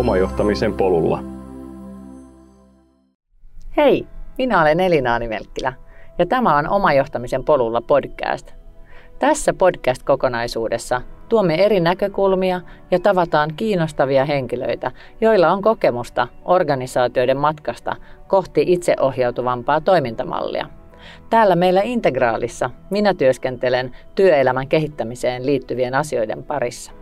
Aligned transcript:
omajohtamisen 0.00 0.74
polulla. 0.74 1.22
Hei, 3.76 4.06
minä 4.38 4.62
olen 4.62 4.80
Elina 4.80 5.14
Animelkkilä 5.14 5.72
ja 6.18 6.26
tämä 6.26 6.56
on 6.56 6.68
Omajohtamisen 6.68 7.44
polulla 7.44 7.80
podcast. 7.80 8.54
Tässä 9.18 9.52
podcast-kokonaisuudessa 9.52 11.02
tuomme 11.28 11.54
eri 11.64 11.80
näkökulmia 11.80 12.60
ja 12.90 13.00
tavataan 13.00 13.50
kiinnostavia 13.56 14.24
henkilöitä, 14.24 14.90
joilla 15.20 15.52
on 15.52 15.62
kokemusta 15.62 16.28
organisaatioiden 16.44 17.36
matkasta 17.36 17.96
kohti 18.28 18.64
itseohjautuvampaa 18.66 19.80
toimintamallia. 19.80 20.66
Täällä 21.30 21.56
meillä 21.56 21.80
Integraalissa 21.82 22.70
minä 22.90 23.14
työskentelen 23.14 23.96
työelämän 24.14 24.68
kehittämiseen 24.68 25.46
liittyvien 25.46 25.94
asioiden 25.94 26.44
parissa. 26.44 26.99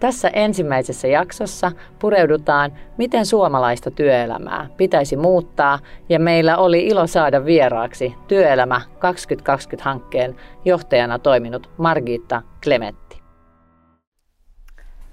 Tässä 0.00 0.28
ensimmäisessä 0.28 1.08
jaksossa 1.08 1.72
pureudutaan, 1.98 2.72
miten 2.96 3.26
suomalaista 3.26 3.90
työelämää 3.90 4.66
pitäisi 4.76 5.16
muuttaa, 5.16 5.78
ja 6.08 6.20
meillä 6.20 6.56
oli 6.56 6.86
ilo 6.86 7.06
saada 7.06 7.44
vieraaksi 7.44 8.14
Työelämä 8.28 8.80
2020-hankkeen 8.94 10.36
johtajana 10.64 11.18
toiminut 11.18 11.70
Margitta 11.76 12.42
Klemetti. 12.64 13.22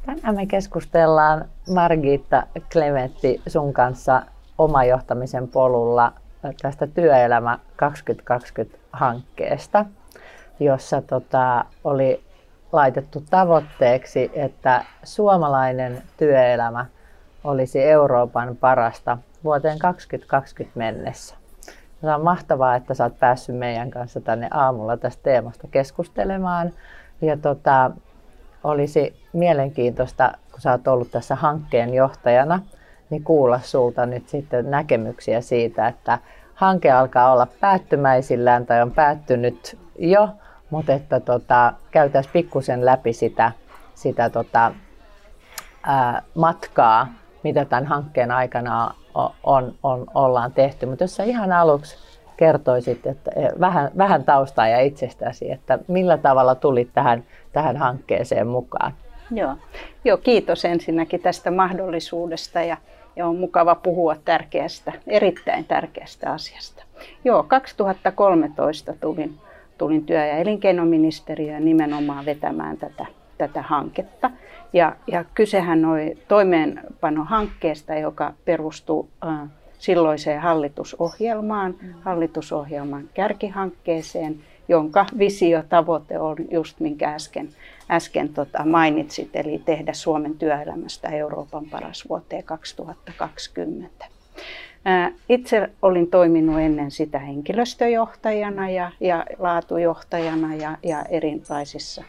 Tänään 0.06 0.36
me 0.36 0.46
keskustellaan 0.46 1.46
Margitta 1.74 2.44
Klemetti 2.74 3.42
sun 3.48 3.74
kanssa 3.74 4.22
omajohtamisen 4.58 5.48
polulla 5.48 6.14
tästä 6.62 6.88
Työelämä 6.88 7.60
2020-hankkeesta, 7.84 9.86
jossa 10.60 11.02
tota, 11.02 11.66
oli 11.84 12.24
laitettu 12.76 13.24
tavoitteeksi, 13.30 14.32
että 14.34 14.86
suomalainen 15.04 16.04
työelämä 16.18 16.86
olisi 17.44 17.84
Euroopan 17.84 18.58
parasta 18.58 19.18
vuoteen 19.44 19.80
2020 19.80 20.80
mennessä. 20.80 21.36
Se 22.02 22.12
on 22.12 22.24
mahtavaa, 22.24 22.76
että 22.76 22.94
sä 22.94 23.04
oot 23.04 23.20
päässyt 23.20 23.58
meidän 23.58 23.92
kanssa 23.92 24.22
tänne 24.22 24.48
aamulla 24.52 24.98
tästä 24.98 25.24
teemasta 25.24 25.68
keskustelemaan. 25.72 26.74
Ja 27.22 27.38
tota, 27.38 27.92
olisi 28.64 29.16
mielenkiintoista, 29.34 30.32
kun 30.52 30.62
sä 30.62 30.72
oot 30.72 30.88
ollut 30.88 31.12
tässä 31.12 31.36
hankkeen 31.36 31.94
johtajana, 31.94 32.60
niin 33.10 33.24
kuulla 33.24 33.60
sulta 33.64 34.06
nyt 34.06 34.30
sitten 34.30 34.72
näkemyksiä 34.72 35.42
siitä, 35.42 35.88
että 35.88 36.20
hanke 36.56 36.92
alkaa 36.92 37.32
olla 37.32 37.48
päättymäisillään 37.60 38.66
tai 38.66 38.82
on 38.82 38.92
päättynyt 38.92 39.78
jo, 40.00 40.30
mutta 40.70 40.94
että 40.94 41.20
tota, 41.20 41.74
käytäisiin 41.92 42.34
pikkusen 42.34 42.86
läpi 42.86 43.14
sitä, 43.14 43.52
sitä 43.96 44.30
tota, 44.30 44.72
ää, 45.84 46.22
matkaa, 46.36 47.08
mitä 47.44 47.66
tämän 47.66 47.86
hankkeen 47.86 48.32
aikana 48.32 48.94
on, 49.14 49.30
on, 49.44 49.76
on, 49.84 50.06
ollaan 50.14 50.52
tehty. 50.52 50.86
Mutta 50.86 51.04
jos 51.04 51.16
sä 51.16 51.24
ihan 51.24 51.52
aluksi 51.52 51.98
kertoisit 52.38 53.08
että 53.08 53.32
e, 53.36 53.60
vähän, 53.60 53.92
vähän 53.98 54.24
taustaa 54.24 54.68
ja 54.68 54.80
itsestäsi, 54.80 55.52
että 55.52 55.80
millä 55.88 56.18
tavalla 56.18 56.56
tulit 56.56 56.90
tähän, 56.94 57.24
tähän 57.54 57.78
hankkeeseen 57.78 58.48
mukaan? 58.48 58.94
Joo. 59.32 59.56
Joo, 60.06 60.18
kiitos 60.18 60.66
ensinnäkin 60.66 61.22
tästä 61.22 61.52
mahdollisuudesta 61.52 62.62
ja, 62.62 62.78
ja 63.16 63.28
on 63.28 63.36
mukava 63.36 63.76
puhua 63.76 64.16
tärkeästä, 64.26 64.92
erittäin 65.08 65.66
tärkeästä 65.66 66.32
asiasta. 66.32 66.84
Joo, 67.24 67.44
2013 67.44 68.94
tulin 69.02 69.40
tulin 69.78 70.06
työ- 70.06 70.26
ja 70.26 70.38
elinkeinoministeriöön 70.38 71.66
nimenomaan 71.66 72.26
vetämään 72.26 72.78
tätä, 72.78 73.06
tätä 73.38 73.62
hanketta. 73.62 74.32
Ja, 74.74 74.96
ja 75.08 75.26
kysehän 75.34 75.86
oli 75.86 76.18
toimeenpanohankkeesta, 76.28 77.96
joka 77.96 78.34
perustuu 78.46 79.10
äh, 79.28 79.50
silloiseen 79.80 80.42
hallitusohjelmaan, 80.42 81.76
mm. 81.82 81.94
hallitusohjelman 82.02 83.10
kärkihankkeeseen, 83.14 84.36
jonka 84.68 85.06
visio 85.18 85.64
tavoite 85.70 86.20
on 86.20 86.36
just 86.52 86.80
minkä 86.80 87.10
äsken, 87.10 87.50
äsken 87.92 88.30
tota 88.30 88.66
mainitsit, 88.66 89.30
eli 89.34 89.62
tehdä 89.66 89.94
Suomen 89.94 90.38
työelämästä 90.38 91.10
Euroopan 91.10 91.66
paras 91.72 92.10
vuoteen 92.10 92.44
2020. 92.44 94.15
Itse 95.30 95.70
olin 95.82 96.10
toiminut 96.10 96.60
ennen 96.60 96.92
sitä 96.92 97.20
henkilöstöjohtajana 97.20 98.70
ja, 98.70 98.92
ja 99.00 99.26
laatujohtajana 99.38 100.56
ja, 100.56 100.78
ja 100.84 101.04
erilaisissa, 101.10 102.04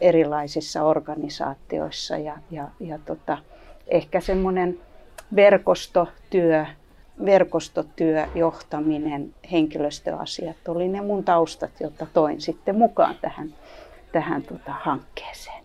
erilaisissa 0.00 0.82
organisaatioissa 0.82 2.16
ja, 2.18 2.38
ja, 2.50 2.68
ja 2.80 2.98
tota, 2.98 3.38
ehkä 3.88 4.20
semmoinen 4.20 4.78
verkostotyö, 5.36 6.66
verkostotyö, 7.24 8.26
johtaminen, 8.34 9.34
henkilöstöasiat 9.52 10.68
oli 10.68 10.88
ne 10.88 11.00
mun 11.00 11.24
taustat, 11.24 11.70
jotta 11.80 12.06
toin 12.06 12.40
sitten 12.40 12.76
mukaan 12.78 13.14
tähän, 13.20 13.54
tähän 14.12 14.42
tota 14.42 14.72
hankkeeseen. 14.72 15.61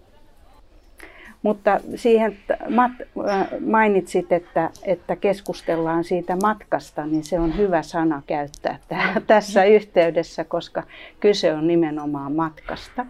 Mutta 1.43 1.79
siihen 1.95 2.37
äh, 2.51 2.91
mainitsit, 3.65 4.31
että, 4.31 4.69
että 4.83 5.15
keskustellaan 5.15 6.03
siitä 6.03 6.35
matkasta, 6.35 7.05
niin 7.05 7.23
se 7.23 7.39
on 7.39 7.57
hyvä 7.57 7.81
sana 7.81 8.21
käyttää 8.27 8.79
tässä 9.27 9.63
yhteydessä, 9.63 10.43
koska 10.43 10.83
kyse 11.19 11.53
on 11.53 11.67
nimenomaan 11.67 12.35
matkasta. 12.35 13.05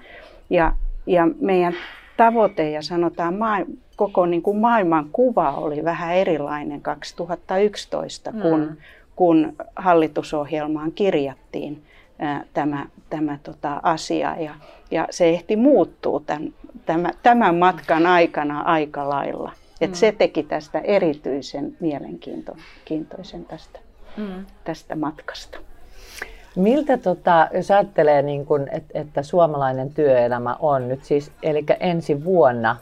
Ja, 0.49 0.73
ja 1.05 1.27
meidän 1.41 1.73
tavoite 2.17 2.71
ja 2.71 2.81
sanotaan 2.81 3.33
maa, 3.33 3.59
koko 3.95 4.25
niin 4.25 4.41
kuin 4.41 4.57
maailman 4.57 5.09
kuva 5.11 5.51
oli 5.51 5.83
vähän 5.83 6.15
erilainen 6.15 6.81
2011, 6.81 8.31
kun, 8.31 8.59
mm. 8.59 8.77
kun 9.15 9.53
hallitusohjelmaan 9.75 10.91
kirjattiin 10.91 11.83
tämä, 12.53 12.85
tämä 13.09 13.37
tota, 13.43 13.79
asia. 13.83 14.35
Ja, 14.39 14.55
ja 14.91 15.07
se 15.09 15.29
ehti 15.29 15.55
muuttuu 15.55 16.19
tämän, 16.19 16.53
tämän, 16.85 17.13
tämän 17.23 17.55
matkan 17.55 18.05
aikana 18.05 18.61
aika 18.61 19.09
lailla. 19.09 19.51
Et 19.81 19.89
mm. 19.89 19.95
Se 19.95 20.11
teki 20.11 20.43
tästä 20.43 20.79
erityisen 20.79 21.77
mielenkiintoisen 21.79 23.45
tästä, 23.47 23.79
mm. 24.17 24.45
tästä 24.63 24.95
matkasta. 24.95 25.57
Miltä, 26.55 26.97
tota, 26.97 27.47
jos 27.53 27.71
ajattelee, 27.71 28.21
niin 28.21 28.45
kun, 28.45 28.67
et, 28.71 28.83
että 28.93 29.23
suomalainen 29.23 29.93
työelämä 29.93 30.55
on 30.59 30.87
nyt 30.87 31.03
siis, 31.03 31.31
eli 31.43 31.65
ensi 31.79 32.23
vuonna 32.23 32.75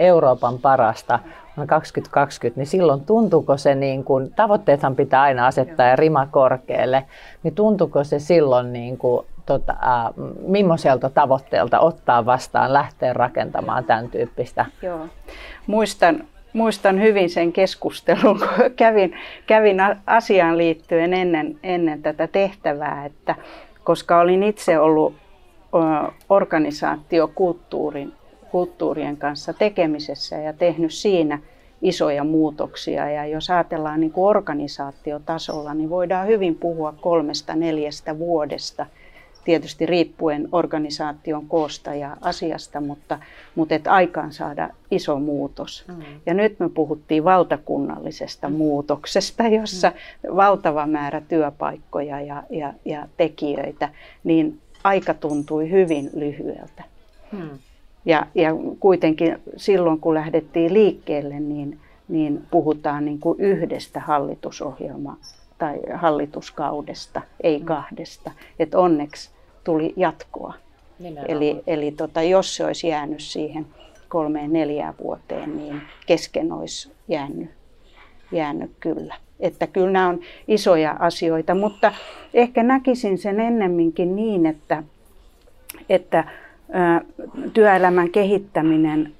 Euroopan 0.00 0.58
parasta 0.58 1.18
vuonna 1.56 1.68
2020, 1.68 2.60
niin 2.60 2.66
silloin 2.66 3.00
tuntuuko 3.00 3.56
se, 3.56 3.74
niin 3.74 4.04
kuin, 4.04 4.32
tavoitteethan 4.36 4.96
pitää 4.96 5.22
aina 5.22 5.46
asettaa 5.46 5.86
ja 5.86 5.96
rima 5.96 6.26
korkealle, 6.30 7.04
niin 7.42 7.54
tuntuuko 7.54 8.04
se 8.04 8.18
silloin 8.18 8.72
niin 8.72 8.98
kuin, 8.98 9.26
tota, 9.48 9.74
millaiselta 10.46 11.10
tavoitteelta 11.10 11.80
ottaa 11.80 12.26
vastaan, 12.26 12.72
lähteä 12.72 13.12
rakentamaan 13.12 13.84
tämän 13.84 14.08
tyyppistä? 14.10 14.66
Joo. 14.82 15.06
Muistan, 15.66 16.24
muistan 16.52 17.00
hyvin 17.00 17.30
sen 17.30 17.52
keskustelun, 17.52 18.38
kun 18.38 18.70
kävin, 18.76 19.16
kävin 19.46 19.76
asiaan 20.06 20.58
liittyen 20.58 21.14
ennen, 21.14 21.58
ennen 21.62 22.02
tätä 22.02 22.26
tehtävää, 22.26 23.04
että 23.04 23.34
koska 23.84 24.18
olin 24.18 24.42
itse 24.42 24.78
ollut 24.78 25.14
organisaatiokulttuurin 26.28 28.12
kulttuurien 28.50 29.16
kanssa 29.16 29.52
tekemisessä 29.52 30.36
ja 30.36 30.52
tehnyt 30.52 30.92
siinä 30.92 31.38
isoja 31.82 32.24
muutoksia. 32.24 33.10
Ja 33.10 33.26
jos 33.26 33.50
ajatellaan 33.50 34.00
niin 34.00 34.12
kuin 34.12 34.28
organisaatiotasolla, 34.28 35.74
niin 35.74 35.90
voidaan 35.90 36.26
hyvin 36.26 36.54
puhua 36.54 36.94
kolmesta 37.00 37.54
neljästä 37.54 38.18
vuodesta, 38.18 38.86
tietysti 39.48 39.86
riippuen 39.86 40.48
organisaation 40.52 41.46
koosta 41.48 41.94
ja 41.94 42.16
asiasta, 42.20 42.80
mutta, 42.80 43.18
mutta 43.54 43.74
et 43.74 43.86
aikaan 43.86 44.32
saada 44.32 44.68
iso 44.90 45.18
muutos. 45.18 45.84
Mm. 45.88 46.02
Ja 46.26 46.34
nyt 46.34 46.60
me 46.60 46.68
puhuttiin 46.68 47.24
valtakunnallisesta 47.24 48.48
mm. 48.48 48.54
muutoksesta, 48.54 49.42
jossa 49.42 49.88
mm. 49.88 50.36
valtava 50.36 50.86
määrä 50.86 51.20
työpaikkoja 51.20 52.20
ja, 52.20 52.42
ja, 52.50 52.72
ja 52.84 53.08
tekijöitä, 53.16 53.88
niin 54.24 54.60
aika 54.84 55.14
tuntui 55.14 55.70
hyvin 55.70 56.10
lyhyeltä. 56.14 56.84
Mm. 57.32 57.58
Ja, 58.04 58.26
ja 58.34 58.50
kuitenkin 58.80 59.38
silloin, 59.56 60.00
kun 60.00 60.14
lähdettiin 60.14 60.74
liikkeelle, 60.74 61.40
niin, 61.40 61.78
niin 62.08 62.42
puhutaan 62.50 63.04
niin 63.04 63.20
kuin 63.20 63.40
yhdestä 63.40 64.00
hallitusohjelma 64.00 65.16
tai 65.58 65.80
hallituskaudesta, 65.94 67.22
ei 67.42 67.58
mm. 67.58 67.64
kahdesta. 67.64 68.30
Et 68.58 68.74
onneksi 68.74 69.37
tuli 69.68 69.92
jatkoa. 69.96 70.54
Eli, 71.28 71.62
eli 71.66 71.90
tota, 71.90 72.22
jos 72.22 72.56
se 72.56 72.64
olisi 72.64 72.88
jäänyt 72.88 73.20
siihen 73.20 73.66
kolmeen 74.08 74.52
neljään 74.52 74.94
vuoteen, 75.02 75.56
niin 75.56 75.82
kesken 76.06 76.52
olisi 76.52 76.92
jäänyt, 77.08 77.50
jäänyt 78.32 78.70
kyllä. 78.80 79.14
Että 79.40 79.66
kyllä 79.66 79.90
nämä 79.90 80.08
on 80.08 80.20
isoja 80.48 80.96
asioita, 80.98 81.54
mutta 81.54 81.92
ehkä 82.34 82.62
näkisin 82.62 83.18
sen 83.18 83.40
ennemminkin 83.40 84.16
niin, 84.16 84.46
että, 84.46 84.82
että 85.88 86.24
työelämän 87.52 88.10
kehittäminen 88.10 89.12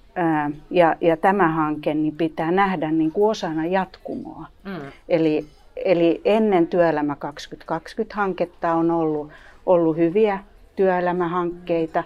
ja, 0.71 0.97
ja 1.01 1.17
tämä 1.17 1.49
hanke 1.49 1.95
niin 1.95 2.17
pitää 2.17 2.51
nähdä 2.51 2.91
niin 2.91 3.13
kuin 3.13 3.31
osana 3.31 3.67
jatkumoa. 3.67 4.47
Mm. 4.65 4.93
Eli, 5.09 5.47
eli 5.77 6.21
ennen 6.25 6.67
Työelämä 6.67 7.17
2020-hanketta 7.25 8.75
on 8.75 8.91
ollut, 8.91 9.31
ollut 9.69 9.97
hyviä 9.97 10.39
työelämähankkeita, 10.77 12.05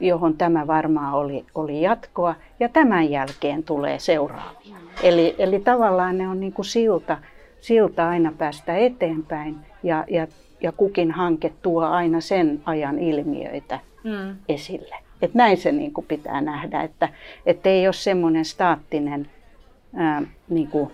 johon 0.00 0.36
tämä 0.36 0.66
varmaan 0.66 1.14
oli, 1.14 1.44
oli 1.54 1.82
jatkoa, 1.82 2.34
ja 2.60 2.68
tämän 2.68 3.10
jälkeen 3.10 3.62
tulee 3.62 3.98
seuraavia. 3.98 4.76
Eli, 5.02 5.34
eli 5.38 5.60
tavallaan 5.60 6.18
ne 6.18 6.28
on 6.28 6.40
niin 6.40 6.52
kuin 6.52 6.66
silta, 6.66 7.18
silta 7.60 8.08
aina 8.08 8.32
päästä 8.38 8.76
eteenpäin, 8.76 9.56
ja, 9.82 10.04
ja, 10.10 10.26
ja 10.60 10.72
kukin 10.72 11.10
hanke 11.10 11.52
tuo 11.62 11.84
aina 11.84 12.20
sen 12.20 12.60
ajan 12.64 12.98
ilmiöitä 12.98 13.78
mm. 14.04 14.36
esille. 14.48 14.96
Et 15.22 15.34
näin 15.34 15.56
se 15.56 15.72
niin 15.72 15.92
kuin 15.92 16.06
pitää 16.06 16.40
nähdä, 16.40 16.82
että, 16.82 17.08
ei 17.70 17.86
ole 17.86 17.92
semmoinen 17.92 18.44
staattinen 18.44 19.30
ää, 19.94 20.22
niin 20.48 20.68
kuin 20.68 20.90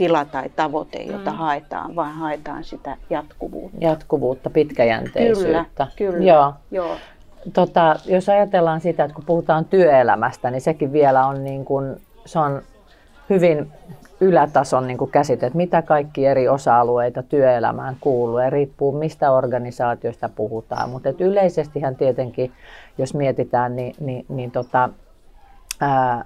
tila 0.00 0.24
tai 0.24 0.48
tavoite, 0.56 0.98
jota 0.98 1.30
mm. 1.30 1.36
haetaan, 1.36 1.96
vaan 1.96 2.12
haetaan 2.12 2.64
sitä 2.64 2.96
jatkuvuutta. 3.10 3.76
Jatkuvuutta, 3.80 4.50
pitkäjänteisyyttä. 4.50 5.86
Kyllä, 5.96 6.12
kyllä. 6.12 6.24
Joo. 6.24 6.54
Joo. 6.70 6.96
Tota, 7.52 7.96
jos 8.06 8.28
ajatellaan 8.28 8.80
sitä, 8.80 9.04
että 9.04 9.14
kun 9.14 9.24
puhutaan 9.24 9.64
työelämästä, 9.64 10.50
niin 10.50 10.60
sekin 10.60 10.92
vielä 10.92 11.26
on, 11.26 11.44
niin 11.44 11.64
kuin, 11.64 12.00
se 12.26 12.38
on 12.38 12.62
hyvin 13.30 13.72
ylätason 14.20 14.86
niin 14.86 14.98
kuin 14.98 15.10
käsite, 15.10 15.46
että 15.46 15.56
mitä 15.56 15.82
kaikki 15.82 16.26
eri 16.26 16.48
osa-alueita 16.48 17.22
työelämään 17.22 17.96
kuuluu 18.00 18.38
ja 18.38 18.50
riippuu 18.50 18.92
mistä 18.92 19.32
organisaatioista 19.32 20.28
puhutaan. 20.28 20.90
Mutta 20.90 21.08
yleisestihän 21.18 21.96
tietenkin, 21.96 22.52
jos 22.98 23.14
mietitään, 23.14 23.76
niin, 23.76 23.94
niin, 24.00 24.24
niin 24.28 24.50
tota, 24.50 24.88
ää, 25.80 26.24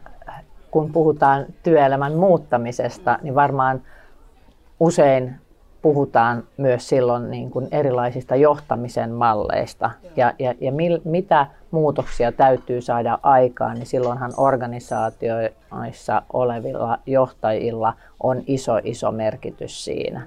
kun 0.75 0.93
puhutaan 0.93 1.47
työelämän 1.63 2.15
muuttamisesta, 2.15 3.19
niin 3.23 3.35
varmaan 3.35 3.83
usein 4.81 5.35
puhutaan 5.83 6.45
myös 6.57 6.89
silloin 6.89 7.31
niin 7.31 7.51
kuin 7.51 7.69
erilaisista 7.71 8.37
johtamisen 8.37 9.11
malleista 9.11 9.91
ja, 10.17 10.33
ja, 10.39 10.55
ja 10.61 10.73
mil, 10.73 11.01
mitä 11.05 11.47
muutoksia 11.71 12.33
täytyy 12.33 12.81
saada 12.81 13.19
aikaan, 13.23 13.75
niin 13.75 13.87
silloinhan 13.87 14.33
organisaatioissa 14.37 16.23
olevilla 16.33 16.99
johtajilla 17.07 17.95
on 18.23 18.43
iso, 18.47 18.81
iso 18.85 19.13
merkitys 19.13 19.85
siinä. 19.85 20.23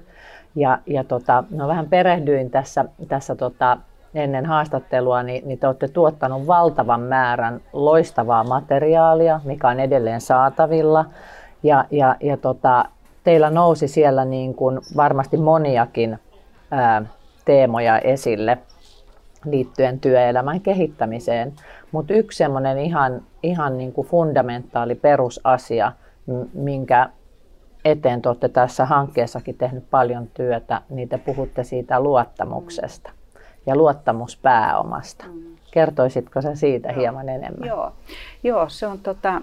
Ja, 0.54 0.78
ja 0.86 1.04
tota, 1.04 1.44
no 1.50 1.68
vähän 1.68 1.88
perehdyin 1.88 2.50
tässä, 2.50 2.84
tässä 3.08 3.34
tota, 3.34 3.78
ennen 4.14 4.46
haastattelua, 4.46 5.22
niin, 5.22 5.48
niin 5.48 5.58
te 5.58 5.66
olette 5.66 5.88
tuottanut 5.88 6.46
valtavan 6.46 7.00
määrän 7.00 7.60
loistavaa 7.72 8.44
materiaalia, 8.44 9.40
mikä 9.44 9.68
on 9.68 9.80
edelleen 9.80 10.20
saatavilla. 10.20 11.04
Ja, 11.62 11.84
ja, 11.90 12.16
ja 12.20 12.36
tota, 12.36 12.84
teillä 13.24 13.50
nousi 13.50 13.88
siellä 13.88 14.24
niin 14.24 14.54
kuin 14.54 14.80
varmasti 14.96 15.36
moniakin 15.36 16.18
ää, 16.70 17.02
teemoja 17.44 17.98
esille 17.98 18.58
liittyen 19.44 20.00
työelämän 20.00 20.60
kehittämiseen. 20.60 21.52
Mutta 21.92 22.14
yksi 22.14 22.38
semmoinen 22.38 22.78
ihan, 22.78 23.22
ihan 23.42 23.78
niin 23.78 23.92
kuin 23.92 24.06
fundamentaali 24.06 24.94
perusasia, 24.94 25.92
minkä 26.54 27.08
eteen 27.84 28.22
te 28.22 28.28
olette 28.28 28.48
tässä 28.48 28.84
hankkeessakin 28.84 29.58
tehnyt 29.58 29.84
paljon 29.90 30.28
työtä, 30.34 30.82
niin 30.88 31.08
te 31.08 31.18
puhutte 31.18 31.64
siitä 31.64 32.00
luottamuksesta 32.00 33.10
ja 33.68 33.76
luottamuspääomasta. 33.76 35.24
Mm. 35.26 35.56
Kertoisitko 35.70 36.42
sä 36.42 36.54
siitä 36.54 36.88
Joo. 36.88 37.00
hieman 37.00 37.28
enemmän? 37.28 37.68
Joo, 37.68 37.92
Joo 38.44 38.68
se 38.68 38.86
on 38.86 38.98
tota, 38.98 39.42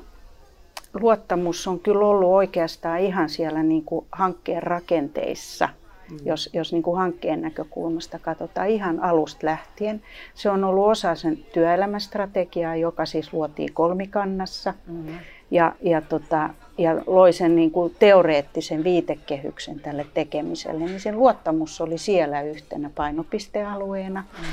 luottamus 0.93 1.67
on 1.67 1.79
kyllä 1.79 2.05
ollut 2.05 2.29
oikeastaan 2.29 2.99
ihan 2.99 3.29
siellä 3.29 3.63
niin 3.63 3.83
kuin 3.83 4.05
hankkeen 4.11 4.63
rakenteissa, 4.63 5.69
mm. 6.11 6.17
jos, 6.25 6.49
jos 6.53 6.73
niin 6.73 6.83
kuin 6.83 6.97
hankkeen 6.97 7.41
näkökulmasta 7.41 8.19
katsotaan 8.19 8.69
ihan 8.69 8.99
alusta 8.99 9.45
lähtien. 9.45 10.01
Se 10.33 10.49
on 10.49 10.63
ollut 10.63 10.87
osa 10.87 11.15
sen 11.15 11.37
työelämästrategiaa, 11.53 12.75
joka 12.75 13.05
siis 13.05 13.33
luotiin 13.33 13.73
kolmikannassa 13.73 14.73
mm. 14.87 15.07
Ja, 15.51 15.75
ja, 15.81 16.01
tota, 16.01 16.49
ja 16.77 16.95
loi 17.07 17.33
sen 17.33 17.55
niin 17.55 17.71
kuin 17.71 17.95
teoreettisen 17.99 18.83
viitekehyksen 18.83 19.79
tälle 19.79 20.05
tekemiselle. 20.13 20.85
Niin 20.85 20.99
sen 20.99 21.17
luottamus 21.17 21.81
oli 21.81 21.97
siellä 21.97 22.41
yhtenä 22.41 22.89
painopistealueena. 22.95 24.23
Mm. 24.37 24.45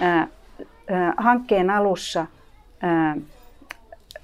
Ää, 0.00 0.28
ää, 0.88 1.14
hankkeen 1.16 1.70
alussa 1.70 2.26
ää, 2.80 3.16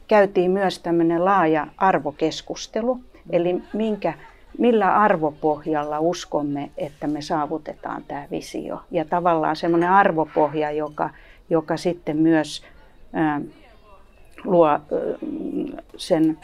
käytiin 0.08 0.50
myös 0.50 0.78
tämmöinen 0.78 1.24
laaja 1.24 1.66
arvokeskustelu, 1.76 3.00
eli 3.30 3.62
minkä, 3.72 4.14
millä 4.58 4.94
arvopohjalla 4.96 6.00
uskomme, 6.00 6.70
että 6.76 7.06
me 7.06 7.22
saavutetaan 7.22 8.04
tämä 8.08 8.26
visio. 8.30 8.80
Ja 8.90 9.04
tavallaan 9.04 9.56
semmoinen 9.56 9.90
arvopohja, 9.90 10.70
joka, 10.70 11.10
joka 11.50 11.76
sitten 11.76 12.16
myös 12.16 12.62
ää, 13.12 13.40
luo 14.44 14.68
sen 15.96 16.38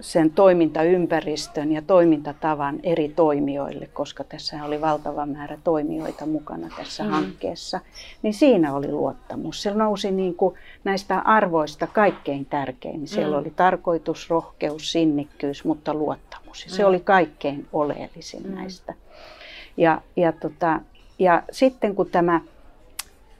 sen 0.00 0.30
toimintaympäristön 0.30 1.72
ja 1.72 1.82
toimintatavan 1.82 2.80
eri 2.82 3.08
toimijoille, 3.08 3.86
koska 3.86 4.24
tässä 4.24 4.64
oli 4.64 4.80
valtava 4.80 5.26
määrä 5.26 5.58
toimijoita 5.64 6.26
mukana 6.26 6.68
tässä 6.76 7.04
mm. 7.04 7.10
hankkeessa, 7.10 7.80
niin 8.22 8.34
siinä 8.34 8.74
oli 8.74 8.92
luottamus. 8.92 9.62
Se 9.62 9.74
nousi 9.74 10.10
niin 10.10 10.34
kuin 10.34 10.54
näistä 10.84 11.18
arvoista 11.18 11.86
kaikkein 11.86 12.46
tärkein. 12.46 13.08
Siellä 13.08 13.36
mm. 13.36 13.40
oli 13.40 13.52
tarkoitus, 13.56 14.30
rohkeus, 14.30 14.92
sinnikkyys, 14.92 15.64
mutta 15.64 15.94
luottamus. 15.94 16.64
Ja 16.64 16.70
se 16.70 16.82
mm. 16.82 16.88
oli 16.88 17.00
kaikkein 17.00 17.66
oleellisin 17.72 18.42
mm. 18.42 18.54
näistä. 18.54 18.94
Ja, 19.76 20.02
ja, 20.16 20.32
tota, 20.32 20.80
ja 21.18 21.42
sitten 21.50 21.94
kun 21.94 22.10
tämä 22.10 22.40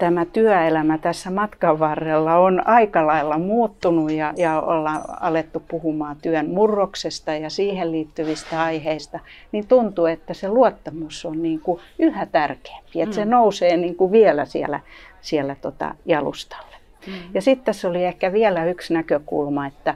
tämä 0.00 0.24
työelämä 0.24 0.98
tässä 0.98 1.30
matkan 1.30 1.78
varrella 1.78 2.36
on 2.36 2.68
aika 2.68 3.06
lailla 3.06 3.38
muuttunut 3.38 4.12
ja, 4.12 4.32
ja 4.36 4.60
ollaan 4.60 5.02
alettu 5.20 5.62
puhumaan 5.68 6.16
työn 6.22 6.50
murroksesta 6.50 7.34
ja 7.34 7.50
siihen 7.50 7.92
liittyvistä 7.92 8.62
aiheista, 8.62 9.18
niin 9.52 9.66
tuntuu, 9.66 10.06
että 10.06 10.34
se 10.34 10.48
luottamus 10.48 11.24
on 11.24 11.42
niin 11.42 11.60
kuin 11.60 11.80
yhä 11.98 12.26
tärkeämpi, 12.26 13.00
että 13.00 13.14
se 13.14 13.24
mm. 13.24 13.30
nousee 13.30 13.76
niin 13.76 13.96
kuin 13.96 14.12
vielä 14.12 14.44
siellä, 14.44 14.80
siellä 15.20 15.54
tota 15.54 15.94
jalustalle. 16.06 16.76
Mm. 17.06 17.12
Ja 17.34 17.42
sitten 17.42 17.64
tässä 17.64 17.88
oli 17.88 18.04
ehkä 18.04 18.32
vielä 18.32 18.64
yksi 18.64 18.94
näkökulma, 18.94 19.66
että, 19.66 19.94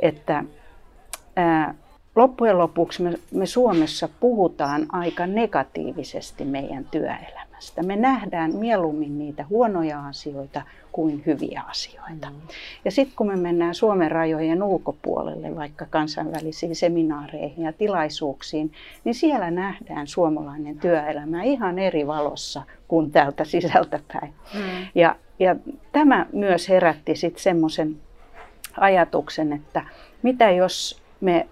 että 0.00 0.44
ää, 1.36 1.74
loppujen 2.16 2.58
lopuksi 2.58 3.02
me, 3.02 3.12
me 3.30 3.46
Suomessa 3.46 4.08
puhutaan 4.20 4.86
aika 4.92 5.26
negatiivisesti 5.26 6.44
meidän 6.44 6.84
työelämästä. 6.90 7.39
Me 7.82 7.96
nähdään 7.96 8.56
mieluummin 8.56 9.18
niitä 9.18 9.44
huonoja 9.50 10.06
asioita 10.06 10.62
kuin 10.92 11.22
hyviä 11.26 11.62
asioita. 11.68 12.30
Mm. 12.30 12.36
Ja 12.84 12.90
sitten 12.90 13.16
kun 13.16 13.26
me 13.26 13.36
mennään 13.36 13.74
Suomen 13.74 14.10
rajojen 14.10 14.62
ulkopuolelle, 14.62 15.56
vaikka 15.56 15.86
kansainvälisiin 15.90 16.76
seminaareihin 16.76 17.64
ja 17.64 17.72
tilaisuuksiin, 17.72 18.72
niin 19.04 19.14
siellä 19.14 19.50
nähdään 19.50 20.06
suomalainen 20.06 20.78
työelämä 20.78 21.42
ihan 21.42 21.78
eri 21.78 22.06
valossa 22.06 22.62
kuin 22.88 23.10
täältä 23.10 23.44
sisältäpäin. 23.44 24.34
Mm. 24.54 24.60
Ja, 24.94 25.16
ja 25.38 25.56
tämä 25.92 26.26
myös 26.32 26.68
herätti 26.68 27.16
sitten 27.16 27.42
semmoisen 27.42 27.96
ajatuksen, 28.76 29.52
että 29.52 29.84
mitä 30.22 30.50
jos 30.50 31.02
me 31.20 31.46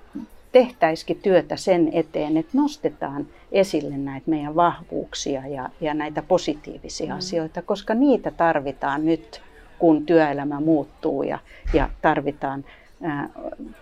tehtäisikin 0.52 1.20
työtä 1.22 1.56
sen 1.56 1.90
eteen, 1.92 2.36
että 2.36 2.58
nostetaan 2.58 3.26
esille 3.52 3.96
näitä 3.96 4.30
meidän 4.30 4.54
vahvuuksia 4.54 5.46
ja, 5.46 5.70
ja 5.80 5.94
näitä 5.94 6.22
positiivisia 6.22 7.12
mm. 7.12 7.18
asioita, 7.18 7.62
koska 7.62 7.94
niitä 7.94 8.30
tarvitaan 8.30 9.06
nyt, 9.06 9.42
kun 9.78 10.06
työelämä 10.06 10.60
muuttuu 10.60 11.22
ja, 11.22 11.38
ja 11.74 11.88
tarvitaan 12.02 12.64
ää, 13.02 13.28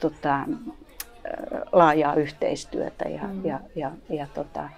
tota, 0.01 0.41
laajaa 1.73 2.15
yhteistyötä 2.15 3.09
ja, 3.09 3.23
mm. 3.23 3.45
ja, 3.45 3.61
ja, 3.77 3.91
ja 4.09 4.27
tota, 4.35 4.69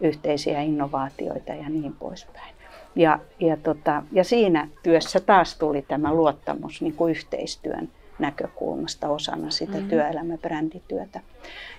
yhteisiä 0.00 0.60
innovaatioita 0.60 1.52
ja 1.52 1.68
niin 1.68 1.92
poispäin. 1.92 2.54
Ja, 2.96 3.18
ja, 3.40 3.56
tota, 3.56 4.02
ja 4.12 4.24
siinä 4.24 4.68
työssä 4.82 5.20
taas 5.20 5.58
tuli 5.58 5.82
tämä 5.82 6.14
luottamus 6.14 6.82
niin 6.82 6.94
kuin 6.94 7.10
yhteistyön 7.10 7.88
näkökulmasta 8.22 9.08
osana 9.08 9.50
sitä 9.50 9.72
mm-hmm. 9.72 9.88
työelämäbrändityötä. 9.88 11.20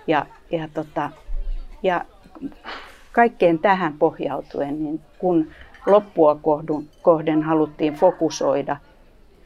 Ja, 0.08 0.26
ja, 0.52 0.68
tota, 0.74 1.10
ja 1.84 2.06
kaikkeen 3.12 3.60
tähän 3.60 3.94
pohjautuen, 3.94 4.84
niin 4.84 5.02
kun 5.20 5.48
loppua 5.86 6.36
kohdun, 6.36 6.88
kohden 7.02 7.44
haluttiin 7.44 7.94
fokusoida 7.94 8.78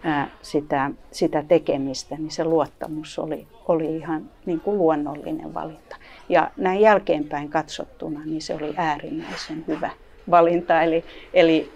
ää, 0.04 0.30
sitä, 0.42 0.92
sitä 1.12 1.44
tekemistä, 1.44 2.16
niin 2.16 2.32
se 2.32 2.44
luottamus 2.44 3.20
oli, 3.20 3.48
oli 3.68 3.96
ihan 3.96 4.30
niin 4.46 4.60
kuin 4.60 4.78
luonnollinen 4.78 5.54
valinta. 5.54 5.96
Ja 6.30 6.52
näin 6.58 6.82
jälkeenpäin 6.82 7.50
katsottuna, 7.50 8.26
niin 8.26 8.42
se 8.42 8.56
oli 8.56 8.74
äärimmäisen 8.78 9.64
hyvä 9.68 9.90
valinta. 10.32 10.82
Eli, 10.82 11.06
eli 11.34 11.72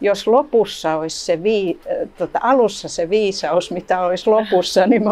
jos 0.00 0.26
lopussa 0.26 0.96
olisi 0.96 1.24
se 1.24 1.42
vii, 1.42 1.80
tota, 2.18 2.38
alussa 2.42 2.88
se 2.88 3.10
viisaus, 3.10 3.70
mitä 3.70 4.00
olisi 4.00 4.30
lopussa, 4.30 4.86
niin 4.86 5.04
me 5.04 5.10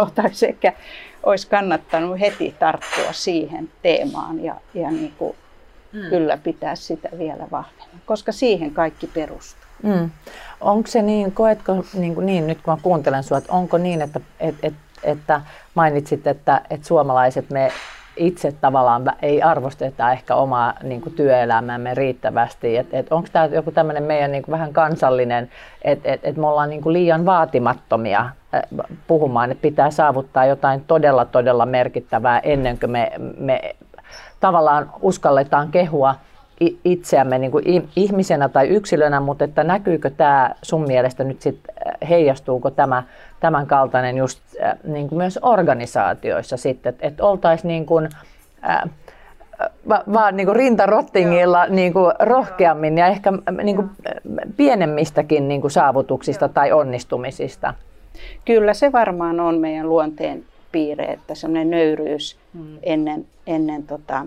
ehkä 0.48 0.72
olisi 1.22 1.48
kannattanut 1.48 2.20
heti 2.20 2.54
tarttua 2.58 3.12
siihen 3.12 3.70
teemaan 3.82 4.44
ja, 4.44 4.54
ja 4.74 4.90
niin 4.90 5.12
kuin 5.18 5.36
mm. 5.92 6.00
ylläpitää 6.00 6.76
sitä 6.76 7.08
vielä 7.18 7.46
vahvemmin, 7.50 8.00
koska 8.06 8.32
siihen 8.32 8.70
kaikki 8.70 9.06
perustuu. 9.06 9.68
Mm. 9.82 10.10
Onko 10.60 10.86
se 10.86 11.02
niin, 11.02 11.32
koetko 11.32 11.84
niin, 11.94 12.14
kuin 12.14 12.26
niin 12.26 12.46
nyt 12.46 12.58
kun 12.62 12.74
mä 12.74 12.78
kuuntelen 12.82 13.22
sinua, 13.22 13.38
että 13.38 13.52
onko 13.52 13.78
niin, 13.78 14.02
että, 14.02 14.20
että, 14.40 14.66
että, 14.66 14.80
että 15.02 15.40
mainitsit, 15.74 16.26
että, 16.26 16.62
että 16.70 16.86
suomalaiset 16.86 17.50
me 17.50 17.72
itse 18.18 18.52
tavallaan 18.52 19.12
ei 19.22 19.42
arvosteta 19.42 20.12
ehkä 20.12 20.34
omaa 20.34 20.74
niin 20.82 21.00
kuin 21.00 21.14
työelämäämme 21.14 21.94
riittävästi. 21.94 22.76
Et, 22.76 22.86
et 22.92 23.12
onko 23.12 23.28
tämä 23.32 23.46
joku 23.46 23.70
tämmöinen 23.70 24.02
meidän 24.02 24.32
niin 24.32 24.42
kuin 24.42 24.52
vähän 24.52 24.72
kansallinen, 24.72 25.50
että 25.82 26.12
et, 26.12 26.20
et 26.22 26.36
me 26.36 26.46
ollaan 26.46 26.70
niin 26.70 26.82
kuin 26.82 26.92
liian 26.92 27.26
vaatimattomia 27.26 28.30
puhumaan, 29.06 29.50
että 29.50 29.62
pitää 29.62 29.90
saavuttaa 29.90 30.46
jotain 30.46 30.84
todella 30.84 31.24
todella 31.24 31.66
merkittävää 31.66 32.38
ennen 32.38 32.78
kuin 32.78 32.90
me, 32.90 33.12
me 33.38 33.74
tavallaan 34.40 34.90
uskalletaan 35.00 35.68
kehua 35.68 36.14
itseämme 36.84 37.38
niin 37.38 37.50
kuin 37.50 37.64
ihmisenä 37.96 38.48
tai 38.48 38.68
yksilönä, 38.68 39.20
mutta 39.20 39.44
että 39.44 39.64
näkyykö 39.64 40.10
tämä 40.10 40.54
sun 40.62 40.82
mielestä 40.82 41.24
nyt 41.24 41.42
sit, 41.42 41.58
heijastuuko 42.08 42.70
tämä 42.70 43.02
tämän 43.40 43.66
kaltainen 43.66 44.16
just 44.16 44.40
niin 44.84 45.08
kuin 45.08 45.16
myös 45.16 45.38
organisaatioissa 45.42 46.56
sitten, 46.56 46.90
että, 46.90 47.06
että 47.06 47.24
oltaisiin 47.24 47.68
niin 47.68 47.86
kuin, 47.86 48.08
äh, 48.68 48.82
vaan 50.12 50.36
niin 50.36 50.46
kuin 50.46 50.56
rintarottingilla 50.56 51.66
niin 51.66 51.92
kuin 51.92 52.12
rohkeammin 52.18 52.98
ja 52.98 53.06
ehkä 53.06 53.32
niin 53.62 53.76
kuin 53.76 53.90
pienemmistäkin 54.56 55.48
niin 55.48 55.60
kuin 55.60 55.70
saavutuksista 55.70 56.48
tai 56.48 56.72
onnistumisista. 56.72 57.74
Kyllä 58.44 58.74
se 58.74 58.92
varmaan 58.92 59.40
on 59.40 59.58
meidän 59.58 59.88
luonteen 59.88 60.44
piirre, 60.72 61.04
että 61.04 61.34
semmoinen 61.34 61.70
nöyryys 61.70 62.38
hmm. 62.54 62.78
ennen, 62.82 63.26
ennen 63.46 63.82
tota, 63.82 64.26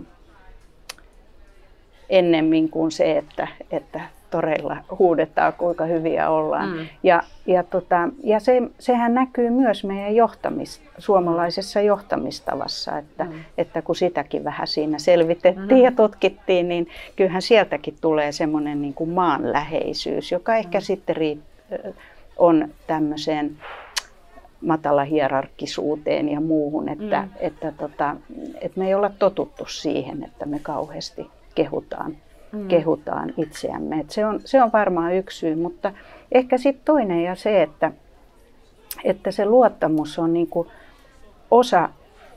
ennemmin 2.12 2.70
kuin 2.70 2.92
se, 2.92 3.18
että, 3.18 3.48
että 3.72 4.02
toreilla 4.32 4.78
huudetaan, 5.00 5.54
kuinka 5.54 5.86
hyviä 5.86 6.30
ollaan. 6.30 6.70
Mm. 6.70 6.88
Ja, 7.04 7.24
ja, 7.46 7.64
tota, 7.64 8.10
ja 8.24 8.40
se, 8.40 8.62
sehän 8.80 9.14
näkyy 9.14 9.50
myös 9.50 9.84
meidän 9.84 10.16
johtamis, 10.16 10.82
suomalaisessa 10.98 11.82
johtamistavassa, 11.82 12.98
että, 12.98 13.24
mm. 13.24 13.32
että 13.58 13.82
kun 13.82 13.96
sitäkin 13.96 14.44
vähän 14.44 14.68
siinä 14.68 15.00
selvitettiin 15.00 15.80
mm. 15.80 15.84
ja 15.84 15.92
tutkittiin, 15.92 16.68
niin 16.70 16.88
kyllähän 17.16 17.42
sieltäkin 17.42 17.96
tulee 18.02 18.32
semmoinen 18.32 18.82
niin 18.82 18.94
kuin 18.94 19.10
maanläheisyys, 19.10 20.32
joka 20.32 20.56
ehkä 20.56 20.78
mm. 20.78 20.82
sitten 20.82 21.16
riitt- 21.16 21.94
on 22.38 22.68
tämmöiseen 22.88 23.58
matala 24.62 25.04
hierarkkisuuteen 25.04 26.30
ja 26.30 26.40
muuhun, 26.42 26.90
että, 26.90 27.22
mm. 27.22 27.30
että, 27.40 27.72
tota, 27.72 28.16
että 28.62 28.80
me 28.80 28.88
ei 28.88 28.94
olla 28.94 29.12
totuttu 29.20 29.66
siihen, 29.66 30.24
että 30.24 30.46
me 30.46 30.60
kauheasti 30.60 31.28
kehutaan 31.64 32.18
mm. 32.52 32.68
kehutaan 32.68 33.34
itseämme. 33.38 34.00
Et 34.00 34.10
se, 34.10 34.26
on, 34.26 34.40
se 34.46 34.64
on 34.64 34.72
varmaan 34.74 35.16
yksi 35.16 35.40
syy, 35.40 35.56
mutta 35.56 35.94
ehkä 36.32 36.58
sitten 36.58 36.86
toinen 36.86 37.24
ja 37.24 37.36
se, 37.36 37.64
että, 37.64 37.92
että 39.04 39.32
se 39.32 39.46
luottamus 39.46 40.20
on 40.20 40.34
niinku 40.34 40.68
osa, 41.52 41.90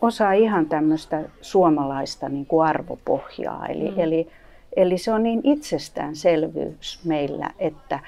osa 0.02 0.33
ihan 0.33 0.66
tämmöistä 0.66 1.23
suomalaista 1.40 2.28
niinku 2.28 2.61
arvopohjaa. 2.61 3.66
Eli, 3.66 3.90
mm. 3.90 4.00
eli, 4.00 4.28
eli 4.76 4.99
se 4.99 5.12
on 5.12 5.23
niin 5.23 5.40
itsestäänselvyys 5.45 7.00
meillä, 7.04 7.50
että, 7.59 8.00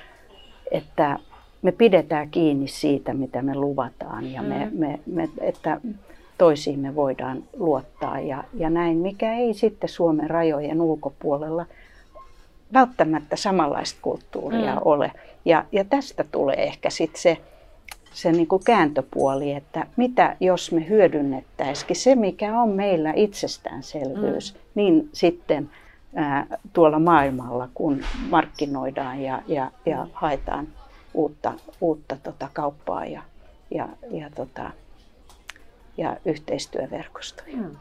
että 0.71 1.19
me 1.63 1.73
pidetään 1.73 2.31
kiinni 2.31 2.69
siitä, 2.69 3.15
mitä 3.15 3.43
me 3.43 3.55
luvataan 3.55 4.33
ja 4.33 4.43
me, 4.43 4.69
mm. 4.73 4.79
me, 4.81 5.01
me, 5.07 5.29
että 5.41 5.81
toisiin 6.39 6.81
me 6.81 6.95
voidaan 6.95 7.45
luottaa 7.57 8.21
ja, 8.21 8.45
ja 8.55 8.71
näin, 8.71 8.97
mikä 8.97 9.35
ei 9.35 9.55
sitten 9.55 9.89
Suomen 9.89 10.31
rajojen 10.31 10.81
ulkopuolella 10.81 11.67
välttämättä 12.73 13.37
samanlaista 13.37 13.99
kulttuuria 14.03 14.75
mm. 14.75 14.81
ole. 14.85 15.13
Ja, 15.45 15.65
ja 15.73 15.85
tästä 15.85 16.25
tulee 16.33 16.63
ehkä 16.63 16.91
sitten 16.91 17.23
se, 17.23 17.39
se 18.13 18.33
niin 18.33 18.47
kuin 18.47 18.65
kääntöpuoli, 18.65 19.53
että 19.53 19.87
mitä 19.97 20.37
jos 20.41 20.73
me 20.73 20.89
hyödynnettäisikin 20.89 21.97
se, 21.97 22.15
mikä 22.15 22.61
on 22.61 22.69
meillä 22.69 23.13
itsestäänselvyys, 23.17 24.55
mm. 24.55 24.61
niin 24.75 25.09
sitten 25.13 25.71
ää, 26.15 26.47
tuolla 26.73 26.99
maailmalla, 26.99 27.69
kun 27.75 28.05
markkinoidaan 28.31 29.23
ja, 29.23 29.43
ja, 29.47 29.71
ja 29.87 30.05
mm. 30.05 30.11
haetaan 30.13 30.69
uutta, 31.15 31.53
uutta 31.81 32.17
tota 32.23 32.49
kauppaa 32.53 33.07
ja, 33.07 33.23
ja, 33.71 33.89
ja, 34.11 34.31
tota, 34.35 34.71
ja 35.97 36.17
yhteistyöverkostoja. 36.25 37.57
Mm. 37.57 37.77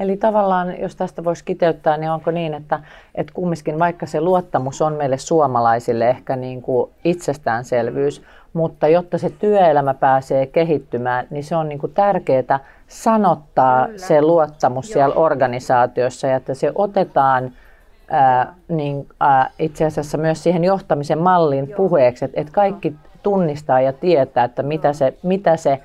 Eli 0.00 0.16
tavallaan, 0.16 0.80
jos 0.80 0.96
tästä 0.96 1.24
voisi 1.24 1.44
kiteyttää, 1.44 1.96
niin 1.96 2.10
onko 2.10 2.30
niin, 2.30 2.54
että, 2.54 2.80
että 3.14 3.32
kumminkin 3.32 3.78
vaikka 3.78 4.06
se 4.06 4.20
luottamus 4.20 4.82
on 4.82 4.92
meille 4.92 5.18
suomalaisille 5.18 6.10
ehkä 6.10 6.36
niin 6.36 6.62
kuin 6.62 6.90
itsestäänselvyys, 7.04 8.22
mutta 8.52 8.88
jotta 8.88 9.18
se 9.18 9.30
työelämä 9.30 9.94
pääsee 9.94 10.46
kehittymään, 10.46 11.26
niin 11.30 11.44
se 11.44 11.56
on 11.56 11.68
niin 11.68 11.78
kuin 11.78 11.92
tärkeää 11.92 12.60
sanottaa 12.88 13.86
Kyllä. 13.86 13.98
se 13.98 14.22
luottamus 14.22 14.88
Joo. 14.88 14.92
siellä 14.92 15.14
organisaatiossa 15.14 16.26
ja 16.26 16.36
että 16.36 16.54
se 16.54 16.72
otetaan 16.74 17.52
ää, 18.10 18.54
niin, 18.68 19.06
ää, 19.20 19.50
itse 19.58 19.84
asiassa 19.84 20.18
myös 20.18 20.42
siihen 20.42 20.64
johtamisen 20.64 21.18
mallin 21.18 21.72
puheeksi, 21.76 22.24
että, 22.24 22.40
että 22.40 22.52
kaikki 22.52 22.94
tunnistaa 23.22 23.80
ja 23.80 23.92
tietää, 23.92 24.44
että 24.44 24.62
mitä 24.62 24.92
se, 24.92 25.14
mitä 25.22 25.56
se 25.56 25.80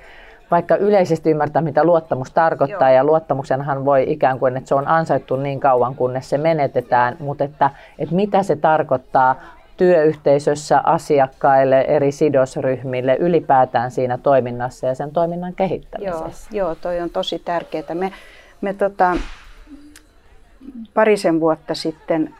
vaikka 0.50 0.76
yleisesti 0.76 1.30
ymmärtää, 1.30 1.62
mitä 1.62 1.84
luottamus 1.84 2.30
tarkoittaa, 2.30 2.88
Joo. 2.88 2.96
ja 2.96 3.04
luottamuksenhan 3.04 3.84
voi 3.84 4.04
ikään 4.08 4.38
kuin, 4.38 4.56
että 4.56 4.68
se 4.68 4.74
on 4.74 4.88
ansaittu 4.88 5.36
niin 5.36 5.60
kauan, 5.60 5.94
kunnes 5.94 6.30
se 6.30 6.38
menetetään, 6.38 7.16
mutta 7.18 7.44
että, 7.44 7.70
että 7.98 8.14
mitä 8.14 8.42
se 8.42 8.56
tarkoittaa 8.56 9.40
työyhteisössä, 9.76 10.80
asiakkaille, 10.84 11.80
eri 11.80 12.12
sidosryhmille, 12.12 13.16
ylipäätään 13.20 13.90
siinä 13.90 14.18
toiminnassa 14.18 14.86
ja 14.86 14.94
sen 14.94 15.10
toiminnan 15.10 15.54
kehittämisessä. 15.54 16.48
Joo, 16.56 16.66
joo 16.68 16.74
toi 16.74 17.00
on 17.00 17.10
tosi 17.10 17.38
tärkeää. 17.38 17.94
Me, 17.94 18.12
me 18.60 18.74
tota, 18.74 19.16
parisen 20.94 21.40
vuotta 21.40 21.74
sitten 21.74 22.34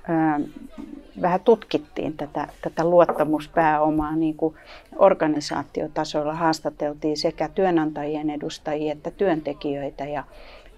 vähän 1.22 1.40
tutkittiin 1.40 2.16
tätä, 2.16 2.48
tätä 2.62 2.84
luottamuspääomaa 2.84 4.16
niin 4.16 4.36
kuin 4.36 4.54
organisaatiotasolla. 4.96 6.34
Haastateltiin 6.34 7.16
sekä 7.16 7.48
työnantajien 7.48 8.30
edustajia 8.30 8.92
että 8.92 9.10
työntekijöitä 9.10 10.04
ja, 10.04 10.24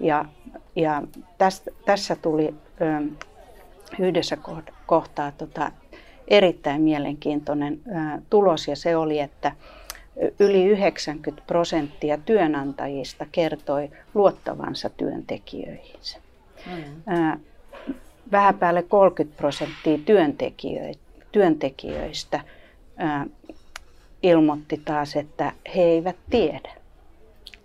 ja, 0.01 0.25
ja 0.77 1.03
tästä, 1.39 1.71
tässä 1.85 2.17
tuli 2.17 2.55
ö, 2.81 3.03
yhdessä 3.99 4.39
kohtaa 4.87 5.33
tota, 5.33 5.73
erittäin 6.29 6.83
mielenkiintoinen 6.83 7.81
ö, 7.87 8.23
tulos 8.31 8.69
ja 8.69 8.77
se 8.77 8.97
oli, 8.97 9.19
että 9.19 9.53
yli 10.41 10.65
90 10.65 11.43
prosenttia 11.47 12.19
työnantajista 12.19 13.27
kertoi 13.33 13.91
luottavansa 14.15 14.91
työntekijöihinsä. 14.91 16.19
Mm 16.67 17.41
vähän 18.33 18.59
päälle 18.59 18.83
30 18.83 19.37
prosenttia 19.39 19.99
työntekijöistä 21.33 22.41
ää, 22.97 23.27
ilmoitti 24.23 24.83
taas, 24.85 25.17
että 25.17 25.53
he 25.77 25.83
eivät 25.83 26.17
tiedä. 26.31 26.71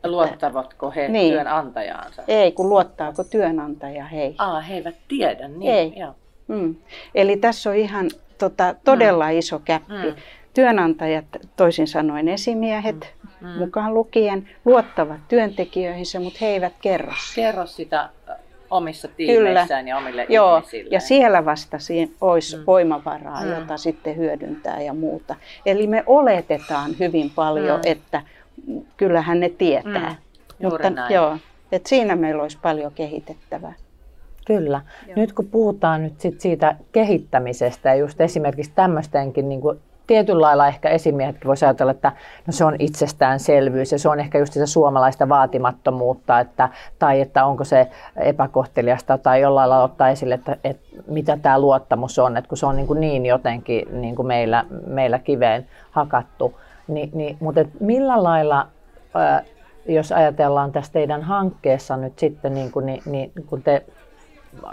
Luottavatko 0.03 0.91
he 0.91 1.07
niin. 1.07 1.33
työnantajaansa? 1.33 2.23
Ei, 2.27 2.51
kun 2.51 2.69
luottaako 2.69 3.23
työnantaja 3.23 4.05
heihin. 4.05 4.35
Aa, 4.37 4.61
he 4.61 4.75
eivät 4.75 4.95
tiedä, 5.07 5.47
niin. 5.47 5.71
Ei. 5.71 5.93
Joo. 5.95 6.15
Mm. 6.47 6.75
Eli 7.15 7.37
tässä 7.37 7.69
on 7.69 7.75
ihan 7.75 8.09
tota, 8.37 8.75
todella 8.83 9.25
mm. 9.25 9.37
iso 9.37 9.59
käppi. 9.59 9.93
Mm. 9.93 10.15
Työnantajat, 10.53 11.25
toisin 11.55 11.87
sanoen 11.87 12.27
esimiehet 12.27 13.13
mm. 13.41 13.47
Mm. 13.47 13.57
mukaan 13.57 13.93
lukien, 13.93 14.49
luottavat 14.65 15.19
työntekijöihinsä, 15.27 16.19
mutta 16.19 16.37
he 16.41 16.47
eivät 16.47 16.73
kerro. 16.81 17.13
Kerro 17.35 17.65
sitä 17.65 18.09
omissa 18.69 19.07
tiimeissään 19.07 19.85
Kyllä. 19.85 19.89
ja 19.89 19.97
omille 19.97 20.25
Joo, 20.29 20.57
ihmisille. 20.57 20.89
ja 20.91 20.99
siellä 20.99 21.45
vasta 21.45 21.77
olisi 22.21 22.57
mm. 22.57 22.63
voimavaraa, 22.67 23.43
mm. 23.43 23.49
jota 23.49 23.77
sitten 23.77 24.17
hyödyntää 24.17 24.81
ja 24.81 24.93
muuta. 24.93 25.35
Eli 25.65 25.87
me 25.87 26.03
oletetaan 26.05 26.91
hyvin 26.99 27.31
paljon, 27.35 27.79
mm. 27.79 27.91
että 27.91 28.21
kyllähän 28.97 29.39
ne 29.39 29.49
tietää. 29.49 30.15
Mm. 30.59 30.69
Mutta 30.69 30.89
näin. 30.89 31.13
joo, 31.13 31.37
että 31.71 31.89
siinä 31.89 32.15
meillä 32.15 32.41
olisi 32.41 32.57
paljon 32.61 32.91
kehitettävää. 32.91 33.73
Kyllä. 34.47 34.81
Joo. 35.07 35.15
Nyt 35.15 35.33
kun 35.33 35.47
puhutaan 35.47 36.03
nyt 36.03 36.19
sit 36.19 36.41
siitä 36.41 36.75
kehittämisestä 36.91 37.89
ja 37.89 37.95
just 37.95 38.21
esimerkiksi 38.21 38.71
tämmöistenkin 38.75 39.49
niin 39.49 39.61
kuin 39.61 39.79
tietyllä 40.07 40.41
lailla 40.41 40.67
ehkä 40.67 40.89
esimiehetkin 40.89 41.47
voisi 41.47 41.65
ajatella, 41.65 41.91
että 41.91 42.11
no 42.47 42.53
se 42.53 42.65
on 42.65 42.75
itsestäänselvyys 42.79 43.91
ja 43.91 43.99
se 43.99 44.09
on 44.09 44.19
ehkä 44.19 44.37
just 44.37 44.53
sitä 44.53 44.65
suomalaista 44.65 45.29
vaatimattomuutta, 45.29 46.39
että, 46.39 46.69
tai 46.99 47.21
että 47.21 47.45
onko 47.45 47.63
se 47.63 47.87
epäkohteliasta 48.15 49.17
tai 49.17 49.41
jollain 49.41 49.69
lailla 49.69 49.83
ottaa 49.83 50.09
esille, 50.09 50.35
että, 50.35 50.57
että 50.63 50.87
mitä 51.07 51.37
tämä 51.37 51.59
luottamus 51.59 52.19
on, 52.19 52.37
että 52.37 52.49
kun 52.49 52.57
se 52.57 52.65
on 52.65 52.75
niin, 52.75 52.87
kuin 52.87 52.99
niin 52.99 53.25
jotenkin 53.25 54.01
niin 54.01 54.15
kuin 54.15 54.27
meillä, 54.27 54.65
meillä 54.87 55.19
kiveen 55.19 55.67
hakattu, 55.91 56.59
niin, 56.87 57.09
niin, 57.13 57.37
mutta 57.39 57.61
et 57.61 57.69
millä 57.79 58.23
lailla 58.23 58.67
jos 59.87 60.11
ajatellaan 60.11 60.71
tässä 60.71 60.93
teidän 60.93 61.21
hankkeessa 61.21 61.97
nyt 61.97 62.19
sitten, 62.19 62.53
niin, 62.53 62.71
kuin, 62.71 62.85
niin, 62.85 63.01
niin 63.05 63.31
kun 63.45 63.63
te 63.63 63.85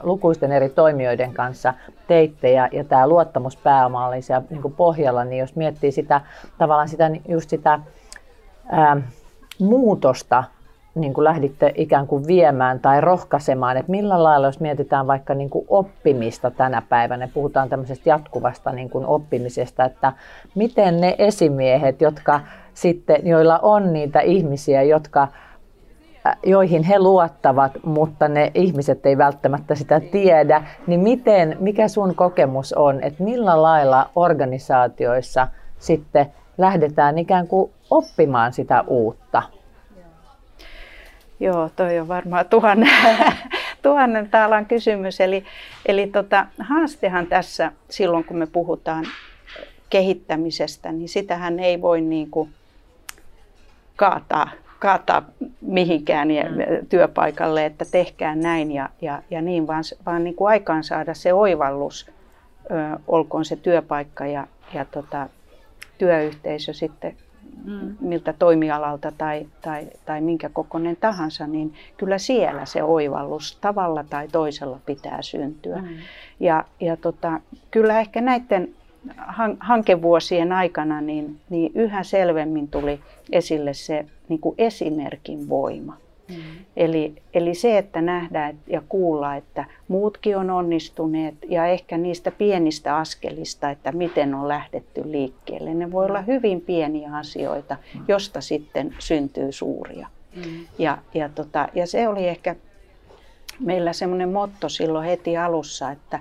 lukuisten 0.03 0.53
eri 0.53 0.69
toimijoiden 0.69 1.33
kanssa 1.33 1.75
teitte 2.07 2.51
ja, 2.51 2.69
ja 2.73 2.85
tämä 2.85 3.09
luottamuspääoma 3.09 4.07
oli 4.07 4.23
siellä 4.23 4.47
niin 4.51 4.63
kuin 4.63 4.75
pohjalla, 4.75 5.25
niin 5.25 5.39
jos 5.39 5.57
miettii 5.57 5.93
sitä 5.93 6.21
tavallaan 6.59 6.89
sitä, 6.89 7.11
just 7.29 7.51
sitä 7.51 7.81
ää, 8.71 8.97
muutosta, 9.61 10.45
niin 10.95 11.15
kuin 11.15 11.25
lähditte 11.25 11.73
ikään 11.77 12.07
kuin 12.07 12.27
viemään 12.27 12.81
tai 12.81 13.01
rohkaisemaan, 13.01 13.77
että 13.77 13.91
millä 13.91 14.23
lailla, 14.23 14.47
jos 14.47 14.61
mietitään 14.61 15.07
vaikka 15.07 15.35
niin 15.35 15.51
kuin 15.51 15.67
oppimista 15.69 16.51
tänä 16.51 16.83
päivänä, 16.89 17.29
puhutaan 17.35 17.69
tämmöisestä 17.69 18.09
jatkuvasta 18.09 18.73
niin 18.73 18.91
kuin 18.91 19.07
oppimisesta, 19.07 19.85
että 19.85 20.13
miten 20.55 21.01
ne 21.01 21.15
esimiehet, 21.19 22.01
jotka 22.01 22.41
sitten, 22.75 23.27
joilla 23.27 23.59
on 23.59 23.93
niitä 23.93 24.21
ihmisiä, 24.21 24.83
jotka 24.83 25.29
joihin 26.43 26.83
he 26.83 26.99
luottavat, 26.99 27.73
mutta 27.85 28.29
ne 28.29 28.51
ihmiset 28.55 29.07
ei 29.07 29.19
välttämättä 29.19 29.75
sitä 29.75 30.01
tiedä, 30.01 30.63
niin 30.87 31.01
miten, 31.01 31.57
mikä 31.61 31.89
sun 31.89 32.15
kokemus 32.15 32.73
on, 32.73 33.03
että 33.03 33.25
millä 33.25 33.63
lailla 33.63 34.11
organisaatioissa 34.17 35.49
sitten 35.79 36.27
lähdetään 36.59 37.19
ikään 37.19 37.47
kuin 37.47 37.73
oppimaan 37.91 38.53
sitä 38.53 38.85
uutta? 38.87 39.43
Joo, 41.41 41.71
toi 41.77 41.99
on 41.99 42.09
varmaan 42.09 42.47
tuhannen, 42.47 42.91
tuhannen 43.83 44.31
taalan 44.31 44.67
kysymys. 44.67 45.21
Eli, 45.21 45.45
eli 45.87 46.07
tota, 46.07 46.47
haastehan 46.59 47.27
tässä 47.27 47.73
silloin, 47.91 48.25
kun 48.25 48.37
me 48.37 48.47
puhutaan 48.47 49.05
kehittämisestä, 49.91 50.93
niin 50.93 51.09
sitähän 51.09 51.59
ei 51.59 51.81
voi 51.81 52.01
niin 52.01 52.31
kuin 52.31 52.51
kaataa 53.97 54.51
kaataa 54.85 55.23
mihinkään 55.61 56.31
ja 56.31 56.45
mm. 56.45 56.87
työpaikalle, 56.89 57.67
että 57.67 57.85
tehkää 57.91 58.35
näin 58.35 58.73
ja, 58.73 58.89
ja, 59.03 59.23
ja 59.31 59.43
niin, 59.43 59.67
vaan, 59.67 59.85
vaan 60.07 60.25
niin 60.25 60.35
kuin 60.35 60.49
aikaan 60.49 60.85
saada 60.85 61.15
se 61.15 61.33
oivallus, 61.33 62.11
ö, 62.71 62.99
olkoon 63.09 63.45
se 63.45 63.57
työpaikka 63.57 64.27
ja, 64.27 64.47
ja 64.75 64.85
tota, 64.85 65.29
työyhteisö 65.99 66.73
sitten 66.73 67.17
mm. 67.65 67.97
miltä 68.01 68.33
toimialalta 68.33 69.13
tai, 69.19 69.47
tai, 69.63 69.87
tai 70.07 70.21
minkä 70.21 70.49
kokoinen 70.49 70.97
tahansa, 70.97 71.47
niin 71.47 71.75
kyllä 71.97 72.19
siellä 72.19 72.65
se 72.65 72.83
oivallus 72.83 73.59
tavalla 73.61 74.05
tai 74.11 74.29
toisella 74.29 74.81
pitää 74.87 75.23
syntyä. 75.23 75.77
Mm. 75.77 75.89
Ja, 76.41 76.65
ja 76.81 76.97
tota, 76.97 77.41
kyllä 77.71 78.01
ehkä 78.01 78.21
näiden 78.21 78.69
hankevuosien 79.61 80.53
aikana 80.53 81.01
niin, 81.01 81.41
niin 81.51 81.73
yhä 81.75 82.03
selvemmin 82.03 82.69
tuli 82.69 83.01
esille 83.33 83.75
se 83.75 84.07
niin 84.29 84.41
kuin 84.41 84.55
esimerkin 84.59 85.49
voima. 85.49 85.97
Mm. 86.29 86.37
Eli, 86.77 87.15
eli 87.35 87.55
se, 87.55 87.79
että 87.79 88.01
nähdään 88.01 88.59
ja 88.67 88.83
kuulla, 88.89 89.37
että 89.37 89.65
muutkin 89.89 90.37
on 90.37 90.51
onnistuneet 90.51 91.35
ja 91.49 91.67
ehkä 91.67 91.99
niistä 91.99 92.31
pienistä 92.31 92.97
askelista, 92.97 93.71
että 93.71 93.93
miten 93.93 94.35
on 94.35 94.49
lähdetty 94.49 95.03
liikkeelle. 95.05 95.75
Ne 95.75 95.93
voi 95.93 96.05
olla 96.05 96.21
hyvin 96.21 96.61
pieniä 96.61 97.17
asioita, 97.17 97.77
josta 98.09 98.41
sitten 98.41 98.95
syntyy 98.99 99.53
suuria. 99.53 100.09
Mm. 100.37 100.67
Ja, 100.79 100.99
ja, 101.15 101.29
tota, 101.29 101.69
ja 101.75 101.87
se 101.87 102.09
oli 102.09 102.29
ehkä 102.29 102.57
meillä 103.61 103.93
semmoinen 103.93 104.29
motto 104.29 104.69
silloin 104.69 105.07
heti 105.07 105.37
alussa, 105.37 105.91
että 105.91 106.21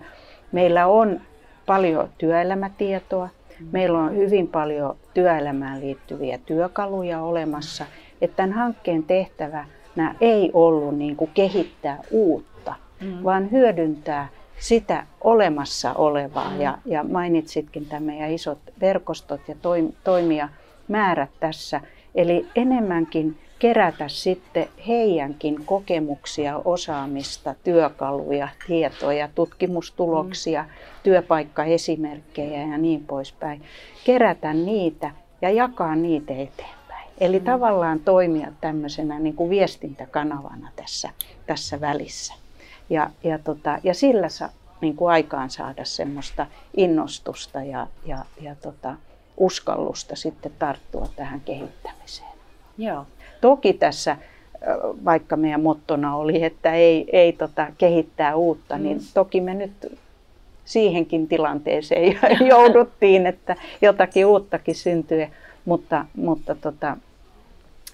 meillä 0.51 0.87
on 0.87 1.21
paljon 1.65 2.09
työelämätietoa, 2.17 3.29
meillä 3.71 3.99
on 3.99 4.15
hyvin 4.15 4.47
paljon 4.47 4.95
työelämään 5.13 5.81
liittyviä 5.81 6.37
työkaluja 6.37 7.21
olemassa, 7.21 7.85
että 8.21 8.35
tämän 8.35 8.53
hankkeen 8.53 9.03
tehtävänä 9.03 10.15
ei 10.21 10.51
ollut 10.53 10.97
niin 10.97 11.15
kuin 11.15 11.31
kehittää 11.33 11.99
uutta, 12.11 12.75
mm. 13.01 13.23
vaan 13.23 13.51
hyödyntää 13.51 14.27
sitä 14.59 15.05
olemassa 15.21 15.93
olevaa. 15.93 16.49
Mm. 16.49 16.61
Ja, 16.61 16.77
ja 16.85 17.03
mainitsitkin 17.03 17.85
tämä 17.85 17.99
meidän 17.99 18.31
isot 18.31 18.59
verkostot 18.81 19.41
ja 19.47 19.55
toimijamäärät 20.03 21.29
tässä. 21.39 21.81
Eli 22.15 22.45
enemmänkin 22.55 23.39
kerätä 23.63 24.07
sitten 24.07 24.67
heidänkin 24.87 25.65
kokemuksia, 25.65 26.61
osaamista, 26.65 27.55
työkaluja, 27.63 28.47
tietoja, 28.67 29.29
tutkimustuloksia, 29.35 30.63
mm. 30.63 30.69
työpaikkaesimerkkejä 31.03 32.61
ja 32.61 32.77
niin 32.77 33.03
poispäin. 33.03 33.63
Kerätä 34.05 34.53
niitä 34.53 35.11
ja 35.41 35.49
jakaa 35.49 35.95
niitä 35.95 36.33
eteenpäin. 36.33 37.09
Eli 37.17 37.39
mm. 37.39 37.45
tavallaan 37.45 37.99
toimia 37.99 38.51
tämmöisenä 38.61 39.19
niin 39.19 39.35
kuin 39.35 39.49
viestintäkanavana 39.49 40.71
tässä, 40.75 41.09
tässä 41.45 41.81
välissä. 41.81 42.33
Ja, 42.89 43.09
ja, 43.23 43.39
tota, 43.39 43.79
ja 43.83 43.93
sillä 43.93 44.29
saa 44.29 44.49
niin 44.81 44.95
kuin 44.95 45.11
aikaan 45.11 45.49
saada 45.49 45.85
semmoista 45.85 46.47
innostusta 46.77 47.63
ja, 47.63 47.87
ja, 48.05 48.25
ja 48.41 48.55
tota, 48.55 48.95
uskallusta 49.37 50.15
sitten 50.15 50.51
tarttua 50.59 51.07
tähän 51.15 51.41
kehittämiseen. 51.41 52.33
Joo. 52.77 53.05
Toki 53.43 53.73
tässä, 53.73 54.17
vaikka 55.05 55.35
meidän 55.35 55.61
mottona 55.61 56.15
oli, 56.15 56.43
että 56.43 56.73
ei, 56.73 57.05
ei 57.13 57.33
tota, 57.33 57.67
kehittää 57.77 58.35
uutta, 58.35 58.77
niin 58.77 58.97
mm. 58.97 59.03
toki 59.13 59.41
me 59.41 59.53
nyt 59.53 59.99
siihenkin 60.65 61.27
tilanteeseen 61.27 62.19
jouduttiin, 62.49 63.27
että 63.27 63.55
jotakin 63.81 64.25
uuttakin 64.25 64.75
syntyy, 64.75 65.27
mutta, 65.65 66.05
mutta, 66.15 66.55
tota, 66.55 66.97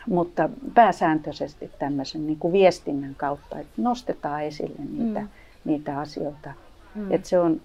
mutta 0.07 0.49
pääsääntöisesti 0.73 1.71
tämmöisen 1.79 2.27
niin 2.27 2.39
kuin 2.39 2.53
viestinnän 2.53 3.15
kautta, 3.15 3.59
että 3.59 3.81
nostetaan 3.81 4.43
esille 4.43 4.81
niitä, 4.97 5.19
mm. 5.19 5.27
niitä 5.65 5.99
asioita. 5.99 6.53
Mm. 6.95 7.11
Että 7.11 7.29
se 7.29 7.39
on 7.39 7.61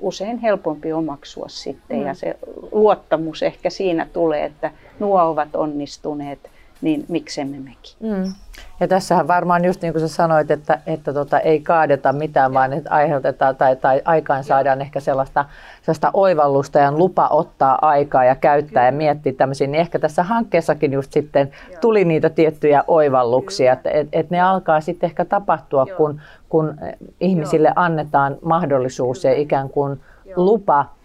usein 0.00 0.38
helpompi 0.38 0.92
omaksua 0.92 1.48
sitten 1.48 1.98
mm. 1.98 2.06
ja 2.06 2.14
se 2.14 2.38
luottamus 2.72 3.42
ehkä 3.42 3.70
siinä 3.70 4.06
tulee, 4.12 4.44
että 4.44 4.70
nuo 4.98 5.22
ovat 5.22 5.56
onnistuneet– 5.56 6.38
niin 6.80 7.04
miksemme 7.08 7.56
mekin. 7.58 7.96
Mm. 8.00 8.32
Ja 8.80 8.88
tässähän 8.88 9.28
varmaan 9.28 9.64
just 9.64 9.82
niin 9.82 9.92
kuin 9.92 10.00
sä 10.00 10.08
sanoit, 10.08 10.50
että, 10.50 10.80
että 10.86 11.12
tota, 11.12 11.40
ei 11.40 11.60
kaadeta 11.60 12.12
mitään, 12.12 12.54
vaan 12.54 12.72
että 12.72 12.90
aiheutetaan 12.90 13.56
tai, 13.56 13.76
tai 13.76 14.02
aikaan 14.04 14.44
saadaan 14.44 14.80
ehkä 14.80 15.00
sellaista, 15.00 15.44
sellaista 15.82 16.10
oivallusta 16.14 16.78
ja 16.78 16.92
lupa 16.92 17.28
ottaa 17.28 17.78
aikaa 17.82 18.24
ja 18.24 18.34
käyttää 18.34 18.70
Kyllä. 18.70 18.86
ja 18.86 18.92
miettiä 18.92 19.32
tämmöisiä. 19.32 19.66
Niin 19.66 19.80
ehkä 19.80 19.98
tässä 19.98 20.22
hankkeessakin 20.22 20.92
just 20.92 21.12
sitten 21.12 21.50
Joo. 21.70 21.80
tuli 21.80 22.04
niitä 22.04 22.30
tiettyjä 22.30 22.84
oivalluksia, 22.86 23.72
että 23.72 23.90
et, 23.90 24.08
et 24.12 24.30
ne 24.30 24.40
alkaa 24.40 24.80
sitten 24.80 25.06
ehkä 25.06 25.24
tapahtua, 25.24 25.86
kun, 25.96 26.20
kun 26.48 26.74
ihmisille 27.20 27.68
Joo. 27.68 27.74
annetaan 27.76 28.36
mahdollisuus 28.42 29.22
Kyllä. 29.22 29.34
ja 29.34 29.40
ikään 29.40 29.68
kuin 29.68 30.00
Joo. 30.24 30.34
lupa 30.36 30.97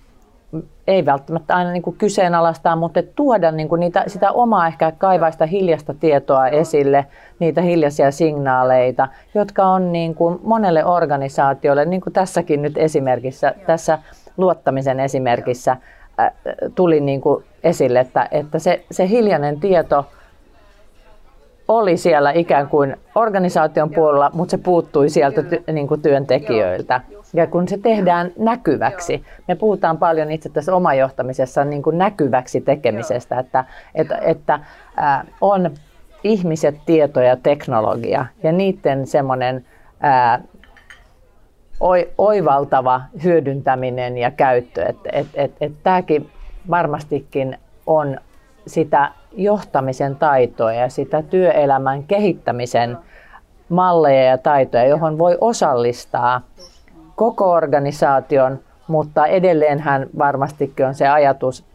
ei 0.88 1.06
välttämättä 1.06 1.56
aina 1.56 1.72
niin 1.72 1.84
kuin 1.84 1.98
kyseenalaistaa, 1.98 2.76
mutta 2.76 3.04
tuoda 3.16 3.52
niin 3.52 3.70
kuin 3.70 3.80
niitä, 3.80 4.04
sitä 4.08 4.32
omaa 4.32 4.68
ehkä 4.68 4.92
kaivaista 4.98 5.46
hiljasta 5.46 5.94
tietoa 5.94 6.48
esille, 6.48 7.06
niitä 7.40 7.62
hiljaisia 7.62 8.12
signaaleita, 8.12 9.08
jotka 9.34 9.66
on 9.66 9.92
niin 9.92 10.16
kuin 10.16 10.40
monelle 10.44 10.86
organisaatiolle, 10.86 11.86
niin 11.86 12.02
kuin 12.02 12.14
tässäkin 12.14 12.62
nyt 12.62 12.78
esimerkissä, 12.78 13.54
tässä 13.66 14.00
luottamisen 14.38 15.00
esimerkissä 15.00 15.78
tuli 16.76 17.00
niin 17.00 17.22
kuin 17.22 17.44
esille, 17.64 18.00
että, 18.00 18.28
että 18.32 18.60
se, 18.60 18.86
se 18.92 19.10
hiljainen 19.10 19.60
tieto 19.60 20.06
oli 21.68 21.98
siellä 21.98 22.32
ikään 22.32 22.68
kuin 22.68 22.98
organisaation 23.16 23.90
puolella, 23.90 24.32
mutta 24.34 24.52
se 24.52 24.58
puuttui 24.58 25.10
sieltä 25.10 25.44
ty, 25.44 25.64
niin 25.72 25.88
kuin 25.88 26.02
työntekijöiltä. 26.02 27.02
Ja 27.34 27.48
kun 27.48 27.68
se 27.68 27.78
tehdään 27.78 28.32
näkyväksi, 28.38 29.24
me 29.48 29.56
puhutaan 29.56 29.98
paljon 29.98 30.32
itse 30.32 30.50
tässä 30.50 30.76
omajohtamisessa 30.76 31.66
niin 31.66 31.84
kuin 31.84 31.98
näkyväksi 31.98 32.62
tekemisestä, 32.62 33.40
että, 33.40 33.66
että, 33.96 34.18
että 34.18 34.60
ää, 34.98 35.26
on 35.42 35.72
ihmiset, 36.24 36.76
tieto 36.86 37.22
ja 37.22 37.38
teknologia 37.38 38.26
ja 38.44 38.52
niiden 38.52 39.08
semmoinen 39.08 39.66
ää, 40.00 40.42
oivaltava 42.18 43.02
hyödyntäminen 43.24 44.18
ja 44.18 44.32
käyttö. 44.32 44.86
Että 44.86 45.10
et, 45.14 45.28
et, 45.34 45.52
et, 45.62 45.72
tämäkin 45.84 46.30
varmastikin 46.70 47.58
on 47.86 48.18
sitä 48.68 49.12
johtamisen 49.32 50.16
taitoa 50.16 50.74
ja 50.74 50.90
sitä 50.90 51.22
työelämän 51.22 52.04
kehittämisen 52.04 52.98
malleja 53.70 54.24
ja 54.24 54.38
taitoja, 54.38 54.86
johon 54.86 55.18
voi 55.18 55.38
osallistaa 55.42 56.42
koko 57.16 57.52
organisaation, 57.52 58.60
mutta 58.88 59.26
edelleenhän 59.26 60.08
varmastikin 60.18 60.86
on 60.86 60.96
se 60.96 61.08
ajatus, 61.08 61.66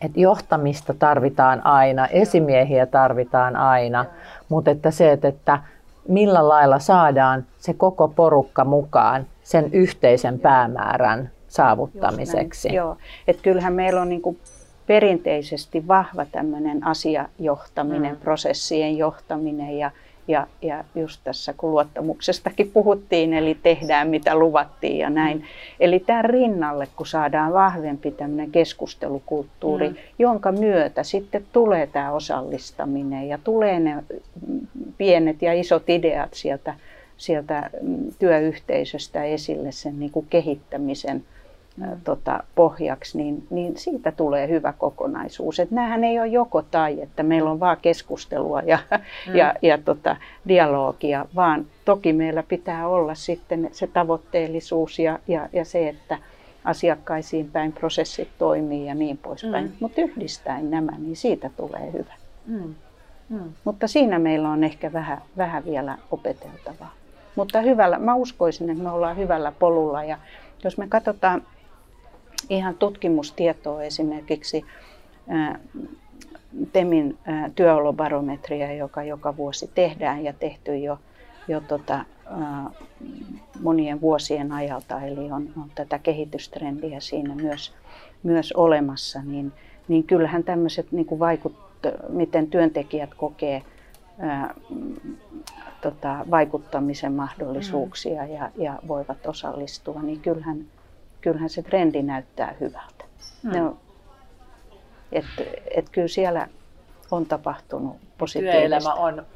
että 0.00 0.20
johtamista 0.20 0.94
tarvitaan 0.94 1.66
aina, 1.66 2.06
esimiehiä 2.06 2.86
tarvitaan 2.86 3.56
aina, 3.56 4.04
mutta 4.48 4.70
että 4.70 4.90
se, 4.90 5.18
että 5.22 5.58
millä 6.08 6.48
lailla 6.48 6.78
saadaan 6.78 7.44
se 7.58 7.74
koko 7.74 8.08
porukka 8.08 8.64
mukaan 8.64 9.26
sen 9.42 9.72
yhteisen 9.72 10.38
päämäärän 10.38 11.30
saavuttamiseksi. 11.48 12.74
Joo, 12.74 12.96
että 13.28 13.42
kyllähän 13.42 13.72
meillä 13.72 14.00
on 14.00 14.08
niin 14.08 14.22
kuin 14.22 14.38
perinteisesti 14.86 15.88
vahva 15.88 16.24
tämmöinen 16.24 16.86
asiajohtaminen, 16.86 18.12
mm. 18.12 18.20
prosessien 18.20 18.98
johtaminen 18.98 19.78
ja, 19.78 19.90
ja, 20.30 20.46
ja 20.62 20.84
just 20.94 21.20
tässä 21.24 21.54
kun 21.56 21.70
luottamuksestakin 21.70 22.70
puhuttiin, 22.70 23.34
eli 23.34 23.58
tehdään 23.62 24.08
mitä 24.08 24.34
luvattiin 24.34 24.98
ja 24.98 25.10
näin. 25.10 25.36
Mm. 25.36 25.44
Eli 25.80 26.00
tämän 26.00 26.24
rinnalle, 26.24 26.88
kun 26.96 27.06
saadaan 27.06 27.52
vahvempi 27.52 28.10
tämmöinen 28.10 28.50
keskustelukulttuuri, 28.50 29.88
mm. 29.88 29.96
jonka 30.18 30.52
myötä 30.52 31.02
sitten 31.02 31.44
tulee 31.52 31.86
tämä 31.86 32.12
osallistaminen 32.12 33.28
ja 33.28 33.38
tulee 33.44 33.80
ne 33.80 34.04
pienet 34.98 35.42
ja 35.42 35.52
isot 35.52 35.90
ideat 35.90 36.34
sieltä, 36.34 36.74
sieltä 37.16 37.70
työyhteisöstä 38.18 39.24
esille 39.24 39.72
sen 39.72 39.98
niin 40.00 40.10
kuin 40.10 40.26
kehittämisen 40.30 41.24
tota, 42.04 42.42
pohjaksi, 42.54 43.18
niin, 43.18 43.46
niin 43.50 43.76
siitä 43.76 44.12
tulee 44.12 44.48
hyvä 44.48 44.72
kokonaisuus. 44.72 45.60
Et 45.60 45.70
näähän 45.70 46.04
ei 46.04 46.18
ole 46.18 46.26
joko 46.26 46.62
tai, 46.62 47.00
että 47.02 47.22
meillä 47.22 47.50
on 47.50 47.60
vaan 47.60 47.76
keskustelua 47.82 48.60
ja, 48.60 48.78
mm. 48.90 49.36
ja, 49.36 49.54
ja 49.62 49.78
tota, 49.78 50.16
dialogia, 50.48 51.26
vaan 51.36 51.66
toki 51.84 52.12
meillä 52.12 52.42
pitää 52.42 52.88
olla 52.88 53.14
sitten 53.14 53.68
se 53.72 53.86
tavoitteellisuus 53.86 54.98
ja, 54.98 55.18
ja, 55.28 55.48
ja 55.52 55.64
se, 55.64 55.88
että 55.88 56.18
asiakkaisiin 56.64 57.50
päin 57.50 57.72
prosessit 57.72 58.28
toimii 58.38 58.86
ja 58.86 58.94
niin 58.94 59.18
poispäin. 59.18 59.64
Mm. 59.64 59.72
Mutta 59.80 60.00
yhdistäen 60.00 60.70
nämä, 60.70 60.92
niin 60.98 61.16
siitä 61.16 61.50
tulee 61.56 61.92
hyvä. 61.92 62.12
Mm. 62.46 62.74
Mm. 63.28 63.52
Mutta 63.64 63.88
siinä 63.88 64.18
meillä 64.18 64.50
on 64.50 64.64
ehkä 64.64 64.92
vähän, 64.92 65.22
vähän 65.36 65.64
vielä 65.64 65.98
opeteltavaa. 66.10 66.94
Mutta 67.36 67.60
hyvällä, 67.60 67.98
mä 67.98 68.14
uskoisin, 68.14 68.70
että 68.70 68.82
me 68.82 68.90
ollaan 68.90 69.16
hyvällä 69.16 69.52
polulla 69.58 70.04
ja 70.04 70.18
jos 70.64 70.78
me 70.78 70.86
katsotaan 70.88 71.42
ihan 72.48 72.74
tutkimustietoa 72.74 73.82
esimerkiksi 73.82 74.64
TEMin 76.72 77.18
työolobarometria, 77.54 78.72
joka 78.72 79.02
joka 79.02 79.36
vuosi 79.36 79.70
tehdään 79.74 80.24
ja 80.24 80.32
tehty 80.32 80.76
jo, 80.76 80.98
jo 81.48 81.60
tota, 81.60 82.04
monien 83.62 84.00
vuosien 84.00 84.52
ajalta, 84.52 85.00
eli 85.00 85.32
on, 85.32 85.48
on 85.56 85.70
tätä 85.74 85.98
kehitystrendiä 85.98 87.00
siinä 87.00 87.34
myös, 87.34 87.74
myös 88.22 88.52
olemassa, 88.52 89.22
niin, 89.22 89.52
niin 89.88 90.04
kyllähän 90.04 90.44
tämmöiset 90.44 90.92
niin 90.92 91.18
vaikut, 91.18 91.56
miten 92.08 92.46
työntekijät 92.46 93.14
kokee 93.14 93.62
ää, 94.18 94.54
tota, 95.80 96.24
vaikuttamisen 96.30 97.12
mahdollisuuksia 97.12 98.22
mm. 98.22 98.32
ja, 98.32 98.50
ja 98.56 98.78
voivat 98.88 99.26
osallistua, 99.26 100.02
niin 100.02 100.20
kyllähän 100.20 100.64
kyllähän 101.20 101.50
se 101.50 101.62
trendi 101.62 102.02
näyttää 102.02 102.54
hyvältä. 102.60 103.04
Mm. 103.42 103.58
No, 103.58 103.76
et, 105.12 105.24
et 105.74 105.88
kyllä 105.88 106.08
siellä 106.08 106.48
on 107.10 107.26
tapahtunut 107.26 107.96
positiivista. 108.18 108.58
Työelämä 108.58 108.94
on 108.94 109.26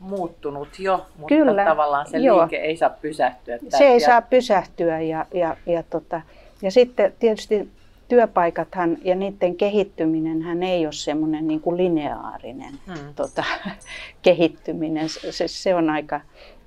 muuttunut 0.00 0.78
jo, 0.78 1.06
mutta 1.16 1.34
kyllä, 1.34 1.64
tavallaan 1.64 2.06
se 2.06 2.18
joo. 2.18 2.40
liike 2.40 2.56
ei 2.56 2.76
saa 2.76 2.90
pysähtyä. 2.90 3.58
Se 3.68 3.84
ei 3.84 4.00
saa 4.00 4.22
pysähtyä 4.22 5.00
ja, 5.00 5.26
ja, 5.34 5.56
ja, 5.66 5.82
tota, 5.82 6.20
ja 6.62 6.70
sitten 6.70 7.12
tietysti 7.18 7.68
työpaikathan 8.08 8.98
ja 9.04 9.14
niiden 9.14 9.56
kehittyminen 9.56 10.42
hän 10.42 10.62
ei 10.62 10.86
ole 10.86 10.92
semmoinen 10.92 11.48
niin 11.48 11.60
kuin 11.60 11.76
lineaarinen 11.76 12.74
hmm. 12.86 13.14
tota, 13.16 13.44
kehittyminen. 14.22 15.08
Se, 15.08 15.48
se 15.48 15.74
on 15.74 15.90
aika, 15.90 16.20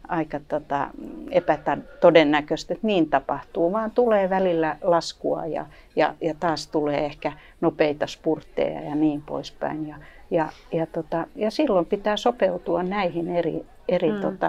aika 0.07 0.39
tota, 0.47 0.87
epätodennäköistä, 1.31 2.73
että 2.73 2.87
niin 2.87 3.09
tapahtuu, 3.09 3.71
vaan 3.71 3.91
tulee 3.91 4.29
välillä 4.29 4.77
laskua 4.81 5.45
ja, 5.45 5.65
ja, 5.95 6.15
ja 6.21 6.33
taas 6.39 6.67
tulee 6.67 7.05
ehkä 7.05 7.31
nopeita 7.61 8.07
spurtteja 8.07 8.81
ja 8.81 8.95
niin 8.95 9.21
poispäin. 9.21 9.87
Ja, 9.87 9.95
ja, 10.31 10.49
ja, 10.71 10.85
tota, 10.85 11.27
ja 11.35 11.51
silloin 11.51 11.85
pitää 11.85 12.17
sopeutua 12.17 12.83
näihin 12.83 13.35
eri, 13.35 13.65
eri 13.87 14.11
mm. 14.11 14.21
tota, 14.21 14.47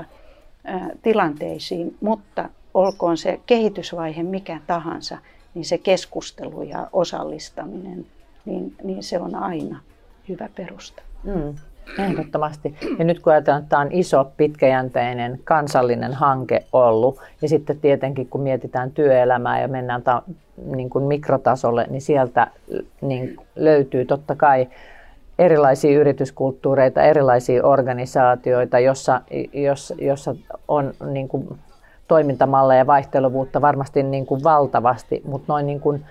ä, 0.69 0.81
tilanteisiin, 1.03 1.97
mutta 2.01 2.49
olkoon 2.75 3.17
se 3.17 3.41
kehitysvaihe 3.47 4.23
mikä 4.23 4.61
tahansa, 4.67 5.19
niin 5.55 5.65
se 5.65 5.79
keskustelu 5.79 6.63
ja 6.63 6.89
osallistaminen, 6.93 8.07
niin, 8.45 8.77
niin 8.85 9.03
se 9.03 9.19
on 9.19 9.35
aina 9.35 9.81
hyvä 10.29 10.49
perusta. 10.55 11.03
Mm. 11.25 11.55
Ehdottomasti. 11.99 12.75
Ja 12.99 13.05
nyt 13.05 13.21
kun 13.21 13.33
ajatellaan, 13.33 13.63
että 13.63 13.71
tämä 13.71 13.83
on 13.83 13.93
iso, 13.93 14.33
pitkäjänteinen 14.37 15.41
kansallinen 15.45 16.15
hanke 16.15 16.65
ollut, 16.73 17.21
ja 17.43 17.49
sitten 17.49 17.81
tietenkin 17.81 18.29
kun 18.29 18.41
mietitään 18.41 18.91
työelämää 18.91 19.61
ja 19.61 19.69
mennään 19.69 20.03
ta, 20.03 20.23
niin 20.65 20.91
kuin 20.91 21.05
mikrotasolle, 21.05 21.87
niin 21.91 22.03
sieltä 22.03 22.47
niin 23.01 23.37
löytyy 23.57 24.05
totta 24.05 24.35
kai 24.37 24.69
erilaisia 25.39 25.99
yrityskulttuureita, 25.99 27.03
erilaisia 27.03 27.67
organisaatioita, 27.67 28.79
jossa, 28.79 29.21
jossa, 29.53 29.95
jossa 29.99 30.35
on 30.69 30.95
niin 31.11 31.29
kuin 31.29 31.59
toimintamalleja 32.09 32.79
ja 32.79 32.87
vaihteluvuutta 32.87 33.61
varmasti 33.61 34.03
niin 34.03 34.27
kuin 34.27 34.45
valtavasti, 34.45 35.23
mutta 35.25 35.53
noin 35.53 35.67
niin 35.67 35.81
kuin 35.81 36.05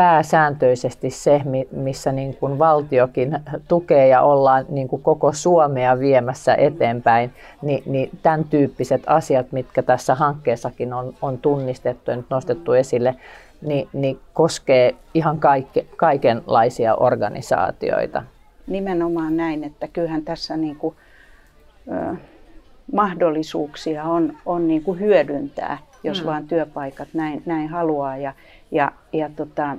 pääsääntöisesti 0.00 1.10
se, 1.10 1.42
missä 1.70 2.12
niin 2.12 2.36
kuin 2.36 2.58
valtiokin 2.58 3.38
tukee 3.68 4.08
ja 4.08 4.22
ollaan 4.22 4.64
niin 4.68 4.88
kuin 4.88 5.02
koko 5.02 5.32
Suomea 5.32 5.98
viemässä 5.98 6.54
eteenpäin, 6.54 7.32
niin, 7.62 7.82
niin 7.86 8.10
tämän 8.22 8.44
tyyppiset 8.44 9.02
asiat, 9.06 9.52
mitkä 9.52 9.82
tässä 9.82 10.14
hankkeessakin 10.14 10.92
on, 10.92 11.14
on 11.22 11.38
tunnistettu 11.38 12.10
ja 12.10 12.16
nyt 12.16 12.26
nostettu 12.30 12.72
esille, 12.72 13.14
niin, 13.62 13.88
niin 13.92 14.18
koskee 14.34 14.94
ihan 15.14 15.38
kaikke, 15.38 15.86
kaikenlaisia 15.96 16.94
organisaatioita. 16.94 18.22
Nimenomaan 18.66 19.36
näin, 19.36 19.64
että 19.64 19.88
kyllähän 19.88 20.22
tässä 20.22 20.56
niin 20.56 20.76
kuin, 20.76 20.94
ö, 21.92 22.16
mahdollisuuksia 22.92 24.04
on, 24.04 24.36
on 24.46 24.68
niin 24.68 24.82
kuin 24.82 25.00
hyödyntää, 25.00 25.78
jos 26.04 26.20
hmm. 26.20 26.26
vaan 26.26 26.46
työpaikat 26.46 27.08
näin, 27.14 27.42
näin 27.46 27.68
haluaa. 27.68 28.16
Ja, 28.16 28.32
ja, 28.70 28.92
ja 29.12 29.30
tota, 29.36 29.76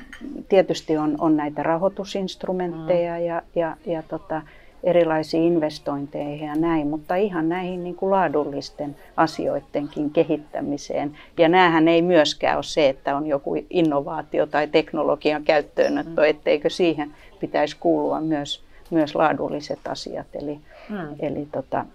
tietysti 0.50 0.98
on, 0.98 1.16
on 1.20 1.38
näitä 1.38 1.64
rahoitusinstrumentteja 1.64 3.20
mm. 3.20 3.26
ja, 3.26 3.42
ja, 3.56 3.78
ja 3.86 4.04
tota, 4.04 4.42
erilaisiin 4.84 5.44
investointeihin 5.44 6.48
ja 6.48 6.56
näin, 6.56 6.88
mutta 6.88 7.16
ihan 7.16 7.50
näihin 7.50 7.84
niin 7.84 7.96
kuin 7.96 8.12
laadullisten 8.12 8.96
asioidenkin 9.18 10.10
kehittämiseen. 10.10 11.18
Ja 11.38 11.50
näähän 11.50 11.88
ei 11.88 12.02
myöskään 12.02 12.56
ole 12.56 12.64
se, 12.64 12.90
että 12.90 13.16
on 13.16 13.28
joku 13.28 13.66
innovaatio 13.70 14.46
tai 14.46 14.68
teknologian 14.68 15.44
käyttöönotto, 15.44 16.22
mm. 16.22 16.28
etteikö 16.28 16.70
siihen 16.70 17.12
pitäisi 17.40 17.78
kuulua 17.80 18.22
myös, 18.22 18.64
myös 18.90 19.16
laadulliset 19.16 19.80
asiat. 19.90 20.28
Eli, 20.34 20.60
mm. 20.90 21.16
eli 21.20 21.48
tota, 21.52 21.86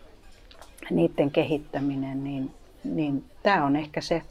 niiden 0.90 1.30
kehittäminen, 1.30 2.24
niin, 2.24 2.50
niin 2.84 3.24
tämä 3.42 3.64
on 3.64 3.76
ehkä 3.76 4.00
se 4.00 4.22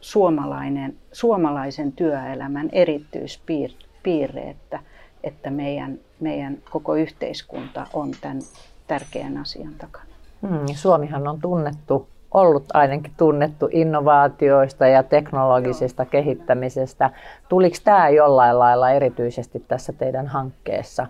suomalainen, 0.00 0.96
suomalaisen 1.12 1.92
työelämän 1.92 2.68
erityispiirre, 2.72 4.50
että, 4.50 4.80
että 5.24 5.50
meidän, 5.50 5.98
meidän 6.20 6.58
koko 6.70 6.94
yhteiskunta 6.94 7.86
on 7.92 8.10
tämän 8.20 8.38
tärkeän 8.86 9.38
asian 9.38 9.74
takana. 9.78 10.04
Hmm, 10.48 10.66
Suomihan 10.74 11.28
on 11.28 11.40
tunnettu, 11.40 12.08
ollut 12.34 12.64
ainakin 12.74 13.12
tunnettu 13.16 13.68
innovaatioista 13.72 14.86
ja 14.86 15.02
teknologisesta 15.02 16.02
Joo. 16.02 16.10
kehittämisestä. 16.10 17.10
Tuliko 17.48 17.76
tämä 17.84 18.08
jollain 18.08 18.58
lailla 18.58 18.90
erityisesti 18.90 19.64
tässä 19.68 19.92
teidän 19.92 20.26
hankkeessa 20.26 21.06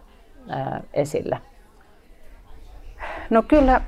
ää, 0.49 0.81
esille? 0.95 1.39
No 3.31 3.43
kyllä, 3.43 3.81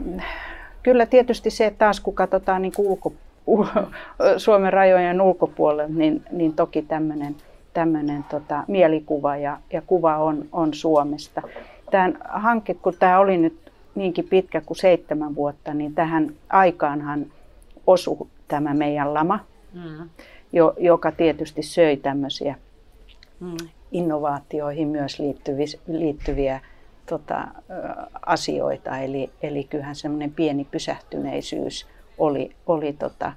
kyllä 0.82 1.06
tietysti 1.06 1.50
se, 1.50 1.66
että 1.66 1.78
taas 1.78 2.00
kun 2.00 2.14
katsotaan 2.14 2.62
niin 2.62 2.72
ulko, 2.78 3.12
Suomen 4.36 4.72
rajojen 4.72 5.20
ulkopuolelle, 5.20 5.94
niin, 5.94 6.22
niin 6.30 6.52
toki 6.52 6.82
tämmöinen 6.82 7.36
tämmöinen 7.74 8.24
tota, 8.24 8.64
mielikuva 8.68 9.36
ja, 9.36 9.58
ja 9.72 9.82
kuva 9.82 10.16
on, 10.16 10.44
on 10.52 10.74
Suomesta. 10.74 11.42
Tämä 11.90 12.12
hanke, 12.24 12.74
kun 12.74 12.94
tämä 12.98 13.18
oli 13.18 13.36
nyt 13.36 13.72
niinkin 13.94 14.28
pitkä 14.28 14.60
kuin 14.60 14.76
seitsemän 14.76 15.34
vuotta, 15.34 15.74
niin 15.74 15.94
tähän 15.94 16.32
aikaanhan 16.48 17.26
osui 17.86 18.26
tämä 18.48 18.74
meidän 18.74 19.14
lama, 19.14 19.38
mm. 19.74 20.08
jo, 20.52 20.74
joka 20.78 21.12
tietysti 21.12 21.62
söi 21.62 21.96
tämmöisiä 21.96 22.54
mm. 23.40 23.56
innovaatioihin 23.92 24.88
myös 24.88 25.18
liittyviä, 25.18 25.66
liittyviä 25.86 26.60
tota, 27.06 27.48
asioita. 28.26 28.98
Eli, 28.98 29.30
eli 29.42 29.64
kyllähän 29.64 29.96
semmoinen 29.96 30.32
pieni 30.32 30.66
pysähtyneisyys 30.70 31.86
oli, 32.20 32.56
oli 32.66 32.92
tota, 32.92 33.32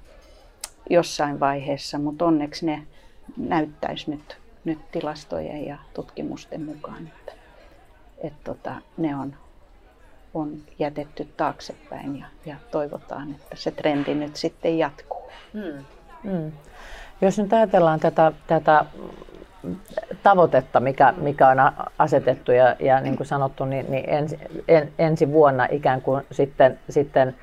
jossain 0.90 1.40
vaiheessa, 1.40 1.98
mutta 1.98 2.24
onneksi 2.24 2.66
ne, 2.66 2.86
näyttäisi 3.36 4.10
nyt, 4.10 4.36
nyt 4.64 4.90
tilastojen 4.90 5.66
ja 5.66 5.78
tutkimusten 5.94 6.62
mukaan, 6.62 7.06
että, 7.06 7.32
että 8.18 8.38
tota, 8.44 8.74
ne 8.96 9.16
on, 9.16 9.34
on 10.34 10.56
jätetty 10.78 11.28
taaksepäin 11.36 12.18
ja, 12.18 12.26
ja 12.46 12.56
toivotaan, 12.70 13.30
että 13.30 13.56
se 13.56 13.70
trendi 13.70 14.14
nyt 14.14 14.36
sitten 14.36 14.78
jatkuu. 14.78 15.30
Mm. 15.52 15.84
Mm. 16.30 16.52
Jos 17.20 17.38
nyt 17.38 17.52
ajatellaan 17.52 18.00
tätä, 18.00 18.32
tätä 18.46 18.84
tavoitetta, 20.22 20.80
mikä, 20.80 21.14
mikä 21.16 21.48
on 21.48 21.56
asetettu 21.98 22.52
ja, 22.52 22.76
ja 22.80 23.00
niin 23.00 23.16
kuin 23.16 23.26
sanottu, 23.26 23.64
niin, 23.64 23.90
niin 23.90 24.10
ensi, 24.10 24.38
en, 24.68 24.92
ensi 24.98 25.32
vuonna 25.32 25.66
ikään 25.70 26.02
kuin 26.02 26.24
sitten, 26.30 26.78
sitten 26.88 27.36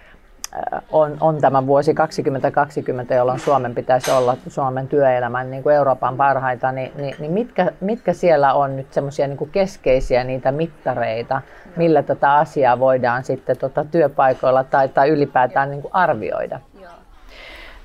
on, 0.92 1.18
on 1.20 1.42
tämä 1.42 1.68
vuosi 1.68 1.94
2020, 1.94 3.16
jolloin 3.16 3.40
Suomen 3.40 3.76
pitäisi 3.76 4.12
olla 4.12 4.38
Suomen 4.48 4.88
työelämän 4.88 5.52
niin 5.52 5.64
kuin 5.64 5.76
Euroopan 5.76 6.18
parhaita, 6.18 6.72
niin, 6.72 6.92
niin, 6.96 7.16
niin 7.20 7.32
mitkä, 7.32 7.72
mitkä 7.82 8.14
siellä 8.14 8.54
on 8.54 8.76
nyt 8.76 8.94
semmoisia 8.94 9.28
niin 9.28 9.50
keskeisiä 9.52 10.24
niitä 10.24 10.52
mittareita, 10.52 11.42
millä 11.76 12.04
tätä 12.04 12.34
asiaa 12.34 12.80
voidaan 12.80 13.24
sitten 13.24 13.58
tota 13.58 13.86
työpaikoilla 13.86 14.64
tai, 14.64 14.90
tai 14.90 15.10
ylipäätään 15.10 15.72
niin 15.72 15.82
kuin 15.82 15.96
arvioida? 15.96 16.60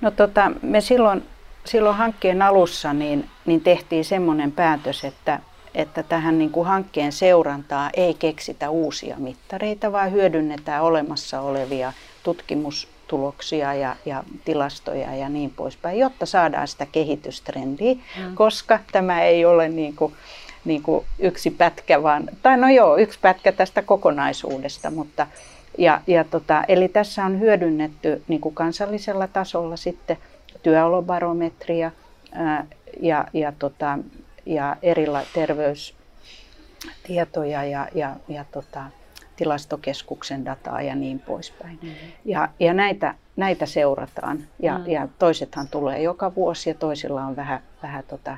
No 0.01 0.11
tota, 0.11 0.53
me 0.63 0.81
silloin 0.81 1.23
silloin 1.67 1.97
hankkeen 1.97 2.43
alussa 2.43 2.93
niin, 2.93 3.29
niin 3.47 3.61
tehtiin 3.61 4.05
semmoinen 4.05 4.53
päätös, 4.53 5.05
että, 5.05 5.41
että 5.75 6.03
tähän 6.03 6.39
niin 6.39 6.51
kuin 6.51 6.67
hankkeen 6.67 7.13
seurantaa 7.13 7.91
ei 7.95 8.15
keksitä 8.15 8.71
uusia 8.71 9.17
mittareita, 9.19 9.93
vaan 9.93 10.13
hyödynnetään 10.13 10.83
olemassa 10.83 11.41
olevia 11.41 11.93
tutkimustuloksia 12.27 13.75
ja, 13.75 13.97
ja 14.07 14.25
tilastoja 14.45 15.15
ja 15.15 15.29
niin 15.29 15.51
poispäin, 15.51 15.99
jotta 15.99 16.27
saadaan 16.27 16.69
sitä 16.69 16.87
kehitystrendiä, 16.87 17.95
mm. 17.95 18.35
koska 18.35 18.79
tämä 18.93 19.23
ei 19.23 19.45
ole 19.45 19.69
niin 19.69 19.97
kuin, 19.97 20.13
niin 20.65 20.83
kuin 20.83 21.07
yksi 21.19 21.51
pätkä, 21.51 22.03
vaan, 22.03 22.29
tai 22.43 22.57
no 22.57 22.69
joo, 22.69 22.97
yksi 22.97 23.19
pätkä 23.23 23.53
tästä 23.53 23.83
kokonaisuudesta, 23.83 24.91
mutta 24.91 25.27
ja, 25.79 26.01
ja 26.07 26.25
tota, 26.25 26.65
eli 26.69 26.89
tässä 26.89 27.25
on 27.25 27.41
hyödynnetty 27.41 28.23
niin 28.29 28.41
kuin 28.41 28.55
kansallisella 28.55 29.29
tasolla 29.29 29.77
sitten 29.77 30.19
työolobarometria 30.63 31.91
ää, 32.33 32.67
ja, 33.01 33.25
ja, 33.33 33.53
tota, 33.59 33.99
ja 34.47 34.77
erillä 34.83 35.23
terveystietoja 35.35 37.65
ja, 37.65 37.89
ja, 37.95 38.17
ja 38.29 38.45
tota, 38.53 38.85
tilastokeskuksen 39.37 40.45
dataa 40.45 40.83
ja 40.83 40.95
niin 40.95 41.19
poispäin. 41.19 41.79
Mm-hmm. 41.83 42.13
Ja, 42.25 42.49
ja 42.61 42.75
näitä, 42.75 43.15
näitä 43.37 43.67
seurataan 43.67 44.39
ja, 44.63 44.79
mm. 44.79 44.87
ja 44.87 45.09
toisethan 45.19 45.69
tulee 45.69 46.03
joka 46.03 46.35
vuosi 46.35 46.71
ja 46.71 46.75
toisilla 46.75 47.25
on 47.25 47.37
vähän, 47.37 47.61
vähän 47.83 48.05
tota, 48.09 48.37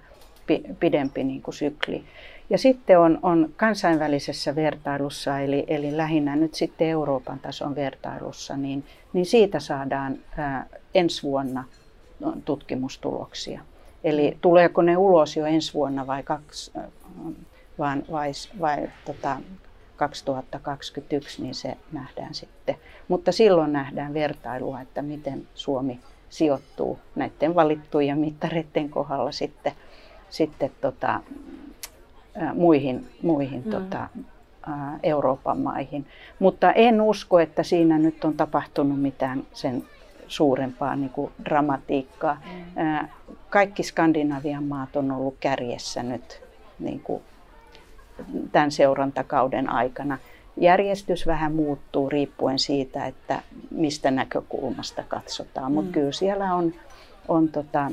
pidempi 0.81 1.25
niin 1.25 1.43
kuin 1.43 1.55
sykli. 1.55 2.05
Ja 2.51 2.59
sitten 2.59 3.01
on, 3.01 3.19
on 3.23 3.53
kansainvälisessä 3.57 4.55
vertailussa, 4.55 5.39
eli, 5.39 5.65
eli 5.67 5.97
lähinnä 5.97 6.37
nyt 6.37 6.55
sitten 6.55 6.89
Euroopan 6.89 7.39
tason 7.39 7.75
vertailussa, 7.75 8.57
niin, 8.57 8.85
niin 9.13 9.27
siitä 9.27 9.61
saadaan 9.61 10.19
ää, 10.37 10.67
ensi 10.95 11.23
vuonna 11.23 11.65
tutkimustuloksia. 12.45 13.61
Eli 14.05 14.39
tuleeko 14.41 14.83
ne 14.83 14.97
ulos 14.97 15.37
jo 15.37 15.47
ensi 15.47 15.75
vuonna 15.75 16.07
vai, 16.07 16.23
kaksi, 16.23 16.73
vaan, 17.79 18.03
vai, 18.11 18.33
vai 18.61 18.89
tota, 19.05 19.37
2021, 19.99 21.43
niin 21.43 21.55
se 21.55 21.77
nähdään 21.93 22.35
sitten. 22.35 22.77
Mutta 23.09 23.33
silloin 23.33 23.73
nähdään 23.73 24.15
vertailua, 24.15 24.81
että 24.81 25.03
miten 25.03 25.47
Suomi 25.55 26.01
sijoittuu 26.29 26.99
näiden 27.15 27.55
valittujen 27.55 28.19
mittareiden 28.19 28.91
kohdalla 28.91 29.33
sitten, 29.33 29.73
sitten 30.31 30.71
tota, 30.81 31.21
muihin, 32.55 33.09
muihin 33.23 33.63
mm. 33.65 33.71
tota, 33.71 34.09
Euroopan 35.03 35.59
maihin. 35.59 36.07
Mutta 36.39 36.73
en 36.73 37.01
usko, 37.01 37.39
että 37.39 37.63
siinä 37.63 37.99
nyt 37.99 38.25
on 38.25 38.35
tapahtunut 38.35 39.01
mitään 39.01 39.47
sen 39.53 39.85
suurempaa 40.27 40.97
niin 40.97 41.11
kuin 41.11 41.33
dramatiikkaa. 41.45 42.43
Mm. 42.45 43.09
Kaikki 43.51 43.83
Skandinavian 43.83 44.65
maat 44.65 44.97
on 44.97 45.11
ollut 45.11 45.37
kärjessä 45.41 46.03
nyt 46.03 46.43
niin 46.79 47.01
kuin 47.01 47.23
tämän 48.53 48.71
seurantakauden 48.71 49.71
aikana. 49.71 50.19
Järjestys 50.57 51.27
vähän 51.27 51.55
muuttuu 51.55 52.09
riippuen 52.11 52.59
siitä, 52.59 53.07
että 53.07 53.43
mistä 53.71 54.11
näkökulmasta 54.11 55.03
katsotaan, 55.09 55.73
mutta 55.73 55.89
mm. 55.89 55.93
kyllä 55.93 56.13
siellä 56.13 56.55
on, 56.55 56.75
on 57.29 57.49
tota 57.49 57.91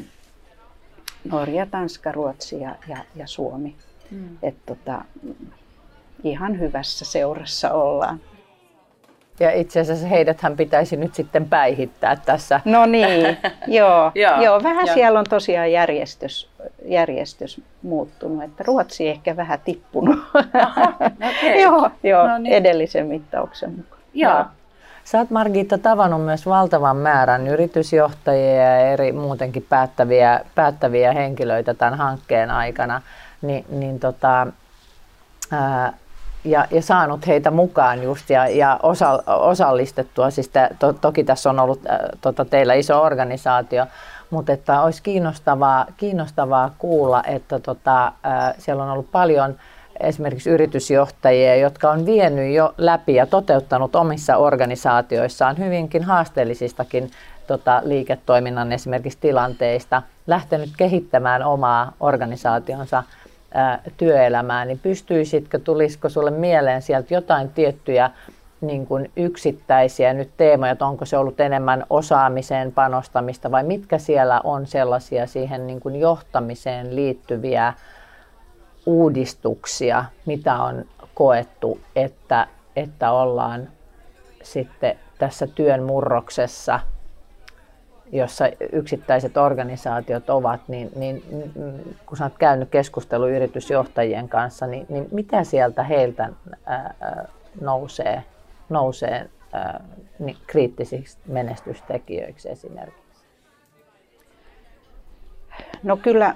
Norja, 1.32 1.66
Tanska, 1.66 2.12
Ruotsi 2.12 2.60
ja, 2.60 2.76
ja, 2.88 2.98
ja 3.16 3.28
Suomi. 3.28 3.76
Mm. 4.12 4.38
Et 4.44 4.56
tota, 4.66 5.06
ihan 6.24 6.60
hyvässä 6.60 7.06
seurassa 7.06 7.72
ollaan. 7.72 8.20
Ja 9.40 9.52
itse 9.52 9.80
asiassa 9.80 10.08
heidäthän 10.08 10.58
pitäisi 10.58 10.98
nyt 10.98 11.16
sitten 11.16 11.50
päihittää 11.50 12.16
tässä. 12.16 12.62
No 12.66 12.86
niin, 12.86 13.38
joo. 13.68 14.12
joo, 14.16 14.42
joo. 14.42 14.64
Vähän 14.64 14.86
joo. 14.86 14.94
siellä 14.94 15.20
on 15.20 15.26
tosiaan 15.30 15.72
järjestys, 15.72 16.50
järjestys 16.86 17.62
muuttunut, 17.82 18.44
että 18.44 18.64
Ruotsi 18.68 19.08
ehkä 19.08 19.36
vähän 19.36 19.60
tippunut. 19.66 20.20
Aha, 20.54 20.94
okay. 21.00 21.62
joo, 21.64 21.90
joo 22.04 22.28
no 22.28 22.38
niin. 22.38 22.54
edellisen 22.54 23.08
mittauksen 23.08 23.72
mukaan. 23.72 24.02
Joo. 24.14 24.34
joo. 24.34 24.46
Sä 25.04 25.18
oot 25.18 25.30
Margitta 25.30 25.78
tavannut 25.78 26.26
myös 26.26 26.46
valtavan 26.46 26.98
määrän 26.98 27.48
yritysjohtajia 27.48 28.54
ja 28.54 28.78
eri 28.78 29.12
muutenkin 29.12 29.66
päättäviä, 29.70 30.40
päättäviä 30.56 31.14
henkilöitä 31.14 31.74
tämän 31.74 31.94
hankkeen 31.94 32.52
aikana. 32.52 33.02
Ni, 33.42 33.66
niin 33.70 34.00
tota, 34.00 34.48
ää, 35.52 35.94
ja, 36.46 36.68
ja 36.72 36.82
saanut 36.82 37.28
heitä 37.28 37.52
mukaan 37.52 38.04
just 38.04 38.30
ja, 38.30 38.48
ja 38.48 38.80
osa, 38.84 39.24
osallistettua. 39.28 40.30
Siis 40.30 40.50
te, 40.50 40.70
to, 40.80 40.94
toki 40.94 41.24
tässä 41.24 41.50
on 41.50 41.60
ollut 41.60 41.82
äh, 41.90 42.00
tota, 42.22 42.46
teillä 42.46 42.74
iso 42.74 43.02
organisaatio, 43.02 43.86
mutta 44.30 44.54
että 44.54 44.82
olisi 44.82 45.04
kiinnostavaa, 45.04 45.86
kiinnostavaa 45.98 46.72
kuulla, 46.78 47.24
että 47.24 47.60
tota, 47.60 48.06
äh, 48.06 48.54
siellä 48.58 48.84
on 48.84 48.90
ollut 48.90 49.12
paljon 49.12 49.56
esimerkiksi 50.00 50.50
yritysjohtajia, 50.50 51.56
jotka 51.56 51.92
on 51.92 52.06
vienyt 52.06 52.54
jo 52.54 52.74
läpi 52.78 53.16
ja 53.16 53.26
toteuttanut 53.26 53.96
omissa 53.96 54.38
organisaatioissaan 54.38 55.58
hyvinkin 55.58 56.04
haasteellisistakin 56.04 57.12
tota, 57.48 57.82
liiketoiminnan 57.84 58.72
esimerkiksi 58.72 59.20
tilanteista, 59.22 60.02
lähtenyt 60.28 60.70
kehittämään 60.78 61.44
omaa 61.44 61.92
organisaationsa 62.00 63.04
työelämään, 63.98 64.68
niin 64.68 64.80
pystyisitkö, 64.80 65.60
tulisiko 65.60 66.10
sulle 66.10 66.32
mieleen 66.32 66.82
sieltä 66.82 67.14
jotain 67.14 67.50
tiettyjä 67.50 68.12
niin 68.62 68.88
kuin 68.88 69.12
yksittäisiä 69.16 70.14
nyt 70.14 70.30
teemoja, 70.38 70.72
että 70.72 70.86
onko 70.86 71.06
se 71.06 71.18
ollut 71.18 71.40
enemmän 71.40 71.86
osaamiseen 71.90 72.72
panostamista 72.72 73.52
vai 73.52 73.64
mitkä 73.64 73.98
siellä 73.98 74.42
on 74.44 74.68
sellaisia 74.68 75.28
siihen 75.28 75.68
niin 75.68 75.80
kuin 75.80 75.96
johtamiseen 75.96 76.96
liittyviä 76.96 77.74
uudistuksia, 78.86 80.06
mitä 80.26 80.56
on 80.56 80.86
koettu, 81.16 81.80
että, 81.96 82.48
että 82.76 83.12
ollaan 83.12 83.70
sitten 84.44 85.00
tässä 85.18 85.48
työn 85.48 85.84
murroksessa– 85.84 86.80
jossa 88.12 88.46
yksittäiset 88.72 89.38
organisaatiot 89.38 90.30
ovat, 90.30 90.62
niin, 90.68 90.92
niin 90.96 91.24
kun 92.06 92.18
olet 92.22 92.38
käynyt 92.40 92.70
keskustelu 92.70 93.28
yritysjohtajien 93.28 94.30
kanssa, 94.30 94.68
niin, 94.68 94.86
niin 94.90 95.08
mitä 95.12 95.44
sieltä 95.44 95.84
heiltä 95.84 96.30
ää, 96.66 97.28
nousee, 97.62 98.24
nousee 98.70 99.30
ää, 99.54 99.84
niin 100.20 100.38
kriittisiksi 100.48 101.18
menestystekijöiksi 101.28 102.50
esimerkiksi? 102.50 103.26
No 105.84 105.98
kyllä, 105.98 106.36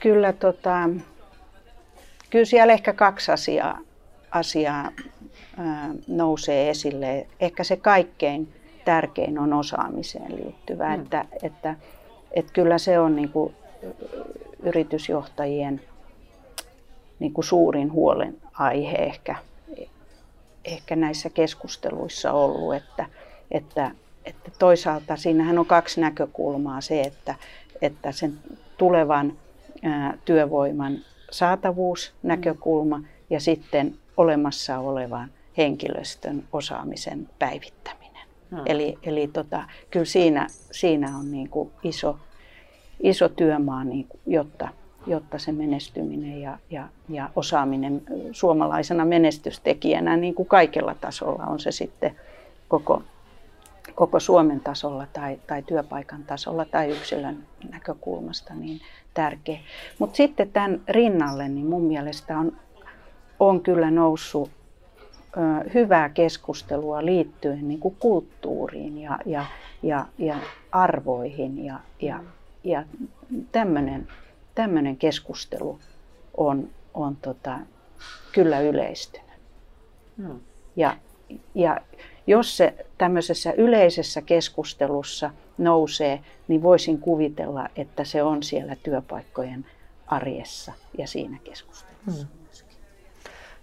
kyllä, 0.00 0.32
tota, 0.32 0.88
kyllä 2.30 2.44
siellä 2.44 2.72
ehkä 2.72 2.92
kaksi 2.92 3.32
asiaa, 3.32 3.78
asiaa 4.30 4.90
ää, 5.58 5.90
nousee 6.08 6.70
esille. 6.70 7.26
Ehkä 7.40 7.64
se 7.64 7.76
kaikkein 7.76 8.61
tärkein 8.84 9.38
on 9.38 9.52
osaamiseen 9.52 10.36
liittyvä. 10.36 10.96
Mm. 10.96 11.02
Että, 11.02 11.24
että, 11.42 11.76
että 12.32 12.52
kyllä 12.52 12.78
se 12.78 12.98
on 12.98 13.16
niin 13.16 13.28
kuin 13.28 13.54
yritysjohtajien 14.62 15.80
niin 17.18 17.32
kuin 17.32 17.44
suurin 17.44 17.92
huolen 17.92 18.36
aihe 18.52 18.96
ehkä, 18.96 19.36
ehkä 20.64 20.96
näissä 20.96 21.30
keskusteluissa 21.30 22.32
ollut, 22.32 22.74
että, 22.74 23.06
että, 23.50 23.90
että 24.24 24.50
toisaalta 24.58 25.16
siinähän 25.16 25.58
on 25.58 25.66
kaksi 25.66 26.00
näkökulmaa. 26.00 26.80
Se, 26.80 27.00
että, 27.00 27.34
että 27.82 28.12
sen 28.12 28.38
tulevan 28.78 29.32
ää, 29.82 30.18
työvoiman 30.24 30.98
saatavuusnäkökulma 31.30 32.98
mm. 32.98 33.04
ja 33.30 33.40
sitten 33.40 33.94
olemassa 34.16 34.78
olevan 34.78 35.30
henkilöstön 35.56 36.44
osaamisen 36.52 37.28
päivittäminen. 37.38 38.01
Hmm. 38.52 38.62
Eli, 38.66 38.98
eli 39.02 39.28
tota, 39.28 39.64
kyllä 39.90 40.06
siinä, 40.06 40.46
siinä 40.70 41.16
on 41.16 41.30
niin 41.30 41.48
kuin 41.48 41.70
iso, 41.82 42.18
iso 43.00 43.28
työmaa, 43.28 43.84
niin, 43.84 44.06
jotta, 44.26 44.68
jotta 45.06 45.38
se 45.38 45.52
menestyminen 45.52 46.40
ja, 46.40 46.58
ja, 46.70 46.88
ja 47.08 47.30
osaaminen 47.36 48.02
suomalaisena 48.32 49.04
menestystekijänä 49.04 50.16
niin 50.16 50.34
kuin 50.34 50.48
kaikella 50.48 50.94
tasolla 50.94 51.44
on 51.44 51.60
se 51.60 51.72
sitten 51.72 52.16
koko, 52.68 53.02
koko 53.94 54.20
Suomen 54.20 54.60
tasolla 54.60 55.06
tai, 55.12 55.38
tai 55.46 55.62
työpaikan 55.62 56.24
tasolla 56.24 56.64
tai 56.64 56.90
yksilön 56.90 57.46
näkökulmasta 57.70 58.54
niin 58.54 58.80
tärkeä. 59.14 59.58
Mutta 59.98 60.16
sitten 60.16 60.52
tämän 60.52 60.80
rinnalle 60.88 61.48
niin 61.48 61.66
mun 61.66 61.82
mielestä 61.82 62.38
on, 62.38 62.56
on 63.40 63.60
kyllä 63.60 63.90
noussut 63.90 64.50
hyvää 65.74 66.08
keskustelua 66.08 67.04
liittyen 67.04 67.68
niin 67.68 67.80
kuin 67.80 67.96
kulttuuriin 67.98 68.98
ja, 68.98 69.18
ja, 69.26 69.44
ja, 69.82 70.06
ja 70.18 70.36
arvoihin 70.72 71.64
ja, 71.64 71.80
ja, 72.00 72.24
ja 72.64 72.84
tämmöinen 74.54 74.96
keskustelu 74.96 75.78
on, 76.36 76.68
on 76.94 77.16
tota, 77.16 77.58
kyllä 78.32 78.60
yleistynyt. 78.60 79.26
Hmm. 80.16 80.40
Ja, 80.76 80.96
ja 81.54 81.80
jos 82.26 82.56
se 82.56 82.86
tämmöisessä 82.98 83.52
yleisessä 83.52 84.22
keskustelussa 84.22 85.30
nousee, 85.58 86.20
niin 86.48 86.62
voisin 86.62 86.98
kuvitella, 86.98 87.68
että 87.76 88.04
se 88.04 88.22
on 88.22 88.42
siellä 88.42 88.76
työpaikkojen 88.76 89.66
arjessa 90.06 90.72
ja 90.98 91.06
siinä 91.06 91.38
keskustelussa. 91.44 92.26
Hmm. 92.26 92.41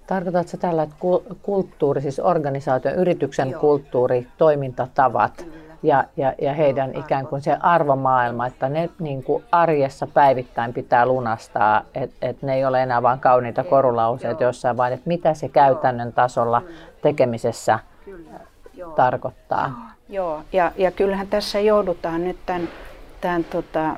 Tarkoitatko 0.09 0.57
tällä, 0.57 0.83
että 0.83 0.95
kulttuuri, 1.41 2.01
siis 2.01 2.19
organisaation, 2.19 2.95
yrityksen 2.95 3.49
Joo. 3.49 3.61
kulttuuri, 3.61 4.27
toimintatavat, 4.37 5.33
Kyllä. 5.37 5.57
ja, 5.83 6.03
ja, 6.17 6.33
ja 6.41 6.53
heidän 6.53 6.91
ikään 6.95 7.27
kuin 7.27 7.41
se 7.41 7.57
arvomaailma, 7.59 8.47
että 8.47 8.69
ne 8.69 8.89
niin 8.99 9.23
kuin 9.23 9.43
arjessa 9.51 10.07
päivittäin 10.07 10.73
pitää 10.73 11.05
lunastaa, 11.05 11.81
että 11.95 12.15
et 12.21 12.41
ne 12.41 12.55
ei 12.55 12.65
ole 12.65 12.83
enää 12.83 13.01
vain 13.01 13.19
kauniita 13.19 13.63
korulauseita 13.63 14.43
jossain, 14.43 14.77
vaan 14.77 14.93
että 14.93 15.07
mitä 15.07 15.33
se 15.33 15.49
käytännön 15.49 16.13
tasolla 16.13 16.61
tekemisessä 17.01 17.79
tarkoittaa. 18.95 19.95
Joo, 20.09 20.41
ja, 20.53 20.71
ja 20.77 20.91
kyllähän 20.91 21.27
tässä 21.27 21.59
joudutaan 21.59 22.23
nyt 22.23 22.37
tämän, 22.45 22.69
tämän 23.21 23.43
tota, 23.43 23.95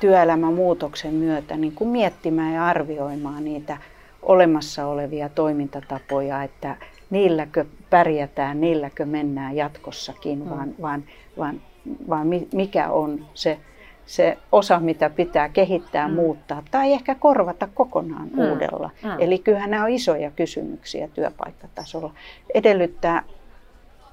työelämän 0.00 0.54
muutoksen 0.54 1.14
myötä 1.14 1.56
niin 1.56 1.74
kuin 1.74 1.90
miettimään 1.90 2.52
ja 2.52 2.66
arvioimaan 2.66 3.44
niitä 3.44 3.76
olemassa 4.24 4.86
olevia 4.86 5.28
toimintatapoja, 5.28 6.42
että 6.42 6.76
niilläkö 7.10 7.64
pärjätään, 7.90 8.60
niilläkö 8.60 9.06
mennään 9.06 9.56
jatkossakin, 9.56 10.38
mm. 10.38 10.50
vaan, 10.50 10.74
vaan, 10.82 11.04
vaan, 11.38 11.60
vaan 12.08 12.26
mikä 12.52 12.90
on 12.90 13.26
se, 13.34 13.58
se 14.06 14.38
osa, 14.52 14.80
mitä 14.80 15.10
pitää 15.10 15.48
kehittää, 15.48 16.08
mm. 16.08 16.14
muuttaa 16.14 16.62
tai 16.70 16.92
ehkä 16.92 17.14
korvata 17.14 17.68
kokonaan 17.74 18.28
mm. 18.32 18.38
uudella. 18.38 18.90
Mm. 19.02 19.10
Eli 19.18 19.38
kyllähän 19.38 19.70
nämä 19.70 19.84
on 19.84 19.90
isoja 19.90 20.30
kysymyksiä 20.30 21.08
työpaikkatasolla. 21.08 22.14
Edellyttää 22.54 23.22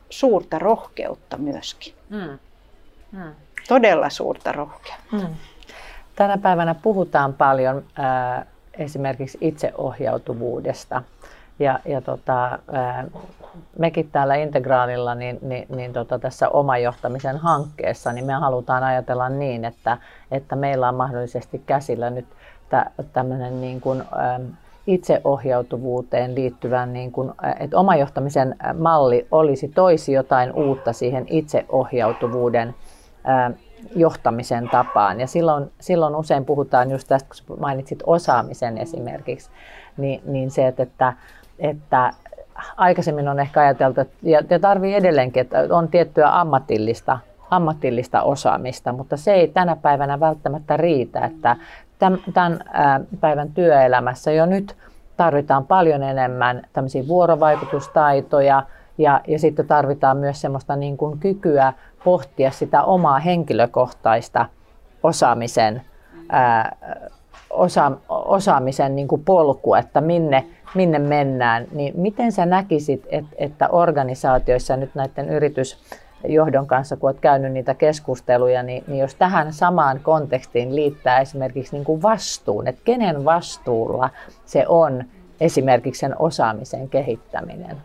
suurta 0.10 0.60
rohkeutta 0.60 1.38
myöskin. 1.38 1.94
Mm. 2.10 2.40
Mm. 3.12 3.32
Todella 3.68 4.10
suurta 4.10 4.52
rohkeutta. 4.52 5.28
Mm. 5.28 5.36
Tänä 6.16 6.38
päivänä 6.38 6.76
puhutaan 6.76 7.34
paljon 7.34 7.84
äh, 8.00 8.46
esimerkiksi 8.82 9.38
itseohjautuvuudesta. 9.42 11.04
Ja, 11.60 11.80
ja 11.86 12.02
tota, 12.02 12.60
mekin 13.80 14.10
täällä 14.12 14.36
Integraalilla, 14.36 15.16
niin, 15.16 15.40
niin, 15.42 15.66
niin 15.76 15.94
tota, 15.94 16.20
tässä 16.20 16.50
omajohtamisen 16.50 17.38
hankkeessa, 17.38 18.14
niin 18.14 18.26
me 18.26 18.34
halutaan 18.34 18.84
ajatella 18.84 19.30
niin, 19.30 19.66
että, 19.66 19.98
että 20.32 20.56
meillä 20.56 20.90
on 20.90 20.96
mahdollisesti 20.96 21.62
käsillä 21.66 22.10
nyt 22.10 22.26
tämmöinen 23.14 23.62
niin 23.62 23.82
kuin, 23.82 24.04
itseohjautuvuuteen 24.88 26.36
liittyvän, 26.36 26.94
niin 26.94 27.12
kuin, 27.12 27.32
että 27.60 27.78
omajohtamisen 27.78 28.56
malli 28.80 29.28
olisi 29.32 29.68
toisi 29.68 30.14
jotain 30.14 30.54
uutta 30.54 30.94
siihen 30.94 31.26
itseohjautuvuuden 31.30 32.76
johtamisen 33.96 34.70
tapaan. 34.70 35.20
Ja 35.20 35.28
silloin, 35.28 35.72
silloin 35.80 36.16
usein 36.16 36.46
puhutaan 36.46 36.92
just 36.92 37.08
tästä, 37.08 37.30
kun 37.48 37.60
mainitsit 37.60 38.00
osaamisen 38.06 38.78
esimerkiksi, 38.78 39.50
niin, 39.98 40.22
niin 40.26 40.52
se, 40.52 40.68
että, 40.68 40.84
että 40.84 41.14
että 41.60 42.12
aikaisemmin 42.78 43.28
on 43.28 43.40
ehkä 43.40 43.62
ajateltu, 43.62 44.02
että, 44.02 44.16
ja 44.50 44.60
tarvii 44.60 44.96
edelleenkin, 44.96 45.42
että 45.42 45.58
on 45.70 45.88
tiettyä 45.88 46.40
ammatillista, 46.40 47.20
ammatillista 47.50 48.22
osaamista, 48.22 48.94
mutta 48.94 49.18
se 49.18 49.34
ei 49.34 49.48
tänä 49.48 49.76
päivänä 49.76 50.20
välttämättä 50.20 50.78
riitä, 50.78 51.26
että 51.26 51.56
tämän 52.34 52.60
päivän 53.20 53.52
työelämässä 53.52 54.32
jo 54.32 54.46
nyt 54.46 54.76
tarvitaan 55.18 55.68
paljon 55.68 56.04
enemmän 56.04 56.62
tämmöisiä 56.74 57.08
vuorovaikutustaitoja 57.08 58.64
ja, 58.98 59.22
ja 59.28 59.40
sitten 59.40 59.68
tarvitaan 59.68 60.18
myös 60.18 60.42
semmoista 60.42 60.76
niin 60.76 60.98
kuin 60.98 61.20
kykyä 61.20 61.74
pohtia 62.04 62.52
sitä 62.52 62.84
omaa 62.84 63.20
henkilökohtaista 63.20 64.46
osaamisen, 65.04 65.82
ää, 66.30 66.76
osa, 67.50 67.92
osaamisen 68.10 68.96
niin 68.96 69.08
kuin 69.08 69.24
polku, 69.24 69.76
että 69.76 70.02
minne, 70.02 70.46
minne 70.76 71.00
mennään, 71.00 71.68
niin 71.72 71.94
miten 71.98 72.32
sä 72.32 72.46
näkisit, 72.46 73.08
että, 73.10 73.36
että 73.38 73.70
organisaatioissa 73.70 74.78
nyt 74.78 74.96
näiden 74.96 75.30
yritysjohdon 75.30 76.68
kanssa, 76.68 76.98
kun 76.98 77.10
olet 77.10 77.20
käynyt 77.20 77.54
niitä 77.54 77.74
keskusteluja, 77.74 78.64
niin, 78.64 78.84
niin 78.88 79.00
jos 79.00 79.16
tähän 79.16 79.54
samaan 79.54 80.00
kontekstiin 80.00 80.76
liittää 80.76 81.20
esimerkiksi 81.20 81.76
niin 81.76 81.86
kuin 81.86 82.02
vastuun, 82.02 82.68
että 82.68 82.82
kenen 82.86 83.26
vastuulla 83.26 84.10
se 84.46 84.66
on 84.68 85.04
esimerkiksi 85.42 86.00
sen 86.00 86.16
osaamisen 86.20 86.90
kehittäminen? 86.90 87.78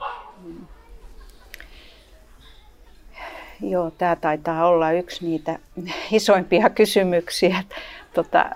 Joo, 3.60 3.90
tämä 3.90 4.16
taitaa 4.16 4.68
olla 4.68 4.92
yksi 4.92 5.26
niitä 5.26 5.58
isoimpia 6.12 6.70
kysymyksiä 6.70 7.64
tota, 8.14 8.50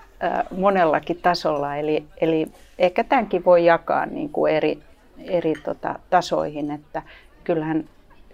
monellakin 0.57 1.21
tasolla. 1.23 1.77
Eli, 1.77 2.05
eli 2.21 2.47
ehkä 2.79 3.05
tämänkin 3.05 3.45
voi 3.45 3.65
jakaa 3.65 4.07
niin 4.07 4.29
kuin 4.29 4.53
eri, 4.53 4.79
eri 5.19 5.55
tota, 5.65 5.99
tasoihin, 6.11 6.71
että 6.71 7.03
kyllähän 7.45 7.85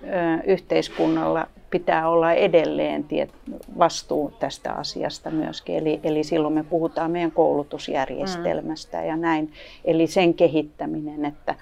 ö, 0.02 0.06
yhteiskunnalla 0.46 1.46
pitää 1.70 2.08
olla 2.08 2.32
edelleen 2.32 3.04
tiet, 3.04 3.30
vastuu 3.78 4.32
tästä 4.38 4.72
asiasta 4.72 5.30
myöskin. 5.30 5.76
Eli, 5.76 6.00
eli 6.02 6.24
silloin 6.24 6.54
me 6.54 6.62
puhutaan 6.62 7.10
meidän 7.10 7.32
koulutusjärjestelmästä 7.32 9.00
mm. 9.00 9.06
ja 9.06 9.16
näin. 9.16 9.52
Eli 9.84 10.06
sen 10.06 10.34
kehittäminen, 10.34 11.24
että, 11.24 11.54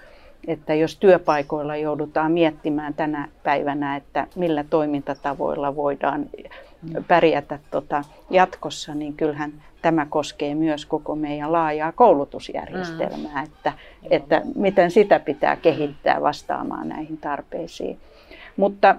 että 0.47 0.75
jos 0.75 0.97
työpaikoilla 0.97 1.77
joudutaan 1.77 2.33
miettimään 2.33 2.95
tänä 2.95 3.29
päivänä, 3.43 3.97
että 3.97 4.27
millä 4.37 4.65
toimintatavoilla 4.71 5.77
voidaan 5.77 6.27
pärjätä 7.09 7.59
tota 7.71 8.05
jatkossa, 8.31 8.95
niin 8.95 9.15
kyllähän 9.15 9.53
tämä 9.83 10.07
koskee 10.11 10.55
myös 10.55 10.87
koko 10.87 11.15
meidän 11.15 11.53
laajaa 11.53 11.93
koulutusjärjestelmää, 11.93 13.43
mm. 13.43 13.45
että, 13.45 13.73
että 14.11 14.43
miten 14.55 14.91
sitä 14.91 15.21
pitää 15.21 15.57
kehittää 15.57 16.21
vastaamaan 16.21 16.89
näihin 16.89 17.17
tarpeisiin. 17.17 17.99
Mutta, 18.57 18.97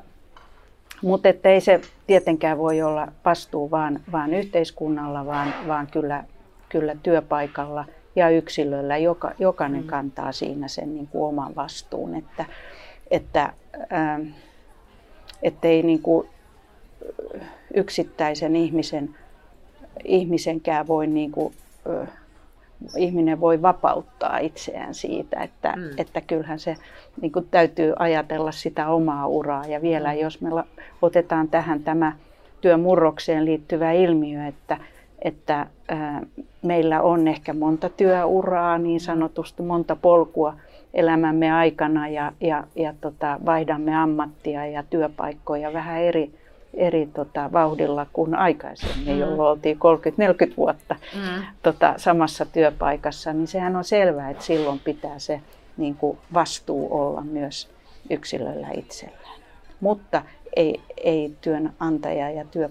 mutta 1.01 1.29
että 1.29 1.49
ei 1.49 1.61
se 1.61 1.81
tietenkään 2.07 2.57
voi 2.57 2.81
olla 2.81 3.07
vastuu 3.25 3.71
vaan, 3.71 3.99
vaan 4.11 4.33
yhteiskunnalla, 4.33 5.25
vaan, 5.25 5.53
vaan 5.67 5.87
kyllä, 5.87 6.23
kyllä 6.69 6.95
työpaikalla 7.03 7.85
ja 8.15 8.29
yksilöllä. 8.29 8.97
Joka, 8.97 9.31
jokainen 9.39 9.81
mm. 9.81 9.87
kantaa 9.87 10.31
siinä 10.31 10.67
sen 10.67 10.93
niin 10.93 11.07
kuin 11.07 11.23
oman 11.23 11.55
vastuun, 11.55 12.15
että, 12.15 12.45
että 13.11 13.53
ähm, 13.93 14.27
ettei 15.43 15.83
niin 15.83 16.01
kuin 16.01 16.29
yksittäisen 17.73 18.55
ihmisen 18.55 19.15
ihmisenkään 20.03 20.87
voi 20.87 21.07
niin 21.07 21.31
kuin, 21.31 21.53
ö, 21.87 22.05
ihminen 22.97 23.39
voi 23.39 23.61
vapauttaa 23.61 24.37
itseään 24.37 24.93
siitä, 24.93 25.43
että, 25.43 25.73
mm. 25.75 25.89
että 25.97 26.21
kyllähän 26.21 26.59
se 26.59 26.77
niin 27.21 27.31
kuin 27.31 27.47
täytyy 27.51 27.93
ajatella 27.99 28.51
sitä 28.51 28.87
omaa 28.89 29.27
uraa. 29.27 29.65
Ja 29.65 29.81
vielä 29.81 30.13
mm. 30.13 30.19
jos 30.19 30.41
me 30.41 30.49
otetaan 31.01 31.47
tähän 31.47 31.83
tämä 31.83 32.13
työmurrokseen 32.61 33.45
liittyvä 33.45 33.91
ilmiö, 33.91 34.47
että, 34.47 34.77
että 35.21 35.67
meillä 36.61 37.01
on 37.01 37.27
ehkä 37.27 37.53
monta 37.53 37.89
työuraa, 37.89 38.77
niin 38.77 38.99
sanotusti 38.99 39.63
monta 39.63 39.95
polkua 39.95 40.53
elämämme 40.93 41.51
aikana 41.51 42.07
ja, 42.07 42.31
ja, 42.41 42.63
ja 42.75 42.93
tota, 43.01 43.39
vaihdamme 43.45 43.95
ammattia 43.95 44.65
ja 44.65 44.83
työpaikkoja 44.83 45.73
vähän 45.73 46.01
eri 46.01 46.31
eri 46.75 47.09
tota, 47.13 47.49
vauhdilla 47.53 48.05
kuin 48.13 48.35
aikaisemmin, 48.35 49.13
mm. 49.13 49.19
jolloin 49.19 49.49
oltiin 49.51 49.77
30-40 50.51 50.57
vuotta 50.57 50.95
mm. 51.15 51.43
tota, 51.63 51.93
samassa 51.97 52.45
työpaikassa, 52.45 53.33
niin 53.33 53.47
sehän 53.47 53.75
on 53.75 53.83
selvää, 53.83 54.29
että 54.29 54.43
silloin 54.43 54.79
pitää 54.79 55.19
se 55.19 55.41
niin 55.77 55.95
kuin 55.95 56.17
vastuu 56.33 57.01
olla 57.01 57.21
myös 57.21 57.69
yksilöllä 58.09 58.67
itsellään. 58.77 59.39
Mutta 59.79 60.21
ei, 60.55 60.81
ei 60.97 61.31
työnantaja 61.41 62.29
ja 62.29 62.45
työ, 62.51 62.69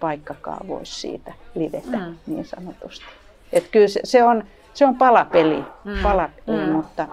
paikkakaavoissa 0.00 1.00
siitä 1.00 1.32
livetä 1.54 1.96
mm. 1.96 2.16
niin 2.26 2.44
sanotusti. 2.44 3.04
Et 3.52 3.68
kyllä 3.72 3.88
se, 3.88 4.00
se, 4.04 4.24
on, 4.24 4.44
se 4.74 4.86
on 4.86 4.96
palapeli, 4.96 5.64
mm. 5.84 6.02
palapeli 6.02 6.66
mm. 6.66 6.72
mutta, 6.72 7.08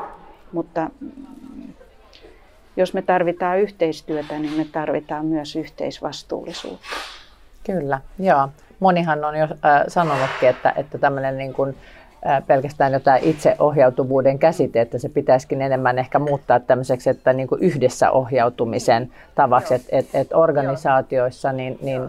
mutta 0.52 0.90
jos 2.78 2.94
me 2.94 3.02
tarvitaan 3.02 3.60
yhteistyötä, 3.60 4.40
niin 4.40 4.58
me 4.58 4.66
tarvitaan 4.72 5.26
myös 5.26 5.56
yhteisvastuullisuutta. 5.56 6.88
Kyllä, 7.66 8.02
joo. 8.20 8.50
Monihan 8.80 9.26
on 9.26 9.36
jo 9.36 9.44
äh, 9.44 9.84
sanonutkin, 9.88 10.50
että, 10.50 10.74
että 10.76 10.98
tämmöinen 10.98 11.38
niin 11.38 11.54
kuin, 11.54 11.78
äh, 12.28 12.44
pelkästään 12.48 12.94
jotain 12.94 13.24
itseohjautuvuuden 13.24 14.40
käsite, 14.40 14.82
että 14.82 14.98
se 14.98 15.10
pitäisikin 15.10 15.62
enemmän 15.62 16.00
ehkä 16.00 16.20
muuttaa 16.20 16.60
tämmöiseksi, 16.60 17.10
että 17.10 17.34
niin 17.34 17.48
kuin 17.48 17.62
yhdessä 17.62 18.12
ohjautumisen 18.12 19.12
tavaksi, 19.36 19.74
että 19.74 19.88
et, 19.92 20.08
et 20.14 20.34
organisaatioissa 20.34 21.52
niin, 21.52 21.80
niin 21.82 22.02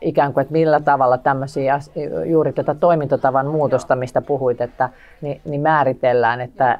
ikään 0.00 0.32
kuin, 0.32 0.42
että 0.42 0.52
millä 0.52 0.80
tavalla 0.80 1.18
tämmöisiä, 1.18 1.78
juuri 2.26 2.52
tätä 2.52 2.74
toimintatavan 2.74 3.46
muutosta, 3.46 3.96
mistä 3.96 4.20
puhuit, 4.20 4.60
että 4.60 4.88
niin, 5.20 5.40
niin 5.44 5.60
määritellään, 5.60 6.40
että 6.40 6.78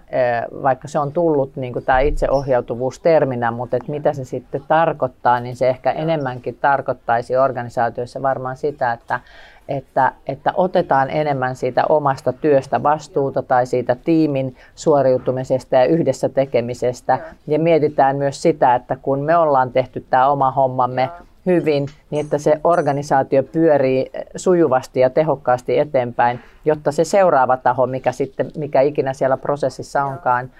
vaikka 0.62 0.88
se 0.88 0.98
on 0.98 1.12
tullut 1.12 1.57
niin 1.57 1.72
kuin 1.72 1.84
tämä 1.84 2.01
itseohjautuvuus 2.01 3.01
terminä, 3.01 3.51
mutta 3.51 3.76
että 3.76 3.90
mitä 3.92 4.12
se 4.12 4.24
sitten 4.24 4.62
tarkoittaa, 4.68 5.40
niin 5.40 5.57
se 5.57 5.68
ehkä 5.68 5.90
enemmänkin 5.90 6.59
tarkoittaisi 6.61 7.36
organisaatioissa 7.36 8.22
varmaan 8.22 8.57
sitä, 8.57 8.92
että, 8.92 9.20
että, 9.68 10.12
että 10.26 10.53
otetaan 10.57 11.11
enemmän 11.11 11.57
siitä 11.57 11.84
omasta 11.88 12.32
työstä 12.32 12.82
vastuuta 12.82 13.42
tai 13.42 13.66
siitä 13.66 13.96
tiimin 14.05 14.57
suoriutumisesta 14.74 15.76
ja 15.76 15.84
yhdessä 15.84 16.28
tekemisestä. 16.28 17.18
Ja 17.46 17.59
mietitään 17.59 18.16
myös 18.16 18.42
sitä, 18.42 18.74
että 18.74 18.96
kun 18.96 19.20
me 19.20 19.36
ollaan 19.36 19.72
tehty 19.72 20.05
tämä 20.11 20.28
oma 20.28 20.51
hommamme 20.51 21.11
hyvin, 21.51 21.86
niin 22.11 22.24
että 22.24 22.38
se 22.38 22.61
organisaatio 22.64 23.42
pyörii 23.42 24.11
sujuvasti 24.36 25.01
ja 25.01 25.11
tehokkaasti 25.11 25.78
eteenpäin, 25.78 26.40
jotta 26.64 26.92
se 26.92 27.05
seuraava 27.05 27.57
taho, 27.57 27.86
mikä, 27.86 28.12
sitten, 28.12 28.51
mikä 28.57 28.80
ikinä 28.80 29.12
siellä 29.12 29.36
prosessissa 29.36 30.05
onkaan, 30.05 30.51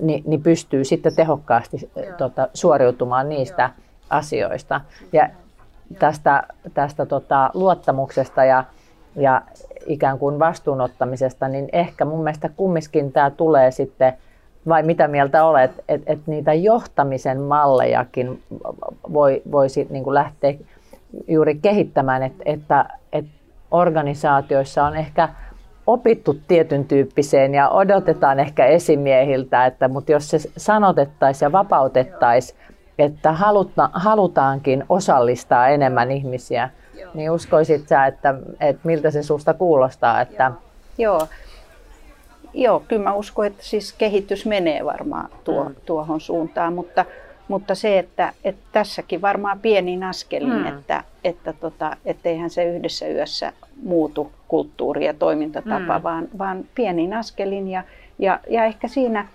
niin, 0.00 0.22
niin 0.26 0.42
pystyy 0.42 0.84
sitten 0.84 1.16
tehokkaasti 1.16 1.90
tota, 2.18 2.48
suoriutumaan 2.54 3.28
niistä 3.28 3.70
asioista. 4.10 4.80
Ja 5.12 5.28
tästä, 5.98 6.42
tästä 6.74 7.06
tota, 7.06 7.50
luottamuksesta 7.54 8.44
ja, 8.44 8.64
ja 9.16 9.42
ikään 9.86 10.18
kuin 10.18 10.38
vastuunottamisesta, 10.38 11.48
niin 11.48 11.68
ehkä 11.72 12.04
mun 12.04 12.22
mielestä 12.22 12.48
kumminkin 12.56 13.12
tämä 13.12 13.30
tulee 13.30 13.70
sitten 13.70 14.12
vai 14.68 14.82
mitä 14.82 15.08
mieltä 15.08 15.44
olet, 15.44 15.70
että 15.88 16.12
et 16.12 16.18
niitä 16.26 16.52
johtamisen 16.54 17.40
mallejakin 17.40 18.42
voi, 19.12 19.42
voisi 19.52 19.86
niin 19.90 20.04
kuin 20.04 20.14
lähteä 20.14 20.54
juuri 21.28 21.58
kehittämään, 21.62 22.22
että, 22.22 22.42
että, 22.44 22.84
että 23.12 23.30
organisaatioissa 23.70 24.84
on 24.84 24.96
ehkä 24.96 25.28
opittu 25.86 26.36
tietyn 26.48 26.84
tyyppiseen 26.84 27.54
ja 27.54 27.68
odotetaan 27.68 28.40
ehkä 28.40 28.66
esimiehiltä, 28.66 29.66
että, 29.66 29.88
mutta 29.88 30.12
jos 30.12 30.30
se 30.30 30.38
sanotettaisiin 30.56 31.46
ja 31.46 31.52
vapautettaisiin, 31.52 32.58
että 32.98 33.32
haluta, 33.32 33.90
halutaankin 33.92 34.84
osallistaa 34.88 35.68
enemmän 35.68 36.10
ihmisiä, 36.10 36.70
niin 37.14 37.30
uskoisit 37.30 37.88
sä, 37.88 38.06
että, 38.06 38.34
että 38.60 38.80
miltä 38.84 39.10
se 39.10 39.22
susta 39.22 39.54
kuulostaa? 39.54 40.20
Että... 40.20 40.52
Joo, 40.98 41.18
joo, 41.18 41.28
kyllä 42.88 43.02
mä 43.02 43.14
uskon, 43.14 43.46
että 43.46 43.64
siis 43.64 43.92
kehitys 43.92 44.46
menee 44.46 44.84
varmaan 44.84 45.30
tuo, 45.44 45.64
mm. 45.64 45.74
tuohon 45.86 46.20
suuntaan, 46.20 46.72
mutta, 46.72 47.04
mutta 47.48 47.74
se, 47.74 47.98
että, 47.98 48.32
että 48.44 48.62
tässäkin 48.72 49.22
varmaan 49.22 49.60
pienin 49.60 50.04
askelin, 50.04 50.52
mm. 50.52 50.66
että, 50.66 51.04
että 51.24 51.52
tota, 51.52 51.96
etteihän 52.04 52.50
se 52.50 52.64
yhdessä 52.64 53.08
yössä 53.08 53.52
muutu 53.82 54.32
kulttuuri 54.48 55.06
ja 55.06 55.14
toimintatapa, 55.14 55.98
mm. 55.98 56.02
vaan, 56.02 56.28
vaan 56.38 56.64
pienin 56.74 57.14
askelin 57.14 57.68
ja, 57.68 57.82
ja, 58.18 58.40
ja 58.50 58.64
ehkä 58.64 58.88
siinä, 58.88 59.26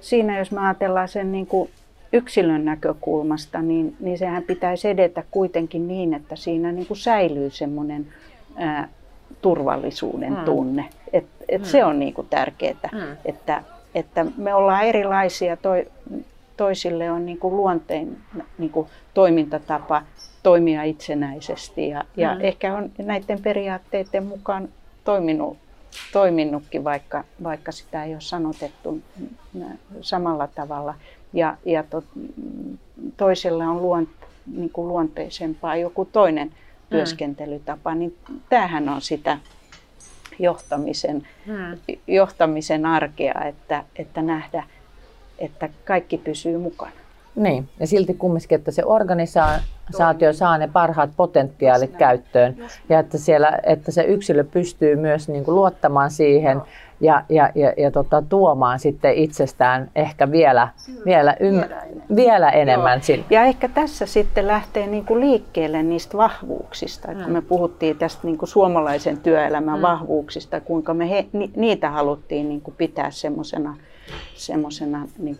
siinä, 0.00 0.38
jos 0.38 0.50
me 0.50 0.60
ajatellaan 0.60 1.08
sen 1.08 1.32
niin 1.32 1.46
kuin 1.46 1.70
yksilön 2.12 2.64
näkökulmasta, 2.64 3.62
niin, 3.62 3.96
niin 4.00 4.18
sehän 4.18 4.42
pitäisi 4.42 4.88
edetä 4.88 5.24
kuitenkin 5.30 5.88
niin, 5.88 6.14
että 6.14 6.36
siinä 6.36 6.72
niin 6.72 6.86
kuin 6.86 6.98
säilyy 6.98 7.50
semmoinen 7.50 8.06
turvallisuuden 9.42 10.32
mm. 10.32 10.44
Et, 11.12 11.26
et 11.48 11.60
mm. 11.60 11.66
Se 11.66 11.84
on 11.84 11.98
niinku 11.98 12.22
tärkeää, 12.22 12.88
mm. 12.92 13.16
että, 13.24 13.62
että 13.94 14.26
me 14.36 14.54
ollaan 14.54 14.84
erilaisia, 14.84 15.56
toi, 15.56 15.86
toisille 16.56 17.10
on 17.10 17.26
niinku 17.26 17.56
luonteen 17.56 18.16
niinku 18.58 18.88
toimintatapa 19.14 20.02
toimia 20.42 20.82
itsenäisesti 20.82 21.88
ja, 21.88 22.04
ja 22.16 22.34
mm. 22.34 22.40
ehkä 22.40 22.74
on 22.74 22.90
näiden 22.98 23.42
periaatteiden 23.42 24.26
mukaan 24.26 24.68
toiminut, 25.04 25.58
toiminutkin, 26.12 26.84
vaikka, 26.84 27.24
vaikka 27.42 27.72
sitä 27.72 28.04
ei 28.04 28.12
ole 28.12 28.20
sanotettu 28.20 29.00
samalla 30.00 30.46
tavalla. 30.46 30.94
Ja, 31.32 31.56
ja 31.64 31.82
to, 31.82 32.04
toisella 33.16 33.64
on 33.64 33.82
luont, 33.82 34.08
niin 34.46 34.70
kuin 34.70 34.88
luonteisempaa 34.88 35.76
joku 35.76 36.04
toinen 36.04 36.52
Mm. 36.90 36.96
työskentelytapa, 36.96 37.94
niin 37.94 38.16
tämähän 38.48 38.88
on 38.88 39.00
sitä 39.00 39.38
johtamisen, 40.42 41.26
hmm. 41.46 41.78
johtamisen 42.06 42.86
arkea, 42.86 43.44
että, 43.48 43.84
että 43.96 44.22
nähdä, 44.22 44.64
että 45.38 45.68
kaikki 45.84 46.18
pysyy 46.18 46.58
mukana. 46.58 46.92
Niin, 47.34 47.68
ja 47.80 47.86
silti 47.86 48.14
kumminkin, 48.14 48.58
että 48.58 48.70
se 48.70 48.84
organisaatio 49.94 50.32
saa 50.32 50.58
ne 50.58 50.68
parhaat 50.68 51.10
potentiaalit 51.16 51.96
käyttöön 51.96 52.56
ja 52.88 52.98
että, 52.98 53.18
siellä, 53.18 53.58
että 53.62 53.92
se 53.92 54.02
yksilö 54.02 54.44
pystyy 54.44 54.96
myös 54.96 55.28
niin 55.28 55.44
kuin 55.44 55.54
luottamaan 55.54 56.10
siihen 56.10 56.62
ja, 57.00 57.24
ja, 57.28 57.50
ja, 57.54 57.72
ja 57.76 57.90
tota, 57.90 58.22
tuomaan 58.28 58.78
sitten 58.78 59.14
itsestään 59.14 59.90
ehkä 59.96 60.30
vielä, 60.30 60.68
vielä, 61.04 61.36
ym, 61.40 61.54
vielä 61.54 61.64
enemmän, 61.64 62.16
vielä 62.16 62.50
enemmän 62.50 63.02
sille. 63.02 63.24
Ja 63.30 63.44
ehkä 63.44 63.68
tässä 63.68 64.06
sitten 64.06 64.46
lähtee 64.46 64.86
niin 64.86 65.04
kuin 65.04 65.20
liikkeelle 65.20 65.82
niistä 65.82 66.16
vahvuuksista. 66.16 67.08
Mm. 67.08 67.22
Kun 67.22 67.32
me 67.32 67.42
puhuttiin 67.42 67.98
tästä 67.98 68.26
niin 68.26 68.38
kuin 68.38 68.48
suomalaisen 68.48 69.18
työelämän 69.18 69.78
mm. 69.78 69.82
vahvuuksista, 69.82 70.60
kuinka 70.60 70.94
me 70.94 71.10
he, 71.10 71.26
ni, 71.32 71.50
niitä 71.56 71.90
haluttiin 71.90 72.48
niin 72.48 72.60
kuin 72.60 72.74
pitää 72.78 73.10
semmoisena 73.10 73.76
semmosena, 74.34 75.08
niin 75.18 75.36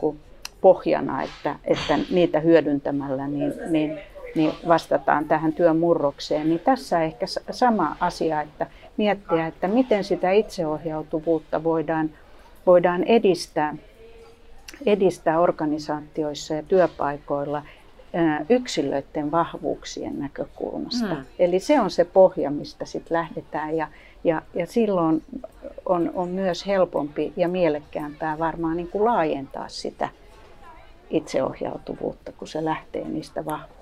pohjana, 0.61 1.23
että, 1.23 1.57
että 1.65 1.99
niitä 2.11 2.41
hyödyntämällä 2.41 3.29
niin, 3.29 3.53
niin, 3.71 3.99
niin 4.35 4.53
vastataan 4.69 5.25
tähän 5.25 5.53
työn 5.53 5.77
murrokseen. 5.77 6.49
Niin 6.49 6.61
tässä 6.61 7.03
ehkä 7.03 7.27
sama 7.51 7.97
asia, 8.01 8.41
että 8.41 8.67
miettiä, 8.97 9.47
että 9.47 9.69
miten 9.69 10.05
sitä 10.05 10.31
itseohjautuvuutta 10.31 11.65
voidaan, 11.65 12.11
voidaan 12.67 13.05
edistää, 13.05 13.77
edistää 14.87 15.41
organisaatioissa 15.41 16.55
ja 16.55 16.63
työpaikoilla 16.63 17.63
yksilöiden 18.49 19.31
vahvuuksien 19.31 20.19
näkökulmasta. 20.19 21.15
Mm. 21.15 21.25
Eli 21.39 21.59
se 21.59 21.81
on 21.81 21.91
se 21.91 22.05
pohja, 22.05 22.51
mistä 22.51 22.85
sitten 22.85 23.17
lähdetään 23.17 23.77
ja, 23.77 23.89
ja, 24.25 24.43
ja 24.55 24.67
silloin 24.67 25.23
on, 25.87 26.11
on 26.15 26.29
myös 26.29 26.67
helpompi 26.67 27.33
ja 27.37 27.49
mielekkäämpää 27.49 28.39
varmaan 28.39 28.77
niin 28.77 28.89
kuin 28.89 29.05
laajentaa 29.05 29.69
sitä 29.69 30.09
itseohjautuvuutta, 31.11 32.33
kun 32.33 32.49
se 32.49 32.65
lähtee 32.65 33.09
niistä 33.09 33.45
vahvuuksista. 33.45 33.80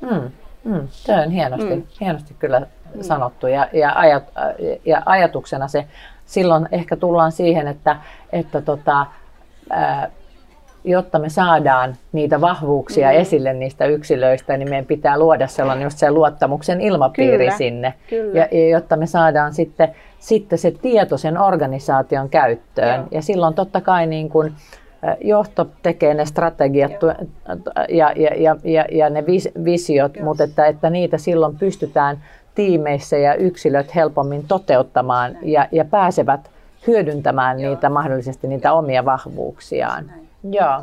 Mm. 0.00 0.30
Mm, 0.64 0.88
se 0.90 1.14
on 1.14 1.30
hienosti, 1.30 1.76
mm. 1.76 1.82
hienosti 2.00 2.34
kyllä 2.38 2.60
mm. 2.60 3.02
sanottu 3.02 3.46
ja, 3.46 3.68
ja, 3.72 3.92
ajat, 3.94 4.24
ja 4.84 5.02
ajatuksena 5.06 5.68
se 5.68 5.84
silloin 6.24 6.68
ehkä 6.72 6.96
tullaan 6.96 7.32
siihen, 7.32 7.68
että, 7.68 7.96
että 8.32 8.60
tota, 8.60 9.06
ää, 9.70 10.10
jotta 10.84 11.18
me 11.18 11.28
saadaan 11.28 11.96
niitä 12.12 12.40
vahvuuksia 12.40 13.08
mm. 13.08 13.16
esille 13.16 13.52
niistä 13.52 13.86
yksilöistä, 13.86 14.56
niin 14.56 14.70
meidän 14.70 14.86
pitää 14.86 15.18
luoda 15.18 15.46
sellainen 15.46 15.84
just 15.84 15.98
se 15.98 16.10
luottamuksen 16.10 16.80
ilmapiiri 16.80 17.38
kyllä, 17.38 17.56
sinne. 17.56 17.94
Kyllä. 18.10 18.38
Ja, 18.38 18.48
ja 18.52 18.68
jotta 18.68 18.96
me 18.96 19.06
saadaan 19.06 19.54
sitten, 19.54 19.94
sitten 20.18 20.58
se 20.58 20.70
tieto 20.70 21.18
sen 21.18 21.38
organisaation 21.38 22.28
käyttöön. 22.28 22.96
Joo. 22.96 23.08
Ja 23.10 23.22
silloin 23.22 23.54
totta 23.54 23.80
kai 23.80 24.06
niin 24.06 24.28
kuin, 24.28 24.54
johto 25.20 25.66
tekee 25.82 26.14
ne 26.14 26.26
strategiat 26.26 26.92
ja, 27.88 28.12
ja, 28.16 28.30
ja, 28.36 28.56
ja, 28.64 28.84
ja 28.92 29.10
ne 29.10 29.24
visiot, 29.64 30.20
mutta 30.22 30.44
että, 30.44 30.66
että 30.66 30.90
niitä 30.90 31.18
silloin 31.18 31.58
pystytään 31.58 32.18
tiimeissä 32.54 33.16
ja 33.16 33.34
yksilöt 33.34 33.94
helpommin 33.94 34.44
toteuttamaan 34.48 35.38
ja, 35.42 35.68
ja 35.72 35.84
pääsevät 35.84 36.50
hyödyntämään 36.86 37.56
niitä 37.56 37.88
mahdollisesti 37.88 38.48
niitä 38.48 38.72
omia 38.72 39.04
vahvuuksiaan. 39.04 40.12
Joo. 40.50 40.82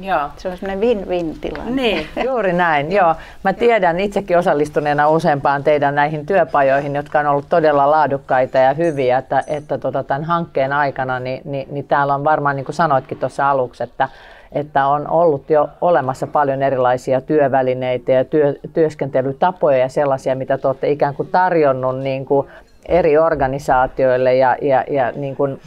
Joo. 0.00 0.30
Se 0.36 0.48
on 0.48 0.56
sellainen 0.56 0.88
win-win 0.88 1.38
tilanne. 1.40 1.82
Niin, 1.82 2.06
juuri 2.26 2.52
näin. 2.52 2.92
Joo. 2.92 3.14
Mä 3.44 3.52
tiedän 3.52 4.00
itsekin 4.00 4.38
osallistuneena 4.38 5.08
useampaan 5.08 5.64
teidän 5.64 5.94
näihin 5.94 6.26
työpajoihin, 6.26 6.94
jotka 6.94 7.20
on 7.20 7.26
ollut 7.26 7.46
todella 7.48 7.90
laadukkaita 7.90 8.58
ja 8.58 8.74
hyviä, 8.74 9.18
että, 9.18 9.44
että 9.46 9.78
tota, 9.78 10.02
tämän 10.02 10.24
hankkeen 10.24 10.72
aikana 10.72 11.20
niin, 11.20 11.40
niin, 11.44 11.68
niin 11.70 11.86
täällä 11.86 12.14
on 12.14 12.24
varmaan, 12.24 12.56
niin 12.56 12.64
kuin 12.64 12.74
sanoitkin 12.76 13.18
tuossa 13.18 13.50
aluksi, 13.50 13.82
että, 13.82 14.08
että 14.52 14.86
on 14.86 15.08
ollut 15.08 15.50
jo 15.50 15.68
olemassa 15.80 16.26
paljon 16.26 16.62
erilaisia 16.62 17.20
työvälineitä 17.20 18.12
ja 18.12 18.24
työ, 18.24 18.54
työskentelytapoja 18.72 19.78
ja 19.78 19.88
sellaisia, 19.88 20.36
mitä 20.36 20.58
te 20.58 20.68
olette 20.68 20.90
ikään 20.90 21.14
kuin 21.14 21.28
tarjonnut 21.28 21.98
niin 21.98 22.26
kuin 22.26 22.48
eri 22.88 23.18
organisaatioille 23.18 24.34
ja, 24.34 24.56
ja, 24.62 24.84
ja 24.90 25.12
niin 25.16 25.36
kuin 25.36 25.60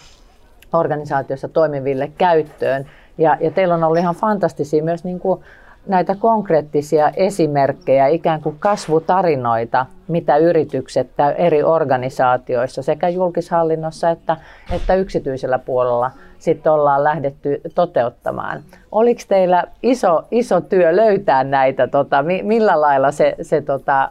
organisaatioissa 0.73 1.47
toimiville 1.47 2.11
käyttöön. 2.17 2.85
Ja, 3.17 3.37
ja 3.39 3.51
teillä 3.51 3.75
on 3.75 3.83
ollut 3.83 3.97
ihan 3.97 4.15
fantastisia 4.15 4.83
myös 4.83 5.03
niin 5.03 5.19
kuin 5.19 5.43
näitä 5.87 6.15
konkreettisia 6.15 7.11
esimerkkejä, 7.15 8.07
ikään 8.07 8.41
kuin 8.41 8.55
kasvutarinoita, 8.59 9.85
mitä 10.07 10.37
yritykset 10.37 11.07
eri 11.37 11.63
organisaatioissa 11.63 12.81
sekä 12.81 13.09
julkishallinnossa 13.09 14.09
että, 14.09 14.37
että 14.71 14.95
yksityisellä 14.95 15.59
puolella 15.59 16.11
sitten 16.39 16.71
ollaan 16.71 17.03
lähdetty 17.03 17.61
toteuttamaan. 17.75 18.63
Oliko 18.91 19.21
teillä 19.27 19.63
iso, 19.83 20.23
iso 20.31 20.61
työ 20.61 20.95
löytää 20.95 21.43
näitä, 21.43 21.87
tota, 21.87 22.23
millä 22.43 22.81
lailla 22.81 23.11
se, 23.11 23.35
se 23.41 23.61
tota, 23.61 24.03
äh, 24.03 24.09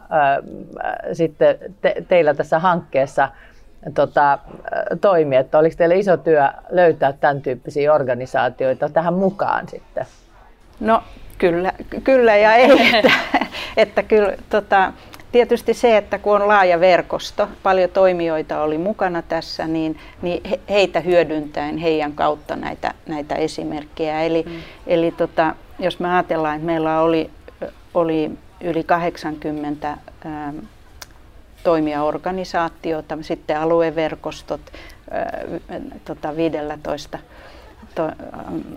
sitten 1.13 1.57
te, 1.81 1.95
teillä 2.07 2.33
tässä 2.33 2.59
hankkeessa 2.59 3.29
tota, 3.93 4.39
toimi, 5.01 5.35
että 5.35 5.57
oliko 5.57 5.75
teillä 5.77 5.95
iso 5.95 6.17
työ 6.17 6.49
löytää 6.69 7.13
tämän 7.13 7.41
tyyppisiä 7.41 7.93
organisaatioita 7.93 8.89
tähän 8.89 9.13
mukaan 9.13 9.67
sitten? 9.69 10.05
No 10.79 11.03
kyllä, 11.37 11.73
kyllä 12.03 12.35
ja 12.35 12.55
ei, 12.55 12.71
että, 12.95 13.11
että 13.77 14.03
kyllä 14.03 14.33
tota, 14.49 14.93
tietysti 15.31 15.73
se, 15.73 15.97
että 15.97 16.19
kun 16.19 16.41
on 16.41 16.47
laaja 16.47 16.79
verkosto, 16.79 17.49
paljon 17.63 17.89
toimijoita 17.89 18.61
oli 18.61 18.77
mukana 18.77 19.21
tässä, 19.21 19.67
niin, 19.67 19.99
niin 20.21 20.59
heitä 20.69 20.99
hyödyntäen 20.99 21.77
heidän 21.77 22.13
kautta 22.13 22.55
näitä, 22.55 22.93
näitä 23.07 23.35
esimerkkejä. 23.35 24.21
Eli, 24.21 24.43
mm. 24.47 24.55
eli 24.87 25.11
tota, 25.11 25.55
jos 25.79 25.99
me 25.99 26.13
ajatellaan, 26.13 26.55
että 26.55 26.65
meillä 26.65 27.01
oli, 27.01 27.29
oli 27.93 28.31
yli 28.61 28.83
80 28.83 29.97
ähm, 30.25 30.57
toimijaorganisaatiota, 31.67 33.17
sitten 33.21 33.59
alueverkostot 33.59 34.61
tota 36.05 36.35
15 36.35 37.19
to, 37.95 38.11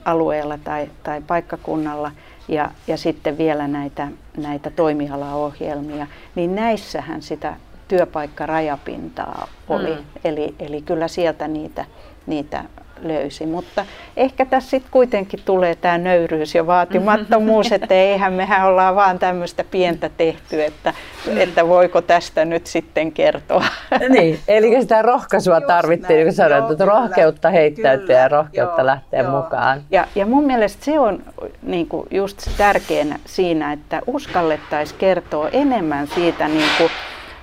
alueella 0.05 0.59
tai, 0.59 0.91
tai 1.03 1.23
paikkakunnalla 1.27 2.11
ja, 2.49 2.71
ja 2.87 2.97
sitten 2.97 3.39
vielä 3.39 3.69
näitä, 3.69 4.09
näitä 4.37 4.71
toimialaohjelmia, 4.71 6.07
niin 6.35 6.55
näissähän 6.55 7.23
sitä 7.23 7.57
työpaikkarajapintaa 7.89 9.49
oli. 9.69 9.95
Mm. 9.95 10.05
Eli, 10.25 10.55
eli 10.59 10.83
kyllä 10.83 11.09
sieltä 11.09 11.49
niitä, 11.49 11.85
niitä 12.27 12.65
löysi. 13.03 13.47
Mutta 13.47 13.87
ehkä 14.17 14.47
tässä 14.47 14.71
sitten 14.71 14.93
kuitenkin 14.93 15.41
tulee 15.45 15.75
tämä 15.75 15.99
nöyryys 15.99 16.55
ja 16.55 16.67
vaatimattomuus, 16.67 17.73
että 17.73 17.95
eihän 17.95 18.33
mehän 18.33 18.67
ollaan 18.67 18.95
vaan 18.95 19.19
tämmöistä 19.19 19.65
pientä 19.65 20.11
tehty, 20.17 20.65
että, 20.65 20.95
että 21.37 21.69
voiko 21.69 22.01
tästä 22.01 22.45
nyt 22.45 22.67
sitten 22.67 23.13
kertoa. 23.13 23.65
Niin, 24.09 24.39
eli 24.49 24.81
sitä 24.81 25.03
rohkaisua 25.03 25.61
tarvittiin, 25.61 26.17
niin 26.17 26.27
kuin 26.27 26.35
sanoit, 26.35 26.71
että 26.71 26.85
rohkeutta 26.85 27.51
heittäytyä 27.51 28.19
ja 28.19 28.29
rohkeutta 28.29 28.81
joo, 28.81 28.87
lähteä 28.87 29.23
joo. 29.23 29.43
mukaan. 29.43 29.83
Ja, 29.91 30.07
ja 30.15 30.27
mun 30.27 30.45
mielestä 30.45 30.85
se 30.85 30.99
on 30.99 31.23
niin 31.63 31.87
kuin 31.87 32.07
just 32.11 32.49
tärkeänä 32.57 33.19
siinä, 33.25 33.73
että 33.73 34.01
uskallettaisiin 34.07 34.99
kertoa 34.99 35.49
enemmän 35.49 36.07
siitä 36.07 36.49
niin 36.49 36.71
kuin 36.79 36.91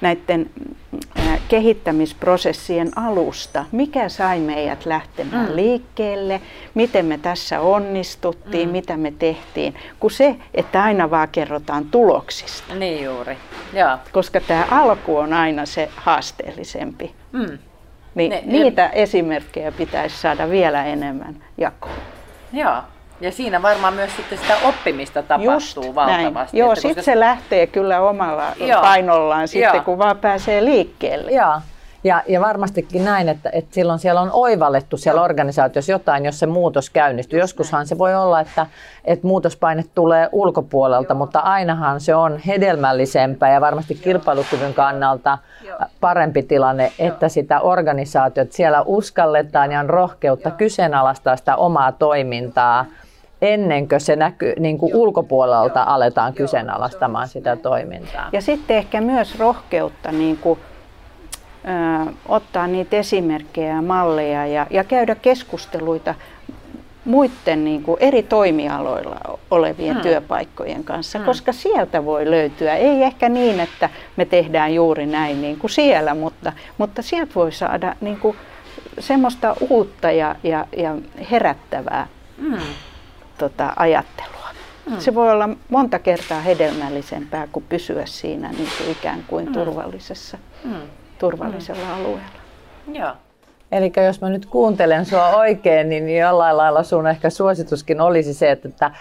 näiden 0.02 0.50
kehittämisprosessien 1.48 2.90
alusta. 2.96 3.66
Mikä 3.72 4.10
sai 4.10 4.40
meidät 4.40 4.86
lähtemään 4.86 5.50
mm. 5.50 5.56
liikkeelle, 5.56 6.42
miten 6.74 7.06
me 7.06 7.18
tässä 7.18 7.62
onnistuttiin, 7.62 8.70
mm. 8.70 8.72
mitä 8.72 8.98
me 8.98 9.14
tehtiin, 9.20 9.76
kuin 10.00 10.12
se, 10.12 10.36
että 10.54 10.84
aina 10.84 11.10
vaan 11.10 11.30
kerrotaan 11.30 11.86
tuloksista. 11.86 12.76
Niin 12.76 13.04
juuri. 13.04 13.38
Ja. 13.74 14.00
Koska 14.12 14.42
tämä 14.42 14.68
alku 14.72 15.18
on 15.18 15.34
aina 15.34 15.66
se 15.66 15.90
haasteellisempi. 15.96 17.16
Mm. 17.32 17.58
Niin 18.16 18.30
ne, 18.30 18.44
niitä 18.46 18.84
ne... 18.88 18.92
esimerkkejä 18.94 19.72
pitäisi 19.72 20.18
saada 20.18 20.50
vielä 20.50 20.86
enemmän 20.86 21.44
jakoon. 21.58 21.96
Joo. 22.54 22.82
Ja 23.22 23.32
siinä 23.32 23.62
varmaan 23.62 23.94
myös 23.94 24.16
sitten 24.16 24.38
sitä 24.38 24.54
oppimista 24.64 25.24
tapahtuu 25.24 25.84
Just 25.84 25.96
valtavasti. 25.96 26.58
Joo, 26.58 26.76
sitten 26.76 27.04
se 27.04 27.20
lähtee 27.20 27.68
kyllä 27.68 28.02
omalla 28.02 28.44
Joo. 28.60 28.82
painollaan 28.82 29.48
sitten, 29.48 29.76
Joo. 29.76 29.84
kun 29.84 29.98
vaan 29.98 30.18
pääsee 30.18 30.66
liikkeelle. 30.66 31.32
Joo. 31.32 31.62
Ja, 32.04 32.24
ja 32.28 32.42
varmastikin 32.42 33.06
näin, 33.06 33.30
että, 33.30 33.50
että 33.54 33.74
silloin 33.74 34.00
siellä 34.00 34.22
on 34.22 34.30
oivallettu 34.34 34.98
siellä 34.98 35.22
organisaatiossa 35.22 35.92
jotain, 35.92 36.26
jos 36.26 36.40
se 36.40 36.46
muutos 36.46 36.90
käynnistyy. 36.90 37.40
Joskushan 37.40 37.88
se 37.88 37.98
voi 37.98 38.16
olla, 38.16 38.40
että, 38.40 38.66
että 39.06 39.28
muutospaine 39.28 39.86
tulee 39.96 40.30
ulkopuolelta, 40.32 41.14
Joo. 41.14 41.18
mutta 41.18 41.40
ainahan 41.40 42.02
se 42.02 42.16
on 42.16 42.38
hedelmällisempää 42.38 43.54
ja 43.54 43.62
varmasti 43.62 43.96
kilpailukyvyn 43.96 44.74
kannalta 44.74 45.38
Joo. 45.64 45.80
parempi 46.02 46.44
tilanne, 46.44 46.92
että 47.00 47.30
sitä 47.30 47.60
organisaatiota 47.60 48.54
siellä 48.54 48.82
uskalletaan 48.86 49.72
ja 49.72 49.80
on 49.80 49.90
rohkeutta 49.90 50.52
kyseenalaistaa 50.52 51.36
sitä 51.36 51.56
omaa 51.56 51.92
toimintaa 51.92 52.86
ennen 53.42 53.90
kuin 53.90 54.02
se 54.02 54.16
näkyy 54.16 54.54
niin 54.60 54.78
kuin 54.78 54.96
ulkopuolelta 54.96 55.84
aletaan 55.84 56.34
kyseenalaistamaan 56.34 57.28
sitä 57.28 57.56
toimintaa. 57.56 58.30
Ja 58.34 58.42
sitten 58.42 58.78
ehkä 58.78 59.02
myös 59.02 59.40
rohkeutta 59.40 60.12
niin 60.12 60.38
kuin, 60.38 60.60
ö, 62.08 62.12
ottaa 62.28 62.68
niitä 62.68 62.98
esimerkkejä 62.98 63.76
ja 63.76 63.82
malleja 63.82 64.46
ja, 64.46 64.68
ja 64.70 64.84
käydä 64.84 65.16
keskusteluita 65.16 66.16
muiden 67.06 67.66
niin 67.66 67.84
kuin 67.84 67.98
eri 68.00 68.24
toimialoilla 68.24 69.40
olevien 69.52 69.94
hmm. 69.94 70.02
työpaikkojen 70.02 70.84
kanssa, 70.84 71.20
hmm. 71.20 71.26
koska 71.26 71.54
sieltä 71.54 72.06
voi 72.06 72.32
löytyä, 72.32 72.76
ei 72.76 73.04
ehkä 73.04 73.30
niin, 73.30 73.60
että 73.60 73.90
me 74.16 74.26
tehdään 74.26 74.74
juuri 74.76 75.06
näin 75.06 75.42
niin 75.42 75.60
kuin 75.60 75.72
siellä, 75.72 76.14
mutta, 76.14 76.54
mutta 76.78 77.02
sieltä 77.02 77.32
voi 77.36 77.52
saada 77.52 77.96
niin 78.02 78.20
kuin 78.20 78.38
semmoista 79.00 79.56
uutta 79.70 80.12
ja, 80.12 80.36
ja, 80.44 80.66
ja 80.78 80.96
herättävää 81.32 82.08
hmm 82.42 82.60
tota, 83.38 83.74
ajattelua. 83.76 84.48
Mm. 84.90 85.00
Se 85.00 85.16
voi 85.16 85.32
olla 85.32 85.50
monta 85.70 86.00
kertaa 86.00 86.40
hedelmällisempää 86.40 87.48
kuin 87.52 87.66
pysyä 87.70 88.06
siinä 88.06 88.52
niin 88.52 88.70
kuin 88.78 88.92
ikään 88.92 89.24
kuin 89.28 89.46
mm. 89.46 89.54
turvallisessa, 89.54 90.38
mm. 90.64 90.82
turvallisella 91.20 91.86
mm. 91.86 91.94
alueella. 91.94 92.40
Joo. 92.94 93.12
Eli 93.72 93.92
jos 94.06 94.22
mä 94.22 94.30
nyt 94.30 94.46
kuuntelen 94.46 95.06
sua 95.06 95.28
oikein, 95.28 95.90
niin 95.90 96.18
jollain 96.18 96.58
lailla 96.58 96.84
sun 96.84 97.08
ehkä 97.08 97.30
suosituskin 97.30 98.02
olisi 98.02 98.34
se, 98.34 98.52
että, 98.52 98.92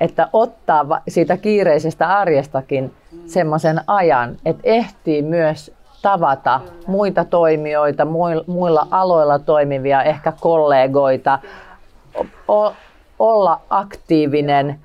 että 0.00 0.28
ottaa 0.32 1.00
siitä 1.08 1.36
kiireisestä 1.36 2.18
arjestakin 2.18 2.94
semmoisen 3.26 3.80
ajan, 3.86 4.36
että 4.44 4.62
ehtii 4.64 5.22
myös 5.22 5.72
tavata 6.02 6.60
muita 6.86 7.24
toimijoita, 7.24 8.06
muilla 8.46 8.86
aloilla 8.90 9.38
toimivia, 9.38 10.02
ehkä 10.02 10.32
kollegoita, 10.40 11.38
olla 13.18 13.60
aktiivinen 13.70 14.78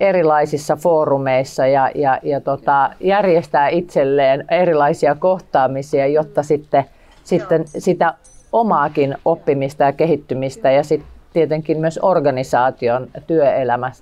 erilaisissa 0.00 0.76
foorumeissa 0.76 1.66
ja, 1.66 1.90
ja, 1.94 2.18
ja 2.22 2.40
tota, 2.40 2.90
järjestää 3.00 3.68
itselleen 3.68 4.44
erilaisia 4.50 5.14
kohtaamisia, 5.14 6.06
jotta 6.06 6.42
sitten, 6.42 6.84
sitten 7.24 7.64
sitä 7.66 8.14
omaakin 8.52 9.16
oppimista 9.24 9.84
ja 9.84 9.92
kehittymistä 9.92 10.70
ja 10.70 10.82
sitten 10.82 11.08
tietenkin 11.32 11.80
myös 11.80 11.98
organisaation 12.02 13.08
työelämän 13.26 13.92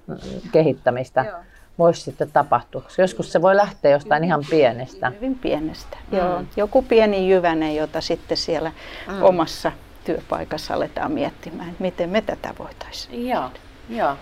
kehittämistä 0.53 1.25
Joo. 1.25 1.39
voisi 1.79 2.01
sitten 2.01 2.31
tapahtua. 2.33 2.83
Joskus 2.99 3.33
se 3.33 3.43
voi 3.43 3.57
lähteä 3.57 3.91
jostain 3.91 4.25
ihan 4.25 4.45
pienestä. 4.51 5.11
Hyvin 5.11 5.39
pienestä. 5.39 5.97
Mm. 6.11 6.19
Joo. 6.19 6.43
Joku 6.57 6.83
pieni 6.83 7.31
jyvänen, 7.31 7.77
jota 7.77 8.01
sitten 8.01 8.37
siellä 8.37 8.73
mm. 9.09 9.23
omassa 9.23 9.73
työpaikassa 10.07 10.75
aletaan 10.75 11.13
miettimään, 11.13 11.73
miten 11.79 12.11
me 12.11 12.21
tätä 12.21 12.55
voitaisiin. 12.59 13.29
Joo. 13.29 13.51
Joo. 13.89 14.17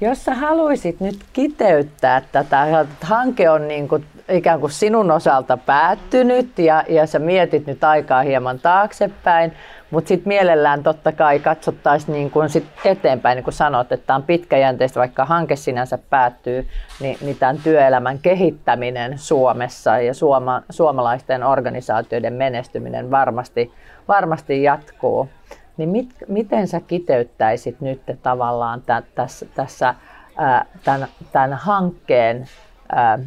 Jos 0.00 0.24
sä 0.24 0.34
haluaisit 0.34 1.00
nyt 1.00 1.18
kiteyttää 1.32 2.22
tätä, 2.32 2.80
että 2.80 3.06
hanke 3.06 3.50
on 3.50 3.68
niin 3.68 3.88
kuin 3.88 4.04
ikään 4.28 4.60
kuin 4.60 4.72
sinun 4.72 5.10
osalta 5.10 5.56
päättynyt 5.56 6.58
ja, 6.58 6.84
ja 6.88 7.06
sä 7.06 7.18
mietit 7.18 7.66
nyt 7.66 7.84
aikaa 7.84 8.22
hieman 8.22 8.58
taaksepäin, 8.58 9.52
mutta 9.90 10.08
sitten 10.08 10.28
mielellään 10.28 10.82
totta 10.82 11.12
kai 11.12 11.38
katsottaisiin 11.38 12.12
niin 12.12 12.30
kuin 12.30 12.48
sit 12.48 12.66
eteenpäin, 12.84 13.36
niin 13.36 13.44
kuin 13.44 13.54
sanot, 13.54 13.92
että 13.92 14.06
tämä 14.06 14.16
on 14.16 14.22
pitkäjänteistä, 14.22 15.00
vaikka 15.00 15.24
hanke 15.24 15.56
sinänsä 15.56 15.98
päättyy, 16.10 16.68
niin, 17.00 17.18
niin 17.20 17.36
tämän 17.36 17.58
työelämän 17.64 18.18
kehittäminen 18.18 19.18
Suomessa 19.18 19.98
ja 19.98 20.14
suoma, 20.14 20.62
suomalaisten 20.70 21.42
organisaatioiden 21.42 22.32
menestyminen 22.32 23.10
varmasti, 23.10 23.72
varmasti 24.08 24.62
jatkuu. 24.62 25.28
Niin 25.76 25.88
mit, 25.88 26.14
miten 26.28 26.68
sä 26.68 26.80
kiteyttäisit 26.80 27.80
nyt 27.80 28.00
tavallaan 28.22 28.82
tä, 28.82 29.02
tässä, 29.14 29.46
tässä 29.54 29.94
ää, 30.36 30.66
tämän, 30.84 31.08
tämän 31.32 31.52
hankkeen 31.52 32.48
ää, 32.92 33.18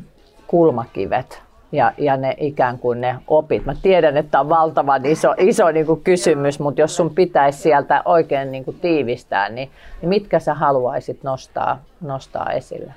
kulmakivet 0.48 1.51
ja, 1.72 1.94
ja 1.98 2.18
ne 2.18 2.36
ikään 2.40 2.80
kuin 2.80 3.02
ne 3.02 3.16
opit. 3.28 3.66
Mä 3.66 3.76
tiedän, 3.82 4.18
että 4.18 4.40
on 4.40 4.50
valtavan 4.50 5.06
iso, 5.06 5.34
iso 5.38 5.72
niin 5.72 5.86
kuin 5.86 6.02
kysymys, 6.02 6.60
mutta 6.60 6.82
jos 6.82 6.96
sun 6.96 7.16
pitäisi 7.16 7.60
sieltä 7.60 8.02
oikein 8.06 8.52
niin 8.52 8.66
kuin 8.66 8.80
tiivistää, 8.80 9.50
niin, 9.50 9.72
niin 10.02 10.10
mitkä 10.10 10.40
sä 10.40 10.54
haluaisit 10.54 11.24
nostaa, 11.24 11.82
nostaa 12.02 12.52
esille? 12.52 12.94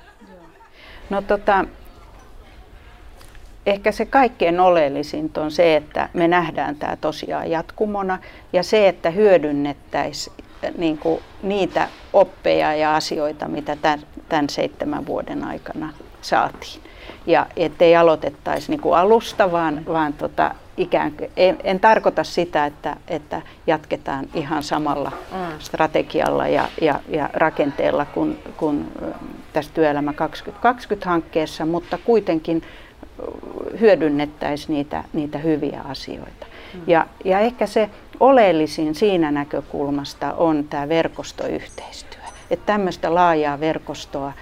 No 1.09 1.21
tota, 1.21 1.65
ehkä 3.65 3.91
se 3.91 4.05
kaikkein 4.05 4.59
oleellisin 4.59 5.31
on 5.37 5.51
se, 5.51 5.75
että 5.75 6.09
me 6.13 6.27
nähdään 6.27 6.75
tämä 6.75 6.95
tosiaan 6.95 7.51
jatkumona 7.51 8.17
ja 8.53 8.63
se, 8.63 8.87
että 8.87 9.09
hyödynnettäisiin 9.09 10.35
niin 10.77 10.97
kuin 10.97 11.21
niitä 11.43 11.87
oppeja 12.13 12.75
ja 12.75 12.95
asioita, 12.95 13.47
mitä 13.47 13.77
tämän 14.29 14.49
seitsemän 14.49 15.05
vuoden 15.05 15.43
aikana 15.43 15.93
saatiin. 16.21 16.81
Ja 17.25 17.45
ettei 17.55 17.95
aloitettaisi 17.95 18.71
niin 18.71 18.81
kuin 18.81 18.97
alusta, 18.97 19.51
vaan, 19.51 19.85
vaan 19.87 20.13
tota, 20.13 20.55
ikään 20.77 21.11
kuin, 21.11 21.31
en, 21.37 21.57
en 21.63 21.79
tarkoita 21.79 22.23
sitä, 22.23 22.65
että, 22.65 22.97
että 23.07 23.41
jatketaan 23.67 24.25
ihan 24.33 24.63
samalla 24.63 25.11
mm. 25.31 25.37
strategialla 25.59 26.47
ja, 26.47 26.67
ja, 26.81 26.99
ja 27.09 27.29
rakenteella 27.33 28.05
kuin, 28.05 28.39
kuin 28.57 28.91
tässä 29.53 29.71
Työelämä 29.73 30.11
2020-hankkeessa, 30.11 31.65
mutta 31.65 31.97
kuitenkin 31.97 32.63
hyödynnettäisiin 33.79 34.73
niitä, 34.75 35.03
niitä 35.13 35.37
hyviä 35.37 35.81
asioita. 35.81 36.45
Mm. 36.73 36.81
Ja, 36.87 37.07
ja 37.25 37.39
ehkä 37.39 37.65
se 37.65 37.89
oleellisin 38.19 38.95
siinä 38.95 39.31
näkökulmasta 39.31 40.33
on 40.33 40.63
tämä 40.69 40.89
verkostoyhteistyö. 40.89 42.21
Että 42.51 42.65
tämmöistä 42.65 43.15
laajaa 43.15 43.59
verkostoa 43.59 44.33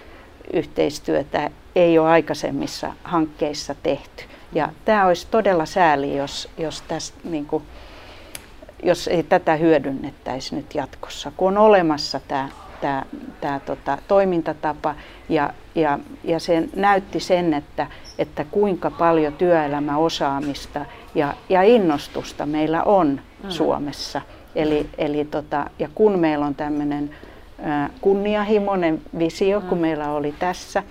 yhteistyötä 0.53 1.49
ei 1.75 1.99
ole 1.99 2.09
aikaisemmissa 2.09 2.93
hankkeissa 3.03 3.75
tehty. 3.83 4.23
Ja 4.53 4.69
tämä 4.85 5.05
olisi 5.05 5.27
todella 5.31 5.65
sääli, 5.65 6.17
jos, 6.17 6.49
jos, 6.57 6.81
tästä, 6.81 7.17
niin 7.23 7.45
kuin, 7.45 7.63
jos 8.83 9.07
ei 9.07 9.23
tätä 9.23 9.55
hyödynnettäisi 9.55 10.55
nyt 10.55 10.75
jatkossa, 10.75 11.31
kun 11.37 11.47
on 11.47 11.57
olemassa 11.57 12.19
tämä, 12.27 12.49
tämä, 12.81 13.03
tämä 13.41 13.59
tota, 13.59 13.97
toimintatapa 14.07 14.95
ja, 15.29 15.53
ja, 15.75 15.99
ja 16.23 16.39
se 16.39 16.69
näytti 16.75 17.19
sen, 17.19 17.53
että, 17.53 17.87
että 18.17 18.45
kuinka 18.51 18.91
paljon 18.91 19.33
työelämäosaamista 19.33 20.85
ja, 21.15 21.33
ja 21.49 21.61
innostusta 21.63 22.45
meillä 22.45 22.83
on 22.83 23.21
mm. 23.43 23.49
Suomessa. 23.49 24.21
Eli, 24.55 24.89
eli 24.97 25.25
tota, 25.25 25.69
ja 25.79 25.89
kun 25.95 26.19
meillä 26.19 26.45
on 26.45 26.55
tämmöinen 26.55 27.15
kunnianhimoinen 28.01 29.01
visio, 29.19 29.61
kun 29.61 29.77
mm. 29.77 29.81
meillä 29.81 30.11
oli 30.11 30.35
tässä, 30.39 30.83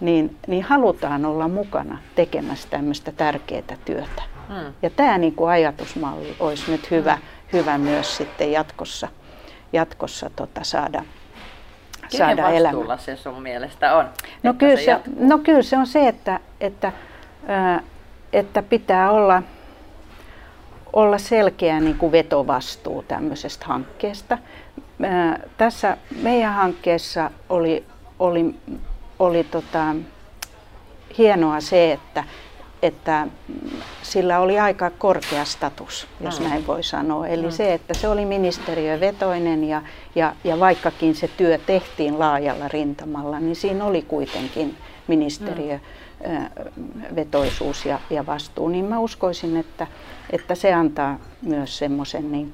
niin, 0.00 0.36
niin 0.46 0.62
halutaan 0.62 1.24
olla 1.24 1.48
mukana 1.48 1.98
tekemässä 2.14 2.68
tämmöistä 2.70 3.12
tärkeää 3.12 3.76
työtä. 3.84 4.22
Mm. 4.48 4.72
Ja 4.82 4.90
tämä 4.90 5.18
niin 5.18 5.34
kuin 5.34 5.50
ajatusmalli 5.50 6.36
olisi 6.40 6.70
nyt 6.70 6.90
hyvä, 6.90 7.14
mm. 7.14 7.22
hyvä 7.52 7.78
myös 7.78 8.16
sitten 8.16 8.52
jatkossa, 8.52 9.08
jatkossa 9.72 10.30
tota 10.36 10.64
saada, 10.64 11.04
saada 12.08 12.50
elämä. 12.50 12.96
se 12.96 13.16
sun 13.16 13.42
mielestä 13.42 13.96
on? 13.96 14.08
No 14.42 14.54
kyllä 14.54 14.76
se, 14.76 14.84
se 14.84 15.00
no 15.18 15.38
kyllä 15.38 15.62
se 15.62 15.78
on 15.78 15.86
se, 15.86 16.08
että, 16.08 16.40
että, 16.60 16.92
että 18.32 18.62
pitää 18.62 19.10
olla, 19.10 19.42
olla 20.92 21.18
selkeä 21.18 21.80
niin 21.80 21.98
kuin 21.98 22.12
vetovastuu 22.12 23.02
tämmöisestä 23.02 23.66
hankkeesta. 23.66 24.38
Tässä 25.58 25.96
meidän 26.22 26.54
hankkeessa 26.54 27.30
oli, 27.48 27.84
oli 28.18 28.54
oli 29.18 29.44
tota, 29.44 29.94
hienoa 31.18 31.60
se, 31.60 31.92
että, 31.92 32.24
että 32.82 33.26
sillä 34.02 34.38
oli 34.38 34.58
aika 34.58 34.90
korkea 34.90 35.44
status, 35.44 36.06
jos 36.20 36.40
mm. 36.40 36.48
näin 36.48 36.66
voi 36.66 36.82
sanoa. 36.82 37.26
Eli 37.26 37.46
mm. 37.46 37.50
se, 37.50 37.74
että 37.74 37.94
se 37.94 38.08
oli 38.08 38.24
ministeriövetoinen 38.24 39.64
ja, 39.64 39.82
ja, 40.14 40.34
ja 40.44 40.60
vaikkakin 40.60 41.14
se 41.14 41.28
työ 41.28 41.58
tehtiin 41.58 42.18
laajalla 42.18 42.68
rintamalla, 42.68 43.40
niin 43.40 43.56
siinä 43.56 43.84
oli 43.84 44.02
kuitenkin 44.02 44.76
ministeriö. 45.06 45.74
Mm. 45.74 45.80
vetoisuus 47.16 47.86
ja, 47.86 48.00
ja 48.10 48.26
vastuu, 48.26 48.68
niin 48.68 48.84
mä 48.84 48.98
uskoisin, 48.98 49.56
että, 49.56 49.86
että 50.30 50.54
se 50.54 50.74
antaa 50.74 51.18
myös 51.42 51.78
semmoisen 51.78 52.32
niin 52.32 52.52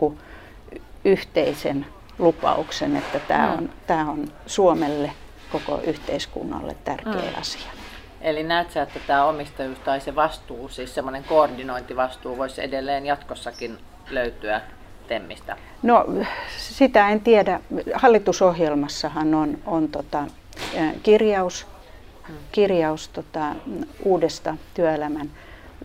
yhteisen 1.05 1.87
lupauksen, 2.19 2.97
että 2.97 3.19
tämä 3.19 3.47
mm. 3.47 3.59
on, 3.59 3.71
tämä 3.87 4.11
on 4.11 4.29
Suomelle 4.47 5.13
koko 5.53 5.80
yhteiskunnalle 5.86 6.76
tärkeä 6.84 7.12
mm. 7.12 7.40
asia. 7.40 7.70
Eli 8.20 8.42
näet 8.42 8.70
sä, 8.70 8.82
että 8.82 9.00
tämä 9.07 9.24
omistajuus 9.24 9.78
tai 9.78 10.00
se 10.00 10.14
vastuu, 10.14 10.68
siis 10.68 10.94
semmoinen 10.94 11.24
koordinointivastuu 11.24 12.38
voisi 12.38 12.62
edelleen 12.62 13.07
jatkossakin 13.07 13.78
löytyä 14.11 14.61
Temmistä? 15.09 15.57
No 15.82 16.07
sitä 16.59 17.09
en 17.09 17.20
tiedä. 17.20 17.61
Hallitusohjelmassahan 17.94 19.34
on, 19.34 19.59
on 19.66 19.88
tota, 19.88 20.24
kirjaus, 21.03 21.66
hmm. 22.28 22.36
kirjaus 22.53 23.09
tota, 23.09 23.55
uudesta 24.05 24.57
työelämän, 24.74 25.30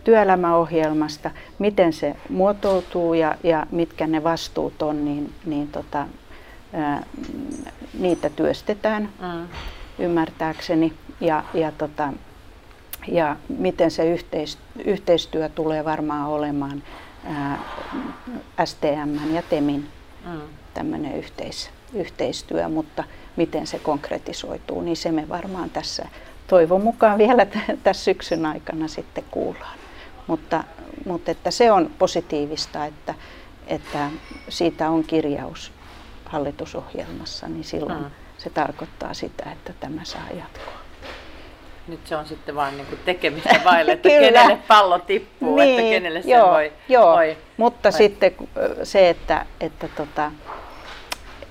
työelämäohjelmasta. 0.04 1.30
Miten 1.58 1.92
se 1.92 2.16
muotoutuu 2.28 3.14
ja, 3.14 3.34
ja 3.42 3.66
mitkä 3.70 4.06
ne 4.06 4.24
vastuut 4.24 4.82
on, 4.82 5.04
niin, 5.04 5.34
niin 5.46 5.68
tota, 5.68 6.06
niitä 7.98 8.30
työstetään 8.30 9.08
mm. 9.20 9.48
ymmärtääkseni 9.98 10.92
ja, 11.20 11.44
ja, 11.54 11.72
tota, 11.72 12.12
ja 13.08 13.36
miten 13.48 13.90
se 13.90 14.10
yhteis, 14.10 14.58
yhteistyö 14.84 15.48
tulee 15.48 15.84
varmaan 15.84 16.28
olemaan 16.28 16.82
ää, 17.24 17.58
STM 18.64 19.34
ja 19.34 19.42
TEMin 19.42 19.88
mm. 20.24 20.40
tämmöinen 20.74 21.14
yhteis, 21.14 21.70
yhteistyö, 21.94 22.68
mutta 22.68 23.04
miten 23.36 23.66
se 23.66 23.78
konkretisoituu, 23.78 24.80
niin 24.80 24.96
se 24.96 25.12
me 25.12 25.28
varmaan 25.28 25.70
tässä 25.70 26.08
toivon 26.46 26.82
mukaan 26.82 27.18
vielä 27.18 27.44
t- 27.46 27.82
tässä 27.82 28.04
syksyn 28.04 28.46
aikana 28.46 28.88
sitten 28.88 29.24
kuullaan. 29.30 29.78
Mutta, 30.26 30.64
mutta 31.06 31.30
että 31.30 31.50
se 31.50 31.72
on 31.72 31.90
positiivista, 31.98 32.84
että, 32.84 33.14
että 33.66 34.10
siitä 34.48 34.90
on 34.90 35.04
kirjaus 35.04 35.72
hallitusohjelmassa, 36.28 37.48
niin 37.48 37.64
silloin 37.64 37.98
mm. 37.98 38.10
se 38.38 38.50
tarkoittaa 38.50 39.14
sitä, 39.14 39.52
että 39.52 39.72
tämä 39.80 40.04
saa 40.04 40.26
jatkoa. 40.30 40.78
Nyt 41.88 42.06
se 42.06 42.16
on 42.16 42.26
sitten 42.26 42.54
vain 42.54 42.76
niin 42.76 42.86
kuin 42.86 43.00
tekemistä 43.04 43.60
vaille, 43.64 43.92
että 43.92 44.08
kenelle 44.20 44.58
pallo 44.68 44.98
tippuu, 44.98 45.56
niin, 45.56 45.70
että 45.70 45.90
kenelle 45.90 46.22
se 46.22 46.30
joo, 46.30 46.50
voi, 46.50 46.72
joo. 46.88 47.12
voi. 47.12 47.36
Mutta 47.56 47.88
vai. 47.92 47.98
sitten 47.98 48.34
se, 48.82 49.08
että, 49.08 49.46
että, 49.60 49.88
tota, 49.96 50.32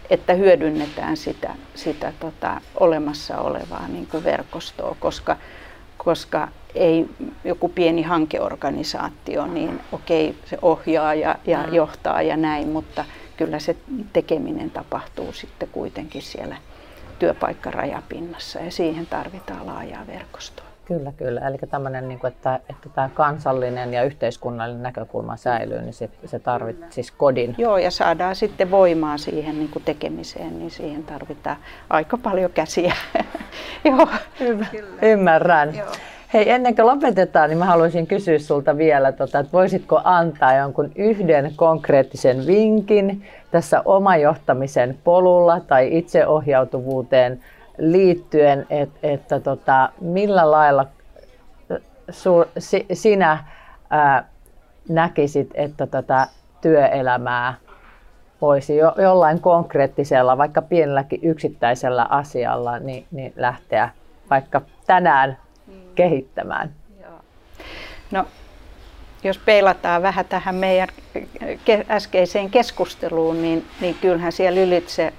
että 0.10 0.34
hyödynnetään 0.34 1.18
sitä, 1.18 1.56
sitä 1.76 2.14
tota, 2.20 2.62
olemassa 2.80 3.38
olevaa 3.38 3.88
niin 3.88 4.08
kuin 4.08 4.24
verkostoa, 4.24 4.96
koska, 5.00 5.38
koska 5.98 6.48
ei 6.76 7.06
joku 7.44 7.70
pieni 7.70 8.02
hankeorganisaatio, 8.02 9.46
niin 9.46 9.80
okei, 9.92 10.36
se 10.46 10.58
ohjaa 10.62 11.14
ja, 11.14 11.36
ja 11.46 11.64
mm. 11.64 11.74
johtaa 11.74 12.22
ja 12.22 12.38
näin, 12.38 12.68
mutta 12.68 13.06
kyllä 13.38 13.60
se 13.60 13.76
tekeminen 14.14 14.72
tapahtuu 14.72 15.34
sitten 15.34 15.70
kuitenkin 15.72 16.22
siellä 16.22 16.56
työpaikkarajapinnassa 17.20 18.60
ja 18.60 18.72
siihen 18.72 19.06
tarvitaan 19.06 19.68
laajaa 19.68 20.08
verkostoa. 20.08 20.68
Kyllä, 20.86 21.12
kyllä. 21.18 21.48
Eli 21.48 21.58
tämmöinen, 21.70 22.08
niin 22.08 22.20
kuin, 22.20 22.32
että, 22.32 22.60
että 22.70 22.90
tämä 22.90 23.10
kansallinen 23.14 23.94
ja 23.94 24.04
yhteiskunnallinen 24.04 24.84
näkökulma 24.84 25.38
säilyy, 25.38 25.82
niin 25.82 25.94
se, 25.94 26.10
se 26.26 26.40
tarvitsee 26.40 26.92
siis 26.92 27.12
kodin. 27.12 27.56
Joo, 27.58 27.78
ja 27.78 27.92
saadaan 27.92 28.36
sitten 28.36 28.72
voimaa 28.72 29.18
siihen 29.18 29.60
niin 29.60 29.70
kuin 29.70 29.84
tekemiseen, 29.84 30.60
niin 30.60 30.72
siihen 30.72 31.04
tarvitaan 31.04 31.58
aika 31.90 32.18
paljon 32.18 32.52
käsiä. 32.52 32.96
Joo, 33.86 34.08
Ymmärrän. 35.02 35.76
Joo. 35.76 35.92
Hei, 36.34 36.50
ennen 36.52 36.76
kuin 36.76 36.86
lopetetaan, 36.86 37.50
niin 37.50 37.58
mä 37.58 37.66
haluaisin 37.66 38.08
kysyä 38.08 38.40
sulta 38.40 38.78
vielä, 38.78 39.12
tota, 39.12 39.40
että 39.40 39.52
voisitko 39.52 40.02
antaa 40.04 40.54
jonkun 40.54 40.92
yhden 40.96 41.54
konkreettisen 41.56 42.48
vinkin 42.48 43.26
tässä 43.52 43.82
omajohtamisen 43.86 44.98
polulla 45.04 45.60
tai 45.60 45.98
itseohjautuvuuteen 45.98 47.40
liittyen, 47.78 48.66
et, 48.70 48.90
että 49.04 49.40
tota, 49.40 49.90
millä 50.02 50.52
lailla 50.52 50.86
si, 52.58 52.86
sinä 52.94 53.44
ää, 53.90 54.30
näkisit, 54.90 55.50
että 55.54 55.88
tätä 55.88 56.28
työelämää 56.62 57.54
voisi 58.42 58.78
jo, 58.78 58.94
jollain 58.98 59.42
konkreettisella, 59.42 60.38
vaikka 60.38 60.62
pienelläkin 60.62 61.20
yksittäisellä 61.24 62.04
asialla, 62.10 62.80
niin, 62.80 63.06
niin 63.12 63.34
lähteä 63.36 63.90
vaikka 64.30 64.62
tänään 64.88 65.38
kehittämään? 65.98 66.74
Joo. 67.02 67.20
No, 68.12 68.26
jos 69.24 69.38
peilataan 69.38 70.02
vähän 70.02 70.26
tähän 70.26 70.56
meidän 70.56 70.88
äskeiseen 71.90 72.50
keskusteluun, 72.50 73.42
niin, 73.42 73.66
niin 73.82 73.96
kyllähän 74.02 74.32
siellä 74.32 74.62
ylitse 74.62 75.14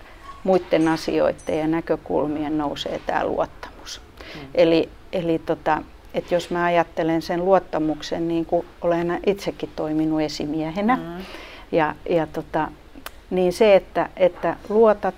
muiden 0.44 0.88
asioiden 0.88 1.58
ja 1.58 1.66
näkökulmien 1.66 2.58
nousee 2.58 3.00
tämä 3.06 3.24
luottamus. 3.24 4.00
Mm. 4.34 4.40
Eli, 4.54 4.88
eli 5.12 5.38
tota, 5.38 5.82
että 6.14 6.34
jos 6.34 6.50
mä 6.50 6.64
ajattelen 6.64 7.22
sen 7.22 7.44
luottamuksen, 7.44 8.28
niin 8.28 8.44
kuin 8.44 8.66
olen 8.80 9.20
itsekin 9.26 9.70
toiminut 9.76 10.20
esimiehenä, 10.20 10.96
mm. 10.96 11.24
ja, 11.72 11.94
ja 12.10 12.26
tota, 12.26 12.68
niin 13.30 13.52
se, 13.52 13.76
että, 13.76 14.08
että 14.16 14.56
luotat, 14.68 15.14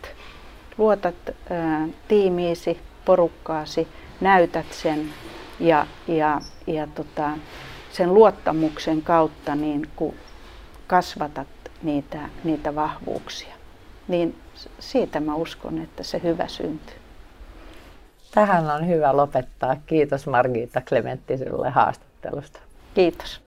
luotat 0.78 1.14
ää, 1.50 1.88
tiimiisi, 2.08 2.78
porukkaasi, 3.04 3.88
näytät 4.20 4.66
sen 4.70 5.08
ja, 5.60 5.86
ja, 6.08 6.40
ja 6.66 6.86
tota, 6.86 7.30
sen 7.92 8.14
luottamuksen 8.14 9.02
kautta 9.02 9.54
niin 9.54 9.88
kun 9.96 10.14
kasvatat 10.86 11.48
niitä, 11.82 12.18
niitä 12.44 12.74
vahvuuksia, 12.74 13.54
niin 14.08 14.38
siitä 14.78 15.20
mä 15.20 15.34
uskon, 15.34 15.78
että 15.78 16.02
se 16.02 16.20
hyvä 16.22 16.48
syntyy. 16.48 16.96
Tähän 18.34 18.70
on 18.70 18.88
hyvä 18.88 19.16
lopettaa. 19.16 19.76
Kiitos 19.86 20.26
Margiita 20.26 20.80
Klementti 20.80 21.38
sinulle 21.38 21.70
haastattelusta. 21.70 22.60
Kiitos. 22.94 23.38